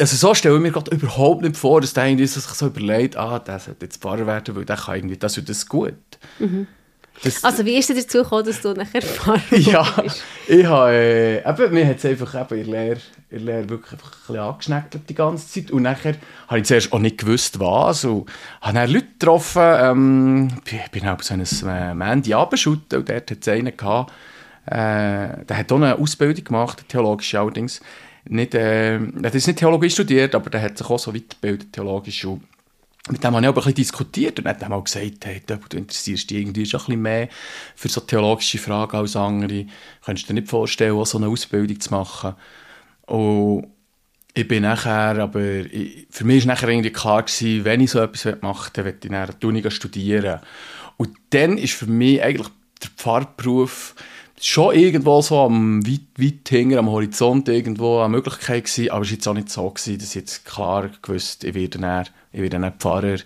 also 0.00 0.16
so 0.16 0.34
stelle 0.34 0.56
ich 0.56 0.62
mir 0.62 0.72
gerade 0.72 0.90
überhaupt 0.94 1.42
nicht 1.42 1.56
vor, 1.56 1.80
dass 1.80 1.94
der 1.94 2.06
irgendwie 2.06 2.26
sich 2.26 2.42
so 2.42 2.66
überlegt, 2.66 3.16
ah, 3.16 3.38
der 3.38 3.58
sollte 3.58 3.86
jetzt 3.86 4.02
Pfarrer 4.02 4.26
werden, 4.26 4.56
weil 4.56 4.64
der 4.64 4.76
kann 4.76 4.96
irgendwie 4.96 5.16
das 5.16 5.38
und 5.38 5.48
das 5.48 5.68
gut. 5.68 5.94
Das, 7.22 7.44
Also 7.44 7.64
wie 7.64 7.76
ist 7.76 7.88
es 7.90 8.04
dazu 8.04 8.22
gekommen, 8.22 8.44
dass 8.44 8.60
du 8.60 8.72
nachher 8.72 9.02
Pfarrer 9.02 9.40
ja, 9.56 9.82
bist? 10.02 10.22
ich 10.48 10.64
habe, 10.66 10.92
äh, 10.92 11.48
eben, 11.48 11.74
mir 11.74 11.86
hat 11.86 11.98
es 11.98 12.04
einfach 12.04 12.34
eben 12.34 12.60
in 12.60 12.70
der 12.70 12.84
Lehre, 12.84 13.00
in 13.30 13.46
der 13.46 13.54
Lehre 13.54 13.68
wirklich 13.70 13.92
einfach 13.92 14.12
ein 14.12 14.18
bisschen 14.26 14.38
angeschneckelt 14.38 15.08
die 15.08 15.14
ganze 15.14 15.48
Zeit. 15.48 15.70
Und 15.70 15.82
nachher 15.82 16.14
habe 16.48 16.58
ich 16.58 16.66
zuerst 16.66 16.92
auch 16.92 16.98
nicht 16.98 17.18
gewusst, 17.18 17.60
was. 17.60 18.04
Und 18.04 18.28
habe 18.60 18.74
dann 18.74 18.90
Leute 18.90 19.06
getroffen, 19.06 19.62
ähm, 19.62 20.48
ich 20.66 20.90
bin 20.90 21.08
auch 21.08 21.22
so 21.22 21.34
einem 21.34 21.46
äh, 21.66 21.94
Mandy-Abendschuten 21.94 22.98
und 22.98 23.08
dort 23.08 23.30
hat 23.30 23.38
es 23.40 23.48
einen 23.48 23.76
gehabt, 23.76 24.12
äh, 24.66 25.44
der 25.44 25.56
hat 25.56 25.72
auch 25.72 25.76
eine 25.76 25.98
Ausbildung 25.98 26.44
gemacht, 26.44 26.78
eine 26.80 26.88
theologische 26.88 27.38
allerdings. 27.38 27.80
Nicht, 28.26 28.54
äh, 28.54 28.94
er 28.96 29.00
hat 29.22 29.34
jetzt 29.34 29.46
nicht 29.46 29.58
Theologie 29.58 29.90
studiert, 29.90 30.34
aber 30.34 30.48
der 30.48 30.62
hat 30.62 30.78
sich 30.78 30.88
auch 30.88 30.98
so 30.98 31.14
weitergebildet, 31.14 31.72
theologisch. 31.72 32.24
Und 32.24 32.42
mit 33.10 33.22
dem 33.22 33.34
habe 33.34 33.42
ich 33.42 33.48
aber 33.48 33.60
ein 33.60 33.64
bisschen 33.64 33.74
diskutiert 33.74 34.38
und 34.38 34.46
dann 34.46 34.70
mal 34.70 34.82
gesagt, 34.82 35.24
hey, 35.24 35.42
du 35.46 35.76
interessierst 35.76 36.30
dich 36.30 36.38
irgendwie 36.38 36.64
schon 36.64 36.80
ein 36.80 36.86
bisschen 36.86 37.02
mehr 37.02 37.28
für 37.76 37.88
so 37.88 38.00
theologische 38.00 38.58
Fragen 38.58 38.96
als 38.96 39.14
andere. 39.14 39.66
Könntest 40.04 40.28
du 40.28 40.32
dir 40.32 40.40
nicht 40.40 40.50
vorstellen, 40.50 40.96
auch 40.96 41.04
so 41.04 41.18
eine 41.18 41.28
Ausbildung 41.28 41.78
zu 41.80 41.90
machen? 41.90 42.34
Und 43.06 43.66
ich 44.32 44.48
bin 44.48 44.62
nachher, 44.62 45.18
aber 45.18 45.40
ich, 45.40 46.06
für 46.10 46.24
mich 46.24 46.46
war 46.46 46.54
nachher 46.54 46.68
irgendwie 46.68 46.90
klar 46.90 47.22
gewesen, 47.22 47.64
wenn 47.64 47.80
ich 47.82 47.90
so 47.90 48.00
etwas 48.00 48.40
machen 48.40 48.70
will, 48.76 48.92
dann 49.00 49.28
will 49.40 49.56
ich 49.56 49.62
nachher 49.62 49.70
studieren. 49.70 50.40
Und 50.96 51.10
dann 51.30 51.58
ist 51.58 51.74
für 51.74 51.86
mich 51.86 52.22
eigentlich 52.22 52.48
der 52.82 52.90
Pfarrberuf 52.96 53.94
schon 54.40 54.74
irgendwo 54.74 55.22
so 55.22 55.40
am 55.40 55.86
weit, 55.86 56.00
weit 56.18 56.48
hinten 56.48 56.78
am 56.78 56.90
Horizont 56.90 57.48
irgendwo 57.48 58.00
eine 58.00 58.08
Möglichkeit 58.10 58.64
gewesen, 58.64 58.90
aber 58.90 59.02
es 59.02 59.08
war 59.08 59.14
jetzt 59.14 59.28
auch 59.28 59.34
nicht 59.34 59.50
so 59.50 59.70
gewesen, 59.70 59.98
dass 59.98 60.08
ich 60.10 60.14
jetzt 60.14 60.44
klar 60.44 60.90
gewusst, 61.02 61.44
ich 61.44 61.54
werde 61.54 61.78
dann, 61.78 62.06
ich 62.32 62.40
werde 62.40 62.58
dann 62.60 62.72
Pfarrer, 62.72 63.18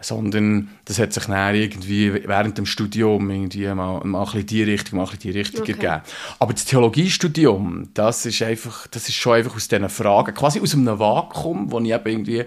sondern 0.00 0.68
das 0.84 0.98
hat 0.98 1.12
sich 1.12 1.24
dann 1.24 1.54
irgendwie 1.54 2.12
während 2.12 2.58
dem 2.58 2.66
Studium 2.66 3.28
irgendwie 3.30 3.66
mal, 3.74 4.00
mal 4.04 4.20
ein 4.20 4.24
bisschen 4.24 4.46
die 4.46 4.62
Richtung, 4.62 4.98
mal 4.98 5.04
ein 5.04 5.10
bisschen 5.10 5.32
die 5.32 5.38
Richtung 5.38 5.62
Okay. 5.62 5.72
ergeben. 5.72 6.02
Aber 6.38 6.52
das 6.52 6.64
Theologiestudium, 6.66 7.88
das 7.94 8.26
ist 8.26 8.42
einfach, 8.42 8.86
das 8.88 9.08
ist 9.08 9.14
schon 9.14 9.34
einfach 9.34 9.56
aus 9.56 9.68
diesen 9.68 9.88
Fragen, 9.88 10.34
quasi 10.34 10.60
aus 10.60 10.74
einem 10.74 10.98
Vakuum, 10.98 11.72
wo 11.72 11.80
ich 11.80 11.90
eben 11.90 12.06
irgendwie, 12.06 12.44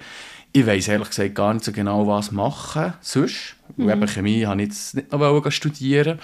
ich 0.54 0.66
weiss 0.66 0.88
ehrlich 0.88 1.10
gesagt 1.10 1.36
gar 1.36 1.54
nicht 1.54 1.66
so 1.66 1.72
genau, 1.72 2.08
was 2.08 2.32
machen 2.32 2.94
sonst. 3.02 3.56
Mhm. 3.76 3.90
Eben 3.90 4.08
Chemie 4.08 4.46
habe 4.46 4.62
ich 4.62 4.70
jetzt 4.70 4.96
nicht 4.96 5.12
noch 5.12 5.20
wollen 5.20 5.52
studieren 5.52 6.20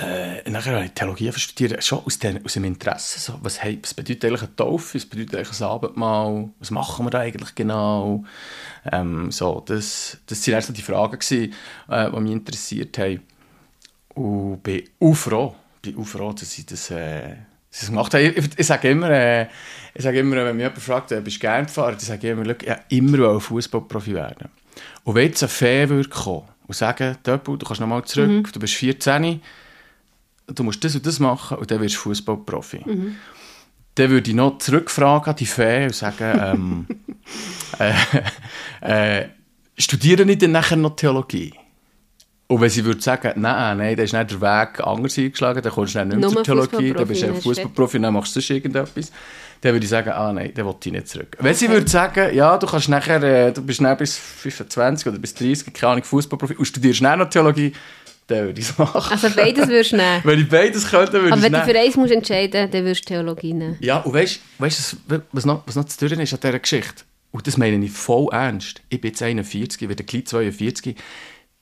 äh, 0.00 0.48
nachher 0.48 0.74
habe 0.74 0.84
ich 0.84 0.92
Theologie 0.92 1.32
studiert, 1.32 1.82
schon 1.82 2.04
aus, 2.04 2.20
den, 2.20 2.44
aus 2.44 2.52
dem 2.52 2.62
Interesse. 2.62 3.18
So, 3.18 3.38
was, 3.42 3.60
hey, 3.62 3.80
was 3.82 3.94
bedeutet 3.94 4.24
eigentlich 4.24 4.42
eine 4.42 4.54
Taufe? 4.54 4.94
Was 4.94 5.06
bedeutet 5.06 5.34
eigentlich 5.34 5.60
ein 5.60 5.66
Abendmahl? 5.66 6.48
Was 6.60 6.70
machen 6.70 7.06
wir 7.06 7.10
da 7.10 7.18
eigentlich 7.18 7.54
genau? 7.56 8.24
Ähm, 8.92 9.32
so, 9.32 9.60
das, 9.66 10.18
das 10.26 10.46
waren 10.46 10.54
erst 10.54 10.76
die 10.76 10.82
Fragen, 10.82 11.18
gewesen, 11.18 11.52
äh, 11.88 12.10
die 12.12 12.20
mich 12.20 12.32
interessiert 12.32 12.96
haben. 12.98 13.22
Und 14.14 14.62
bin 14.62 14.84
auch 15.00 15.14
froh, 15.14 15.56
bin 15.82 15.98
auch 15.98 16.06
froh 16.06 16.32
dass 16.32 16.56
ich 16.56 16.66
das, 16.66 16.92
äh, 16.92 17.32
ich 17.32 17.80
das 17.80 17.88
gemacht 17.88 18.14
habe. 18.14 18.22
Ich, 18.22 18.36
ich, 18.36 18.50
ich 18.56 18.66
sage 18.66 18.90
immer, 18.90 19.10
äh, 19.10 19.48
ich 19.94 20.04
sage 20.04 20.20
immer, 20.20 20.36
wenn 20.36 20.56
mich 20.56 20.62
jemand 20.62 20.78
fragt, 20.80 21.10
äh, 21.10 21.20
bist 21.20 21.38
du 21.38 21.40
gerne 21.40 21.66
Pfarrer? 21.66 21.96
Ich 21.96 22.04
sage 22.04 22.30
immer, 22.30 22.42
ich 22.42 22.48
wollte 22.48 22.80
immer 22.90 23.40
Fußballprofi 23.40 24.14
werden. 24.14 24.48
Und 25.02 25.16
wenn 25.16 25.26
jetzt 25.26 25.42
ein 25.42 25.48
Fee 25.48 25.88
würde 25.88 26.08
kommen 26.08 26.46
und 26.68 26.76
sagen, 26.76 27.16
Döppel, 27.24 27.58
du 27.58 27.66
kannst 27.66 27.80
nochmal 27.80 28.04
zurück, 28.04 28.52
du 28.52 28.60
bist 28.60 28.74
14, 28.74 29.40
du 30.48 30.64
musst 30.64 30.82
das 30.82 30.94
und 30.94 31.06
das 31.06 31.18
machen 31.18 31.58
und 31.58 31.70
dann 31.70 31.80
wirst 31.80 31.96
du 31.96 32.00
Fußballprofi. 32.00 32.84
Dann 33.94 34.10
würde 34.10 34.30
ich 34.30 34.36
noch 34.36 34.58
zurückfragen 34.58 35.30
an 35.30 35.36
die 35.36 35.46
Fee 35.46 35.84
und 35.84 35.94
sagen, 35.94 36.38
ähm, 36.40 36.86
äh, 38.80 39.20
äh, 39.20 39.28
studiere 39.76 40.22
ich 40.22 40.38
dann 40.38 40.52
nachher 40.52 40.76
noch 40.76 40.96
Theologie? 40.96 41.52
Und 42.50 42.62
wenn 42.62 42.70
sie 42.70 42.82
würde 42.82 43.00
sagen, 43.00 43.32
nein, 43.36 43.76
nein, 43.76 43.94
dann 43.94 44.06
ist 44.06 44.14
nicht 44.14 44.30
der 44.30 44.40
Weg 44.40 44.80
anders 44.80 45.18
eingeschlagen, 45.18 45.62
dann 45.62 45.72
kommst 45.72 45.94
du 45.94 46.04
nicht 46.04 46.18
mehr 46.18 46.28
zur 46.30 46.42
Theologie, 46.42 46.92
dann 46.94 47.06
bist 47.06 47.22
du 47.22 47.26
ein 47.26 47.34
Fußballprofi, 47.34 48.00
dann 48.00 48.14
machst 48.14 48.34
du 48.34 48.40
sonst 48.40 48.50
irgendetwas. 48.50 49.12
Dann 49.60 49.72
würde 49.72 49.84
ich 49.84 49.90
sagen, 49.90 50.10
ah 50.10 50.32
nein, 50.32 50.52
dann 50.54 50.64
will 50.64 50.74
ich 50.82 50.92
nicht 50.92 51.08
zurück. 51.08 51.36
Wenn 51.40 51.54
sie 51.54 51.68
würde 51.68 51.88
sagen, 51.90 52.34
ja, 52.34 52.56
du 52.56 52.66
kannst 52.66 52.88
nachher, 52.88 53.22
äh, 53.22 53.52
du 53.52 53.60
bist 53.60 53.82
dann 53.82 53.96
bis 53.98 54.16
25 54.16 55.08
oder 55.08 55.18
bis 55.18 55.34
30, 55.34 55.74
keine 55.74 55.92
Ahnung, 55.92 56.04
Fußballprofi 56.04 56.54
und 56.54 56.64
studierst 56.64 57.02
dann 57.02 57.18
noch 57.18 57.28
Theologie, 57.28 57.72
dann 58.28 58.46
würde 58.46 58.60
ich 58.60 58.68
es 58.68 58.78
machen. 58.78 59.10
Also 59.10 59.30
beides 59.34 59.68
würdest 59.68 59.92
du 59.92 59.96
nehmen. 59.96 60.20
Wenn 60.24 60.40
ich 60.40 60.48
beides 60.48 60.88
könnte, 60.88 61.14
würde 61.14 61.32
Aber 61.32 61.36
ich 61.38 61.42
wenn 61.42 61.54
es 61.54 61.66
du 61.66 61.72
für 61.72 61.78
eins 61.78 61.96
musst 61.96 62.12
entscheiden 62.12 62.70
dann 62.70 62.84
würdest 62.84 63.02
du 63.02 63.14
Theologie 63.14 63.54
nehmen. 63.54 63.76
Ja, 63.80 63.98
und 63.98 64.12
weißt 64.12 64.36
du, 64.36 64.62
weißt, 64.62 64.96
du, 65.08 65.22
was, 65.32 65.44
noch, 65.44 65.66
was 65.66 65.76
noch 65.76 65.84
zu 65.84 66.08
tun 66.08 66.20
ist 66.20 66.32
an 66.32 66.40
dieser 66.40 66.58
Geschichte? 66.58 67.04
Und 67.30 67.46
das 67.46 67.56
meine 67.56 67.84
ich 67.84 67.90
voll 67.90 68.28
ernst. 68.32 68.82
Ich 68.88 69.00
bin 69.00 69.10
jetzt 69.10 69.22
41, 69.22 69.82
ich 69.82 69.88
werde 69.88 70.04
gleich 70.04 70.26
42. 70.26 70.96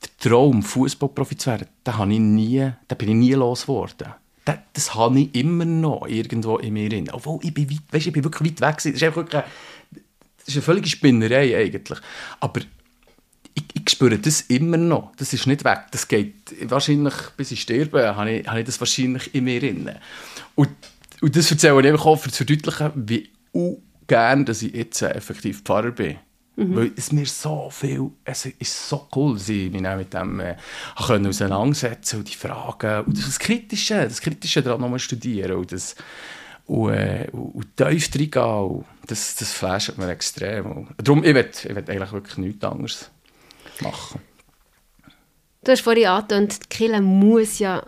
Der 0.03 0.31
Traum, 0.31 0.63
Fußballprofi 0.63 1.37
zu 1.37 1.51
werden, 1.51 1.69
den, 1.87 1.97
habe 1.97 2.13
ich 2.13 2.19
nie, 2.19 2.59
den 2.59 2.99
bin 2.99 3.09
ich 3.09 3.15
nie 3.15 3.33
losgeworden. 3.33 4.09
Das, 4.45 4.59
das 4.75 4.95
habe 4.95 5.19
ich 5.19 5.35
immer 5.35 5.65
noch 5.65 6.07
irgendwo 6.07 6.59
in 6.59 6.75
mir 6.75 6.89
drin. 6.89 7.09
Obwohl, 7.11 7.41
ich 7.43 7.55
bin, 7.55 7.71
weit, 7.71 7.79
weißt, 7.91 8.07
ich 8.07 8.13
bin 8.13 8.23
wirklich 8.23 8.51
weit 8.53 8.61
weg. 8.61 8.77
gewesen. 8.77 8.93
Das 8.93 9.03
ist, 9.03 9.03
einfach 9.03 9.17
wirklich 9.17 9.43
eine, 9.43 9.53
das 10.39 10.49
ist 10.49 10.55
eine 10.55 10.63
völlige 10.63 10.89
Spinnerei 10.89 11.57
eigentlich. 11.57 11.99
Aber 12.39 12.61
ich, 13.57 13.65
ich 13.75 13.91
spüre 13.91 14.19
das 14.19 14.43
immer 14.43 14.77
noch. 14.77 15.13
Das 15.17 15.33
ist 15.33 15.47
nicht 15.47 15.65
weg. 15.65 15.87
Das 15.91 16.07
geht 16.07 16.55
wahrscheinlich, 16.71 17.15
bis 17.37 17.51
ich 17.51 17.63
sterbe, 17.63 18.15
habe 18.15 18.31
ich, 18.31 18.47
habe 18.47 18.61
ich 18.61 18.67
das 18.67 18.79
wahrscheinlich 18.79 19.35
in 19.35 19.45
mir 19.45 19.59
drin. 19.59 19.91
Und, 20.55 20.69
und 21.23 21.35
das 21.35 21.51
erzähle 21.51 21.81
ich 21.81 21.87
einfach 21.89 22.07
auch, 22.07 22.25
um 22.25 22.33
zu 22.33 22.45
verdeutlichen, 22.45 22.93
wie 22.95 23.31
ungern, 23.53 24.45
dass 24.45 24.63
ich 24.63 24.75
jetzt 24.75 25.03
äh, 25.03 25.11
effektiv 25.11 25.63
Pfarrer 25.63 25.91
bin. 25.91 26.17
Weil 26.59 26.93
es 26.97 27.13
mir 27.13 27.27
so 27.27 27.69
viel, 27.71 28.13
es 28.25 28.47
ist 28.47 28.89
so 28.89 29.07
cool, 29.15 29.35
dass 29.35 29.47
ich 29.51 29.71
mich 29.71 29.87
auch 29.87 29.97
mit 29.97 30.15
dem 30.15 30.41
äh, 30.41 30.57
können 31.07 31.27
auseinandersetzen 31.27 32.21
und 32.21 32.31
die 32.31 32.35
Fragen 32.35 33.05
und 33.05 33.19
das 33.19 33.39
Kritische, 33.39 34.05
das 34.05 34.23
Kritische 34.23 34.63
daran 34.63 34.81
nochmal 34.81 34.99
studieren 34.99 35.53
und 35.53 35.71
das 35.71 35.95
und, 36.65 36.95
äh, 36.95 37.29
und, 37.31 37.77
tief 37.77 38.09
reingehen. 38.15 38.85
Das, 39.07 39.37
das 39.37 39.53
flasht 39.53 39.99
mir 39.99 40.09
extrem. 40.09 40.65
Und 40.65 40.89
darum, 40.97 41.25
ich 41.25 41.35
will, 41.35 41.51
ich 41.53 41.69
will 41.69 41.77
eigentlich 41.77 42.13
wirklich 42.13 42.39
nichts 42.39 42.65
anderes 42.65 43.11
machen. 43.83 44.21
Du 45.65 45.73
hast 45.73 45.81
vorhin 45.81 46.07
angetönt, 46.07 46.61
die 46.63 46.69
Kirche 46.69 47.03
muss 47.03 47.59
ja 47.59 47.83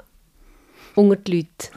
unter 0.94 1.16
die 1.16 1.36
Leute. 1.36 1.70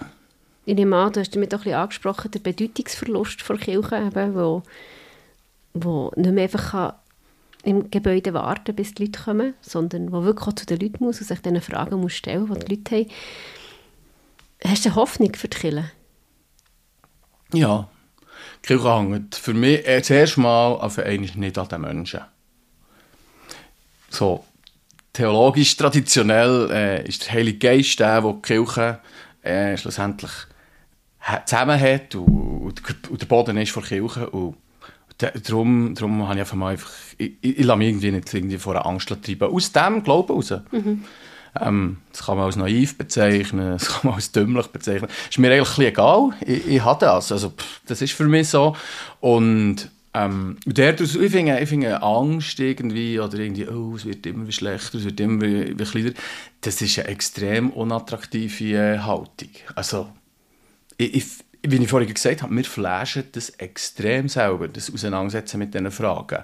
Ich 0.65 0.75
nehme 0.75 0.95
an, 0.95 1.13
du 1.13 1.19
hast 1.19 1.35
damit 1.35 1.53
auch 1.53 1.59
ein 1.59 1.63
bisschen 1.63 1.79
angesprochen, 1.79 2.31
der 2.31 2.39
Bedeutungsverlust 2.39 3.47
der 3.47 3.57
Kirche, 3.57 3.95
eben, 3.97 4.35
wo, 4.35 4.63
wo 5.73 6.11
nicht 6.15 6.31
mehr 6.31 6.43
einfach 6.43 6.71
kann 6.71 6.93
im 7.63 7.91
Gebäude 7.91 8.33
warten 8.33 8.75
bis 8.75 8.93
die 8.93 9.05
Leute 9.05 9.21
kommen, 9.23 9.53
sondern 9.61 10.11
wo 10.11 10.23
wirklich 10.23 10.47
auch 10.47 10.53
zu 10.53 10.65
den 10.65 10.79
Leuten 10.79 11.03
muss 11.03 11.19
und 11.19 11.27
sich 11.27 11.39
diese 11.39 11.61
Fragen 11.61 11.99
muss 11.99 12.13
stellen 12.13 12.47
muss, 12.47 12.59
die 12.59 12.65
die 12.65 12.75
Leute 12.75 12.95
haben. 12.95 13.11
Hast 14.65 14.85
du 14.85 14.89
eine 14.89 14.95
Hoffnung 14.95 15.33
für 15.35 15.47
die 15.47 15.57
Kirche? 15.57 15.91
Ja, 17.53 17.89
die 18.63 18.67
Kirche 18.67 18.95
hängt 18.95 19.35
für 19.35 19.53
mich 19.53 19.87
äh, 19.87 20.01
zuerst 20.01 20.37
mal 20.37 20.73
auf 20.73 20.97
einmal 20.97 21.29
nicht 21.35 21.57
an 21.57 21.67
den 21.67 21.81
Menschen. 21.81 22.21
So, 24.11 24.43
theologisch, 25.13 25.75
traditionell 25.77 26.69
äh, 26.71 27.07
ist 27.07 27.25
der 27.25 27.33
Heilige 27.33 27.57
Geist 27.59 27.99
der, 27.99 28.21
der 28.21 28.33
die 28.33 28.41
Kirche 28.41 28.99
äh, 29.41 29.77
schlussendlich 29.77 30.31
ha- 31.21 31.45
zusammenhält 31.45 32.13
und, 32.15 32.25
und, 32.27 32.81
der- 32.87 33.11
und 33.11 33.21
der 33.21 33.25
Boden 33.27 33.57
ist 33.57 33.71
von 33.71 33.83
der 33.83 33.99
Kirche. 33.99 34.29
Und 34.29 34.55
da- 35.17 35.31
darum, 35.31 35.95
darum 35.95 36.23
habe 36.23 36.35
ich 36.35 36.39
einfach 36.41 36.55
mal 36.55 36.71
einfach, 36.73 36.91
ich, 37.17 37.33
ich, 37.41 37.59
ich 37.59 37.65
lasse 37.65 37.77
mich 37.77 37.87
irgendwie 37.89 38.11
nicht 38.11 38.33
irgendwie 38.33 38.57
vor 38.57 38.75
einer 38.75 38.85
Angst 38.85 39.07
treiben. 39.09 39.51
Aus 39.51 39.71
dem 39.71 40.03
Glauben 40.03 40.33
raus. 40.33 40.53
Ähm, 41.59 41.97
das 42.11 42.25
kann 42.25 42.37
man 42.37 42.45
als 42.45 42.55
naiv 42.55 42.97
bezeichnen, 42.97 43.71
das 43.77 43.87
kann 43.89 44.01
man 44.03 44.13
als 44.15 44.31
dümmlich 44.31 44.67
bezeichnen. 44.67 45.09
Ist 45.29 45.37
mir 45.39 45.51
eigentlich 45.51 45.87
egal. 45.87 46.29
Ich, 46.45 46.67
ich 46.67 46.83
habe 46.83 47.05
das. 47.05 47.31
Also, 47.31 47.49
pff, 47.49 47.81
das 47.87 48.01
ist 48.01 48.13
für 48.13 48.25
mich 48.25 48.47
so. 48.49 48.75
Und 49.19 49.89
ähm, 50.13 50.57
der, 50.65 50.99
ich 50.99 51.11
finde, 51.11 51.59
ich 51.59 51.69
finde 51.69 52.01
Angst 52.01 52.59
irgendwie, 52.59 53.19
oder 53.19 53.39
irgendwie, 53.39 53.67
oh, 53.67 53.95
es 53.95 54.05
wird 54.05 54.25
immer 54.25 54.51
schlechter, 54.51 54.97
es 54.97 55.05
wird 55.05 55.19
immer 55.21 55.39
kleiner, 55.85 56.11
das 56.61 56.81
ist 56.81 56.99
eine 56.99 57.07
extrem 57.07 57.69
unattraktive 57.69 58.75
äh, 58.75 58.99
Haltung. 58.99 59.49
Also, 59.75 60.09
ich, 60.97 61.15
ich, 61.15 61.25
wie 61.63 61.77
ich 61.77 61.89
vorhin 61.89 62.13
gesagt 62.13 62.41
habe, 62.41 62.55
wir 62.55 62.65
flashen 62.65 63.23
das 63.31 63.51
extrem 63.51 64.27
selber, 64.27 64.67
das 64.67 64.93
Auseinandersetzen 64.93 65.59
mit 65.59 65.73
diesen 65.73 65.91
Fragen. 65.91 66.43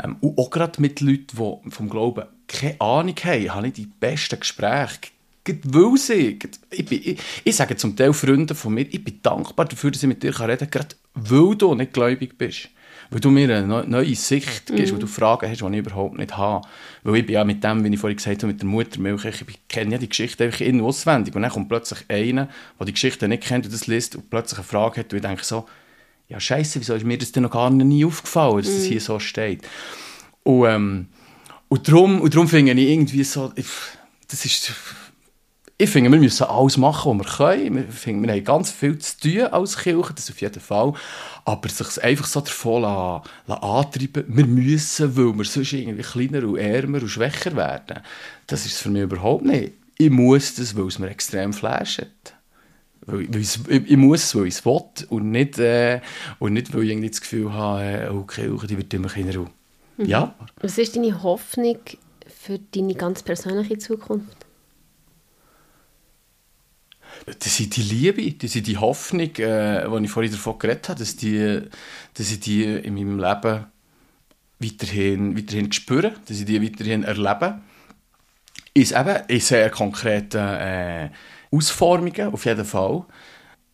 Ähm, 0.00 0.16
und 0.20 0.38
auch 0.38 0.50
gerade 0.50 0.80
mit 0.80 1.00
Leuten, 1.00 1.26
die 1.32 1.70
vom 1.70 1.90
Glauben 1.90 2.26
keine 2.46 2.80
Ahnung 2.80 3.16
haben, 3.24 3.54
habe 3.54 3.66
ich 3.68 3.72
die 3.74 3.86
besten 3.86 4.38
Gespräche. 4.38 5.10
Weil 5.44 5.96
sie, 5.96 6.38
ich, 6.70 6.86
bin, 6.86 7.00
ich, 7.02 7.18
ich 7.42 7.56
sage 7.56 7.76
zum 7.76 7.96
Teil 7.96 8.12
Freunden 8.12 8.54
von 8.54 8.74
mir, 8.74 8.86
ich 8.88 9.02
bin 9.02 9.18
dankbar 9.22 9.66
dafür, 9.66 9.90
dass 9.90 10.02
ich 10.02 10.08
mit 10.08 10.22
dir 10.22 10.38
reden 10.38 10.70
kann, 10.70 10.70
gerade 10.70 10.96
weil 11.14 11.56
du 11.56 11.74
nicht 11.74 11.92
gläubig 11.92 12.38
bist. 12.38 12.68
Weil 13.12 13.20
du 13.20 13.30
mir 13.30 13.54
eine 13.54 13.84
neue 13.86 14.14
Sicht 14.14 14.66
gibst, 14.66 14.90
mhm. 14.90 14.94
weil 14.94 15.00
du 15.00 15.06
Fragen 15.06 15.50
hast, 15.50 15.60
die 15.60 15.66
ich 15.66 15.76
überhaupt 15.76 16.16
nicht 16.16 16.34
habe. 16.34 16.66
Weil 17.02 17.16
ich 17.16 17.26
bin 17.26 17.34
ja 17.34 17.44
mit 17.44 17.62
dem, 17.62 17.84
wie 17.84 17.92
ich 17.92 18.00
vorhin 18.00 18.16
gesagt 18.16 18.42
habe, 18.42 18.54
mit 18.54 18.62
der 18.62 18.68
Muttermilch, 18.68 19.26
ich 19.26 19.68
kenne 19.68 19.92
ja 19.92 19.98
die 19.98 20.08
Geschichte 20.08 20.44
einfach 20.44 20.62
in- 20.62 20.80
auswendig. 20.80 21.34
Und 21.34 21.42
dann 21.42 21.50
kommt 21.50 21.68
plötzlich 21.68 22.06
einer, 22.08 22.48
der 22.78 22.86
die 22.86 22.92
Geschichte 22.92 23.28
nicht 23.28 23.42
kennt 23.42 23.66
und 23.66 23.74
das 23.74 23.86
liest 23.86 24.16
und 24.16 24.30
plötzlich 24.30 24.60
eine 24.60 24.66
Frage 24.66 25.00
hat 25.00 25.12
und 25.12 25.18
ich 25.18 25.22
denke 25.22 25.44
so, 25.44 25.66
ja 26.30 26.40
scheiße, 26.40 26.80
wieso 26.80 26.94
ist 26.94 27.04
mir 27.04 27.18
das 27.18 27.32
denn 27.32 27.42
noch 27.42 27.50
gar 27.50 27.68
nie 27.68 28.02
aufgefallen, 28.06 28.56
dass 28.56 28.74
das 28.74 28.84
mhm. 28.84 28.88
hier 28.88 29.00
so 29.02 29.18
steht. 29.18 29.60
Und, 30.42 30.66
ähm, 30.68 31.08
und 31.68 31.88
darum, 31.88 32.18
und 32.22 32.34
darum 32.34 32.48
finde 32.48 32.72
ich 32.72 32.88
irgendwie 32.88 33.24
so, 33.24 33.52
das 34.28 34.46
ist, 34.46 34.72
ich 35.78 35.90
finde, 35.90 36.12
wir 36.12 36.18
müssen 36.18 36.44
alles 36.44 36.76
machen, 36.76 37.18
was 37.18 37.26
wir 37.26 37.36
können. 37.36 37.76
Wir, 37.76 37.84
finden, 37.84 38.22
wir 38.22 38.32
haben 38.32 38.44
ganz 38.44 38.70
viel 38.70 38.98
zu 38.98 39.18
tun 39.18 39.40
als 39.46 39.78
Kirche, 39.78 40.14
das 40.14 40.30
auf 40.30 40.40
jeden 40.40 40.60
Fall. 40.60 40.92
Aber 41.44 41.68
sich 41.68 42.02
einfach 42.02 42.26
so 42.26 42.40
davon 42.40 42.82
lassen, 42.82 43.28
lassen 43.46 43.62
antreiben, 43.62 44.24
wir 44.28 44.46
müssen, 44.46 45.16
weil 45.16 45.38
wir 45.38 45.44
sonst 45.44 45.72
irgendwie 45.72 46.02
kleiner 46.02 46.46
und 46.46 46.58
ärmer 46.58 47.02
und 47.02 47.08
schwächer 47.08 47.56
werden, 47.56 48.00
das 48.46 48.66
ist 48.66 48.78
für 48.78 48.90
mich 48.90 49.02
überhaupt 49.02 49.44
nicht. 49.44 49.72
Ich 49.98 50.10
muss 50.10 50.54
das, 50.54 50.76
weil 50.76 50.86
es 50.86 50.98
mir 50.98 51.10
extrem 51.10 51.52
flasht. 51.52 52.06
Weil, 53.06 53.32
weil 53.32 53.40
ich, 53.40 53.58
ich, 53.68 53.96
muss 53.96 54.24
es, 54.24 54.34
weil 54.36 54.46
ich 54.46 54.54
es 54.54 54.64
will 54.64 54.82
und 55.08 55.30
nicht, 55.30 55.58
äh, 55.58 56.00
und 56.38 56.52
nicht 56.52 56.72
weil 56.72 56.84
ich 56.84 56.90
irgendwie 56.90 57.10
das 57.10 57.20
Gefühl 57.20 57.52
habe, 57.52 57.82
äh, 57.82 58.08
oh, 58.08 58.22
Kirche, 58.22 58.66
die 58.68 58.76
wird 58.76 58.94
immer 58.94 59.08
kleiner. 59.08 59.40
Mhm. 59.96 60.06
Ja. 60.06 60.34
Was 60.60 60.78
ist 60.78 60.94
deine 60.94 61.22
Hoffnung 61.22 61.78
für 62.28 62.58
deine 62.58 62.94
ganz 62.94 63.22
persönliche 63.22 63.78
Zukunft? 63.78 64.46
Das 67.26 67.56
sind 67.56 67.76
die 67.76 67.82
Liebe, 67.82 68.32
das 68.32 68.52
sind 68.52 68.66
die 68.66 68.78
Hoffnung, 68.78 69.34
äh, 69.36 69.88
die 69.88 70.04
ich 70.04 70.10
vorhin 70.10 70.32
davon 70.32 70.58
geredet 70.58 70.88
habe, 70.88 70.98
dass, 70.98 71.16
die, 71.16 71.60
dass 72.14 72.30
ich 72.30 72.40
die 72.40 72.64
in 72.64 72.94
meinem 72.94 73.18
Leben 73.18 73.66
weiterhin, 74.58 75.36
weiterhin 75.36 75.70
spüre, 75.72 76.14
dass 76.26 76.40
ich 76.40 76.46
die 76.46 76.62
weiterhin 76.62 77.04
erlebe. 77.04 77.60
Ist 78.74 78.92
eben 78.92 79.16
in 79.28 79.40
sehr 79.40 79.70
konkreten 79.70 80.38
äh, 80.38 81.10
Ausformungen, 81.52 82.32
auf 82.32 82.44
jeden 82.44 82.64
Fall. 82.64 83.04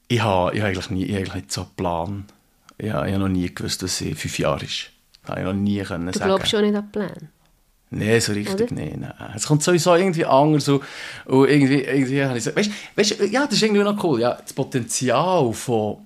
Ich 0.09 0.21
habe, 0.21 0.55
ich 0.55 0.61
habe 0.61 0.71
eigentlich, 0.71 0.91
nie, 0.91 1.05
ich 1.05 1.11
habe 1.13 1.19
eigentlich 1.19 1.35
nicht 1.35 1.53
so 1.53 1.63
einen 1.63 1.71
Plan. 1.77 2.25
Ich 2.77 2.91
habe, 2.91 3.07
ich 3.07 3.15
habe 3.15 3.23
noch 3.23 3.29
nie 3.29 3.55
gewusst, 3.55 3.83
dass 3.83 4.01
es 4.01 4.19
fünf 4.19 4.39
Jahre 4.39 4.65
ist. 4.65 4.91
Das 5.23 5.31
habe 5.31 5.41
ich 5.41 5.47
noch 5.47 5.53
nie 5.53 5.83
können 5.83 6.07
du 6.07 6.13
sagen. 6.13 6.31
Du 6.31 6.37
glaubst 6.37 6.51
schon 6.51 6.63
nicht 6.63 6.77
an 6.77 6.91
Plan? 6.91 7.29
Nein, 7.91 8.21
so 8.21 8.33
richtig 8.33 8.71
nicht. 8.71 8.97
Nein. 8.99 9.15
Es 9.35 9.47
kommt 9.47 9.63
sowieso 9.63 9.95
irgendwie 9.95 10.27
anders. 10.27 10.67
So, 10.67 10.83
und 11.25 11.49
irgendwie, 11.49 11.83
irgendwie 11.83 12.23
habe 12.23 12.39
ich 12.39 12.45
so, 12.45 12.55
weißt, 12.55 12.71
weißt, 12.97 13.21
ja, 13.31 13.47
das 13.47 13.55
ist 13.55 13.63
irgendwie 13.63 13.83
noch 13.83 14.03
cool. 14.05 14.21
Ja, 14.21 14.35
das 14.35 14.53
Potenzial 14.53 15.53
von 15.55 15.99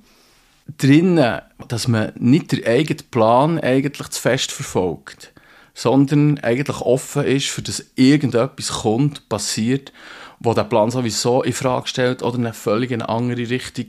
drinnen, 0.79 1.41
dass 1.69 1.89
man 1.89 2.13
nicht 2.17 2.53
den 2.53 2.65
eigenen 2.65 3.05
Plan 3.11 3.59
eigentlich 3.59 4.09
zu 4.09 4.21
fest 4.21 4.53
verfolgt, 4.53 5.33
sondern 5.75 6.39
eigentlich 6.39 6.81
offen 6.81 7.25
ist, 7.25 7.49
für 7.49 7.63
das 7.63 7.85
irgendetwas 7.97 8.69
kommt, 8.69 9.29
passiert, 9.29 9.93
wo 10.39 10.55
der 10.55 10.65
Plan 10.65 10.91
sowieso 10.91 11.43
in 11.43 11.53
Frage 11.53 11.89
stellt 11.89 12.23
oder 12.23 12.39
eine 12.39 12.53
völlig 12.53 12.93
eine 12.93 13.09
andere 13.09 13.49
Richtung 13.49 13.87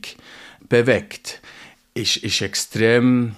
bewegt, 0.68 1.42
ist, 1.94 2.18
ist 2.18 2.42
extrem, 2.42 3.36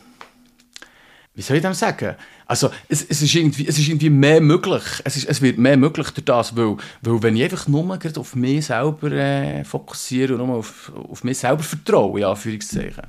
wie 1.34 1.42
soll 1.42 1.58
ich 1.58 1.64
das 1.64 1.80
sagen? 1.80 2.16
Also, 2.48 2.70
es, 2.88 3.04
es, 3.04 3.22
ist 3.22 3.34
irgendwie, 3.34 3.68
es 3.68 3.78
ist 3.80 3.88
irgendwie 3.88 4.10
mehr 4.10 4.40
möglich. 4.40 4.84
Es, 5.04 5.18
ist, 5.18 5.28
es 5.28 5.42
wird 5.42 5.58
mehr 5.58 5.78
möglich 5.78 6.10
durch 6.12 6.26
das, 6.26 6.56
weil, 6.56 6.78
weil 7.02 7.24
wenn 7.24 7.36
ich 7.36 7.44
einfach 7.44 7.68
nur 7.68 7.98
auf 8.18 8.36
mich 8.36 8.66
selber 8.66 9.12
äh, 9.12 9.64
fokussiere 9.64 10.36
und 10.36 10.46
nur 10.46 10.58
auf, 10.58 10.92
auf 11.10 11.24
mich 11.24 11.40
selber 11.40 11.64
vertraue, 11.64 12.20
in 12.20 12.26
Anführungszeichen, 12.26 13.04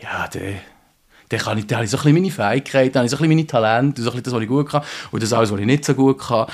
ja, 0.00 0.28
dann, 0.32 0.42
dann, 1.28 1.40
kann 1.40 1.58
habe 1.58 1.84
ich 1.84 1.90
so 1.90 1.96
ein 1.96 2.02
bisschen 2.04 2.14
meine 2.14 2.30
Fähigkeiten, 2.30 2.92
dann 2.92 3.00
habe 3.00 3.06
ich 3.06 3.10
so 3.10 3.16
ein 3.16 3.28
bisschen 3.28 3.36
meine 3.36 3.46
Talente, 3.46 4.02
so 4.02 4.10
ein 4.10 4.12
bisschen 4.12 4.24
das, 4.24 4.34
was 4.34 4.42
ich 4.42 4.48
gut 4.48 4.68
kann 4.68 4.82
und 5.10 5.22
das 5.22 5.32
alles, 5.32 5.50
was 5.50 5.60
ich 5.60 5.66
nicht 5.66 5.84
so 5.84 5.94
gut 5.94 6.18
kann. 6.20 6.46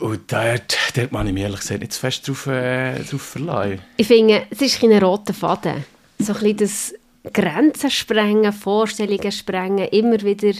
Und 0.00 0.32
dort, 0.32 0.76
dort 0.94 1.10
kann 1.10 1.26
ich 1.26 1.34
mich 1.34 1.42
ehrlich 1.42 1.60
gesagt 1.60 1.80
nicht 1.80 1.92
zu 1.92 2.00
fest 2.00 2.26
drauf, 2.26 2.46
äh, 2.46 3.00
drauf 3.04 3.22
verlassen. 3.22 3.80
Ich 3.98 4.06
finde, 4.06 4.46
es 4.50 4.62
ist 4.62 4.82
ein 4.82 4.92
roter 4.92 5.34
Faden. 5.34 5.84
So 6.18 6.32
ein 6.32 6.40
bisschen 6.40 6.56
das 6.56 7.32
Grenzen 7.32 7.90
sprengen, 7.90 8.52
Vorstellungen 8.52 9.30
sprengen, 9.30 9.88
immer 9.88 10.20
wieder 10.22 10.54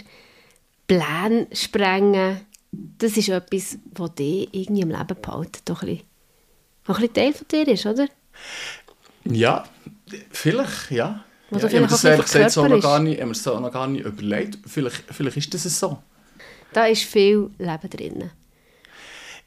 Pläne 0.87 1.47
sprengen, 1.53 2.41
das 2.71 3.17
ist 3.17 3.29
etwas, 3.29 3.79
was 3.95 4.15
dich 4.15 4.49
irgendwie 4.53 4.83
im 4.83 4.91
Leben 4.91 5.17
behält. 5.21 5.61
Doch 5.65 5.83
ein 5.83 5.89
bisschen, 5.89 6.07
ein 6.87 6.95
bisschen 6.95 7.15
Teil 7.15 7.33
von 7.33 7.49
dir 7.49 7.69
ist, 7.69 7.87
oder? 7.87 8.09
Ja, 9.25 9.65
vielleicht, 10.31 10.91
ja. 10.91 11.25
ja, 11.51 11.59
ja, 11.59 11.69
vielleicht 11.69 11.93
das 11.93 12.05
ehrlich 12.05 12.27
gesagt 12.27 12.51
so 12.51 12.67
noch 12.67 12.81
gar 12.81 13.01
nicht, 13.01 13.23
so 13.37 13.59
noch 13.59 13.73
gar 13.73 13.87
nicht 13.87 14.05
überlegt. 14.05 14.59
Vielleicht, 14.67 15.05
vielleicht 15.11 15.37
ist 15.37 15.55
das 15.55 15.79
so. 15.79 15.99
Da 16.73 16.87
ist 16.87 17.05
viel 17.05 17.51
Leben 17.59 17.91
drin. 17.91 18.31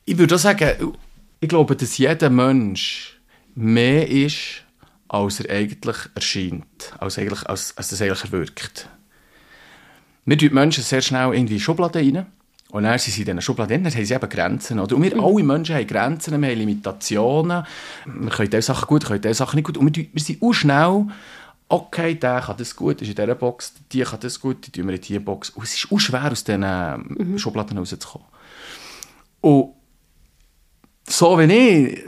Ich 0.05 0.17
würde 0.17 0.35
auch 0.35 0.39
sagen, 0.39 0.93
ich 1.39 1.49
glaube, 1.49 1.75
dass 1.75 1.97
jeder 1.97 2.29
Mensch 2.29 3.19
mehr 3.53 4.07
ist, 4.07 4.63
als 5.09 5.41
er 5.41 5.55
eigentlich 5.55 5.97
erscheint, 6.15 6.93
als, 6.99 7.17
eigentlich, 7.17 7.45
als, 7.47 7.75
als 7.77 7.89
das 7.89 8.01
eigentlich 8.01 8.23
erwirkt. 8.23 8.89
Wir 10.27 10.37
tun 10.37 10.53
Menschen 10.53 10.83
sehr 10.83 11.01
schnell 11.01 11.33
irgendwie 11.33 11.53
in 11.53 11.59
Schubladen 11.61 12.15
rein. 12.15 12.25
Und 12.69 12.83
dann 12.83 12.99
sind 12.99 13.13
sie 13.13 13.21
in 13.21 13.27
diesen 13.27 13.41
Schubladen 13.41 13.81
dann 13.81 13.93
haben 13.93 14.05
sie 14.05 14.13
eben 14.13 14.29
Grenzen. 14.29 14.77
Oder? 14.77 14.97
Und 14.97 15.03
wir 15.03 15.15
mhm. 15.15 15.23
alle 15.23 15.43
Menschen 15.43 15.75
haben 15.75 15.87
Grenzen, 15.87 16.41
wir 16.41 16.49
haben 16.49 16.59
Limitationen. 16.59 17.63
Wir 18.05 18.29
können 18.29 18.49
diese 18.49 18.61
Sachen 18.61 18.87
gut, 18.87 19.03
wir 19.03 19.07
können 19.07 19.21
diese 19.21 19.35
Sachen 19.35 19.55
nicht 19.55 19.65
gut. 19.65 19.77
Und 19.77 19.95
wir, 19.95 20.05
wir 20.11 20.21
sind 20.21 20.43
auch 20.43 20.51
schnell, 20.51 21.05
okay, 21.69 22.15
der 22.15 22.41
kann 22.41 22.57
das 22.57 22.75
gut, 22.75 23.01
ist 23.01 23.07
in 23.07 23.15
dieser 23.15 23.35
Box, 23.35 23.73
die 23.89 24.01
kann 24.01 24.19
das 24.19 24.37
gut, 24.41 24.67
die 24.67 24.71
tun 24.71 24.87
wir 24.87 24.95
in 24.95 25.01
diese 25.01 25.21
Box. 25.21 25.49
Und 25.51 25.63
es 25.63 25.75
ist 25.75 25.89
auch 25.89 25.97
schwer, 25.97 26.29
aus 26.29 26.43
diesen 26.43 26.59
mhm. 26.61 27.39
Schubladen 27.39 27.77
rauszukommen. 27.77 28.27
Und 29.39 29.75
so 31.07 31.39
wie 31.39 31.53
ich 31.53 32.03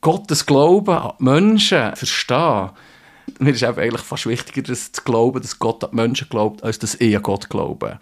Gottes 0.00 0.44
Glauben 0.44 0.96
an 0.96 1.12
die 1.20 1.24
Menschen 1.24 1.94
verstehe, 1.94 2.72
mir 3.38 3.50
ist 3.50 3.64
eigentlich 3.64 4.02
fast 4.02 4.26
wichtiger, 4.26 4.62
das 4.62 4.92
zu 4.92 5.02
glauben, 5.02 5.40
dass 5.40 5.58
Gott 5.58 5.84
an 5.84 5.90
die 5.90 5.96
Menschen 5.96 6.28
glaubt, 6.28 6.62
als 6.62 6.78
dass 6.78 6.94
ich 6.96 7.16
an 7.16 7.22
Gott 7.22 7.48
glaube. 7.48 7.98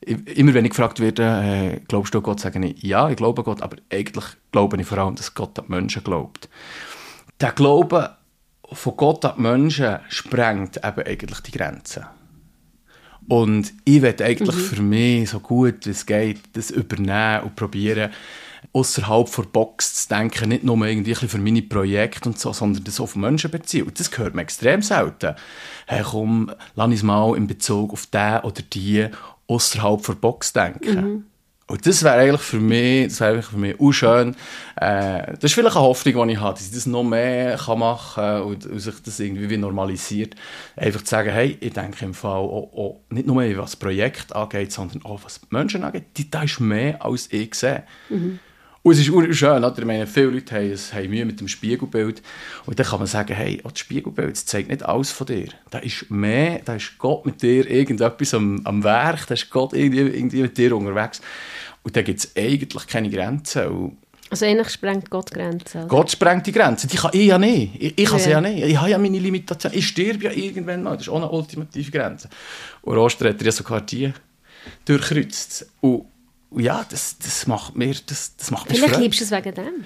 Immer 0.00 0.54
wenn 0.54 0.64
ich 0.64 0.70
gefragt 0.70 0.98
werde, 0.98 1.22
äh, 1.22 1.80
glaubst 1.86 2.12
du 2.12 2.18
an 2.18 2.24
Gott, 2.24 2.40
sage 2.40 2.64
ich, 2.64 2.82
ja, 2.82 3.08
ich 3.08 3.16
glaube 3.16 3.40
an 3.42 3.44
Gott, 3.44 3.62
aber 3.62 3.76
eigentlich 3.90 4.24
glaube 4.50 4.80
ich 4.80 4.86
vor 4.86 4.98
allem, 4.98 5.14
dass 5.14 5.34
Gott 5.34 5.58
an 5.58 5.66
die 5.68 5.72
Menschen 5.72 6.02
glaubt. 6.02 6.48
Der 7.40 7.52
Glaube 7.52 8.16
von 8.72 8.96
Gott 8.96 9.24
an 9.24 9.34
die 9.36 9.42
Menschen 9.42 9.98
sprengt 10.08 10.78
eben 10.78 11.06
eigentlich 11.06 11.40
die 11.40 11.52
Grenzen. 11.52 12.04
Und 13.28 13.72
ich 13.84 14.02
werde 14.02 14.24
eigentlich 14.24 14.56
mhm. 14.56 14.60
für 14.60 14.82
mich 14.82 15.30
so 15.30 15.40
gut 15.40 15.86
wie 15.86 15.90
es 15.90 16.06
geht, 16.06 16.40
das 16.54 16.70
übernehmen 16.70 17.44
und 17.44 17.56
probieren, 17.56 18.10
außerhalb 18.72 19.34
der 19.34 19.42
Box 19.42 19.94
zu 19.94 20.08
denken, 20.08 20.48
nicht 20.48 20.64
nur 20.64 20.84
irgendwie 20.86 21.14
für 21.14 21.38
meine 21.38 21.62
Projekte 21.62 22.28
und 22.28 22.38
so, 22.38 22.52
sondern 22.52 22.84
das 22.84 23.00
auf 23.00 23.16
Menschen 23.16 23.50
beziehen. 23.50 23.86
Und 23.86 23.98
das 23.98 24.10
gehört 24.10 24.34
mir 24.34 24.42
extrem 24.42 24.82
selten. 24.82 25.34
Hey, 25.86 26.02
komm, 26.04 26.50
lass 26.74 26.86
uns 26.86 27.02
mal 27.02 27.36
in 27.36 27.46
Bezug 27.46 27.92
auf 27.92 28.06
den 28.06 28.40
oder 28.40 28.62
die 28.62 29.08
außerhalb 29.48 30.04
der 30.04 30.12
Box 30.14 30.52
denken. 30.52 30.94
Mhm. 30.94 31.24
Und 31.68 31.86
das 31.86 32.02
wäre 32.02 32.16
eigentlich 32.16 32.42
für 32.42 32.60
mich, 32.60 33.08
das 33.08 33.20
wäre 33.20 33.40
für 33.40 33.56
mich 33.56 33.80
auch 33.80 33.92
schön. 33.92 34.36
Äh, 34.76 35.32
das 35.32 35.44
ist 35.44 35.54
vielleicht 35.54 35.76
eine 35.76 35.84
Hoffnung, 35.86 36.28
die 36.28 36.34
ich 36.34 36.40
habe, 36.40 36.54
dass 36.54 36.66
ich 36.66 36.74
das 36.74 36.86
noch 36.86 37.02
mehr 37.02 37.56
kann 37.56 37.78
machen 37.78 38.14
kann 38.14 38.42
und, 38.42 38.66
und 38.66 38.78
sich 38.78 39.00
das 39.02 39.20
irgendwie 39.20 39.48
wie 39.48 39.56
normalisiert. 39.56 40.34
Einfach 40.76 41.00
zu 41.00 41.06
sagen, 41.06 41.30
hey, 41.30 41.56
ich 41.60 41.72
denke 41.72 42.04
im 42.04 42.12
Fall 42.12 42.40
auch, 42.40 42.72
auch 42.74 43.00
nicht 43.08 43.26
nur 43.26 43.36
was 43.56 43.70
das 43.70 43.76
Projekt 43.76 44.34
angeht, 44.36 44.70
sondern 44.72 45.02
auch 45.04 45.20
was 45.24 45.40
die 45.40 45.46
Menschen 45.50 45.84
angeht. 45.84 46.04
Da 46.30 46.42
ist 46.42 46.60
mehr, 46.60 47.02
als 47.02 47.32
ich 47.32 47.54
sehe. 47.54 47.84
Mhm. 48.10 48.38
Und 48.84 48.92
es 48.94 48.98
ist 48.98 49.36
schön, 49.36 49.64
oder? 49.64 49.78
Ich 49.78 49.84
meine, 49.84 50.08
viele 50.08 50.26
Leute 50.26 50.56
haben, 50.56 50.76
haben 50.76 51.10
Mühe 51.10 51.24
mit 51.24 51.38
dem 51.38 51.46
Spiegelbild. 51.46 52.20
Und 52.66 52.78
dann 52.78 52.86
kann 52.86 52.98
man 52.98 53.06
sagen, 53.06 53.32
hey, 53.32 53.60
das 53.62 53.78
Spiegelbild 53.78 54.32
das 54.32 54.44
zeigt 54.44 54.70
nicht 54.70 54.82
alles 54.82 55.12
von 55.12 55.28
dir. 55.28 55.48
Da 55.70 55.78
ist 55.78 56.10
mehr, 56.10 56.60
da 56.64 56.74
ist 56.74 56.98
Gott 56.98 57.24
mit 57.24 57.40
dir 57.42 57.68
irgendetwas 57.70 58.34
am, 58.34 58.60
am 58.64 58.82
Werk, 58.82 59.26
da 59.28 59.34
ist 59.34 59.50
Gott 59.50 59.72
irgendwie, 59.72 60.00
irgendwie 60.00 60.42
mit 60.42 60.58
dir 60.58 60.76
unterwegs. 60.76 61.20
Und 61.84 61.96
da 61.96 62.02
gibt 62.02 62.20
es 62.20 62.32
eigentlich 62.36 62.86
keine 62.88 63.08
Grenzen. 63.08 63.66
Und 63.68 63.96
Also 64.30 64.46
eigentlich 64.46 64.70
sprengt 64.70 65.08
Gott 65.10 65.30
Grenzen. 65.30 65.82
Oder? 65.82 65.88
Gott 65.88 66.10
sprengt 66.10 66.46
die 66.48 66.52
Grenzen. 66.52 66.88
Die 66.88 66.96
kann 66.96 67.10
ich 67.14 67.26
ja 67.26 67.38
nicht. 67.38 67.80
Ich, 67.80 67.98
ich 67.98 68.08
kann 68.08 68.18
sie 68.18 68.30
ja 68.30 68.40
nicht. 68.40 68.64
Ich 68.64 68.76
habe 68.76 68.90
ja 68.90 68.98
meine 68.98 69.18
Limitation. 69.20 69.72
Ich 69.74 69.86
sterbe 69.86 70.24
ja 70.24 70.32
irgendwann 70.32 70.82
mal. 70.82 70.94
Das 70.94 71.02
ist 71.02 71.08
auch 71.08 71.16
eine 71.16 71.30
ultimative 71.30 71.90
Grenze. 71.92 72.28
Und 72.82 72.96
Roster 72.96 73.28
hat 73.28 73.40
ja 73.40 73.52
sogar 73.52 73.80
die 73.80 74.12
durchkreuzt. 74.84 75.70
Und 75.80 76.06
ja, 76.56 76.84
das, 76.90 77.18
das 77.18 77.46
macht 77.46 77.76
mir 77.76 77.94
das, 78.06 78.36
das 78.36 78.50
macht 78.50 78.68
mir 78.68 78.76
Vielleicht 78.76 78.98
liebst 78.98 79.20
du 79.20 79.24
es 79.24 79.30
wegen 79.30 79.54
dem. 79.54 79.84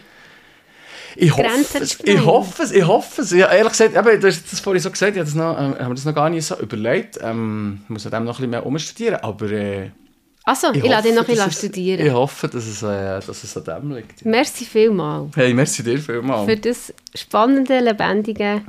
Ich 1.19 1.35
hoffe, 1.35 1.79
es, 1.79 1.99
ich 2.05 2.25
hoffe 2.25 2.63
es, 2.63 2.73
ich 2.73 2.87
hoffe 2.87 3.23
es. 3.23 3.31
Ja, 3.31 3.51
ehrlich 3.51 3.73
gesagt, 3.73 3.97
eben, 3.97 4.21
du 4.21 4.27
hast 4.27 4.53
das 4.53 4.61
vorhin 4.61 4.83
so 4.83 4.91
gesagt, 4.91 5.13
ich 5.13 5.19
habe 5.19 5.25
das 5.25 5.35
noch, 5.35 5.59
ähm, 5.59 5.75
habe 5.75 5.89
mir 5.89 5.95
das 5.95 6.05
noch 6.05 6.15
gar 6.15 6.29
nicht 6.29 6.45
so 6.45 6.59
überlegt. 6.59 7.19
Ähm, 7.23 7.81
ich 7.85 7.89
muss 7.89 8.07
an 8.07 8.13
dem 8.13 8.25
noch 8.25 8.35
ein 8.35 8.37
bisschen 8.37 8.51
mehr 8.51 8.67
umstudieren, 8.67 9.21
aber 9.23 9.51
äh, 9.51 9.91
Also, 10.45 10.73
ich, 10.73 10.85
ich, 10.85 10.91
lasse 10.91 11.09
dich 11.09 11.15
noch 11.17 11.23
ein 11.23 11.35
bisschen 11.35 11.53
studieren. 11.53 12.07
Ich 12.07 12.13
hoffe, 12.13 12.49
dass 12.49 12.67
es, 12.67 12.83
äh, 12.83 13.21
dass 13.27 13.45
es 13.45 13.57
an 13.57 13.65
dem 13.65 13.97
liegt. 13.97 14.25
Merci 14.27 14.67
vielmals 14.67 15.35
Hey, 15.35 15.55
merci 15.55 15.83
dir 15.83 15.99
vielmals. 15.99 16.51
für 16.51 16.57
das 16.57 16.93
spannende, 17.15 17.81
lebendige, 17.81 18.63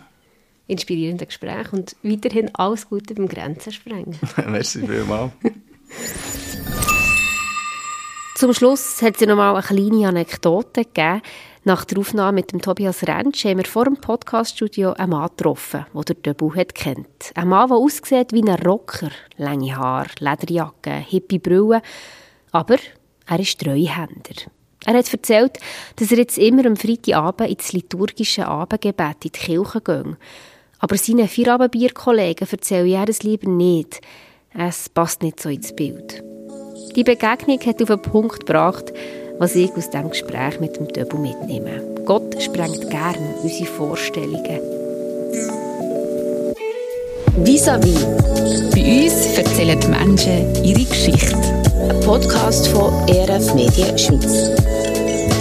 inspirierende 0.67 1.25
Gespräch 1.25 1.73
und 1.73 1.97
weiterhin 2.01 2.49
alles 2.53 2.87
Gute 2.87 3.13
beim 3.13 3.27
Grenzen 3.27 3.73
sprengen. 3.73 4.17
merci 4.47 4.87
vielmals. 4.87 5.33
Zum 8.37 8.53
Schluss 8.53 9.01
hat 9.01 9.19
es 9.19 9.27
noch 9.27 9.35
mal 9.35 9.55
eine 9.55 9.63
kleine 9.63 10.09
Anekdote 10.09 10.83
gegeben. 10.83 11.23
Nach 11.63 11.83
der 11.85 11.97
Aufnahme 11.97 12.33
mit 12.33 12.51
dem 12.51 12.61
Tobias 12.61 13.01
Rentsch 13.01 13.45
haben 13.45 13.57
wir 13.57 13.65
vor 13.65 13.85
dem 13.85 13.97
Podcaststudio 13.97 14.93
einen 14.93 15.09
Mann 15.09 15.29
getroffen, 15.35 15.87
den 15.91 16.01
der 16.03 16.15
Döbu 16.17 16.53
hat 16.53 16.75
kennt. 16.75 17.31
Ein 17.33 17.47
Mann, 17.47 17.69
der 17.69 17.77
aussieht 17.77 18.33
wie 18.33 18.47
ein 18.47 18.63
Rocker. 18.63 19.09
Lange 19.37 19.75
Haare, 19.75 20.11
Lederjacke, 20.19 20.91
hippie 20.91 21.39
Brille. 21.39 21.81
Aber 22.51 22.77
er 23.25 23.39
ist 23.39 23.59
Treuhänder. 23.59 24.51
Er 24.85 24.93
hat 24.93 25.11
erzählt, 25.11 25.57
dass 25.95 26.11
er 26.11 26.19
jetzt 26.19 26.37
immer 26.37 26.67
am 26.67 26.75
Freitagabend 26.75 27.49
ins 27.49 27.73
liturgische 27.73 28.47
Abendgebet 28.47 29.25
in 29.25 29.31
die 29.31 29.39
Kirche 29.39 29.81
geht. 29.81 30.15
Aber 30.77 30.95
seinen 30.95 31.27
Feierabendbierkollegen 31.27 32.47
erzähle 32.51 32.97
er 32.97 33.09
es 33.09 33.23
lieber 33.23 33.49
nicht. 33.49 33.99
Es 34.53 34.89
passt 34.89 35.23
nicht 35.23 35.39
so 35.39 35.49
ins 35.49 35.75
Bild. 35.75 36.23
Die 36.97 37.03
Begegnung 37.03 37.59
hat 37.63 37.79
auf 37.79 37.89
den 37.89 38.01
Punkt 38.01 38.47
gebracht, 38.47 38.91
was 39.37 39.53
ich 39.53 39.71
aus 39.75 39.91
diesem 39.91 40.09
Gespräch 40.09 40.59
mit 40.59 40.77
dem 40.77 40.87
Döbel 40.87 41.19
mitnehme. 41.19 41.79
Gott 42.05 42.41
sprengt 42.41 42.89
gern 42.89 43.35
unsere 43.43 43.69
Vorstellungen. 43.69 44.59
Vis-à-vis. 47.43 48.03
Bei 48.71 49.03
uns 49.03 49.37
erzählen 49.37 49.79
die 49.79 49.87
Menschen 49.89 50.65
ihre 50.65 50.85
Geschichte. 50.85 51.35
Ein 51.87 51.99
Podcast 51.99 52.67
von 52.69 52.91
ERF 53.07 53.53
Media 53.53 53.95
Schweiz. 53.95 54.49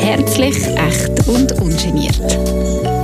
Herzlich, 0.02 0.58
echt 0.76 1.26
und 1.26 1.52
ungeniert. 1.58 2.95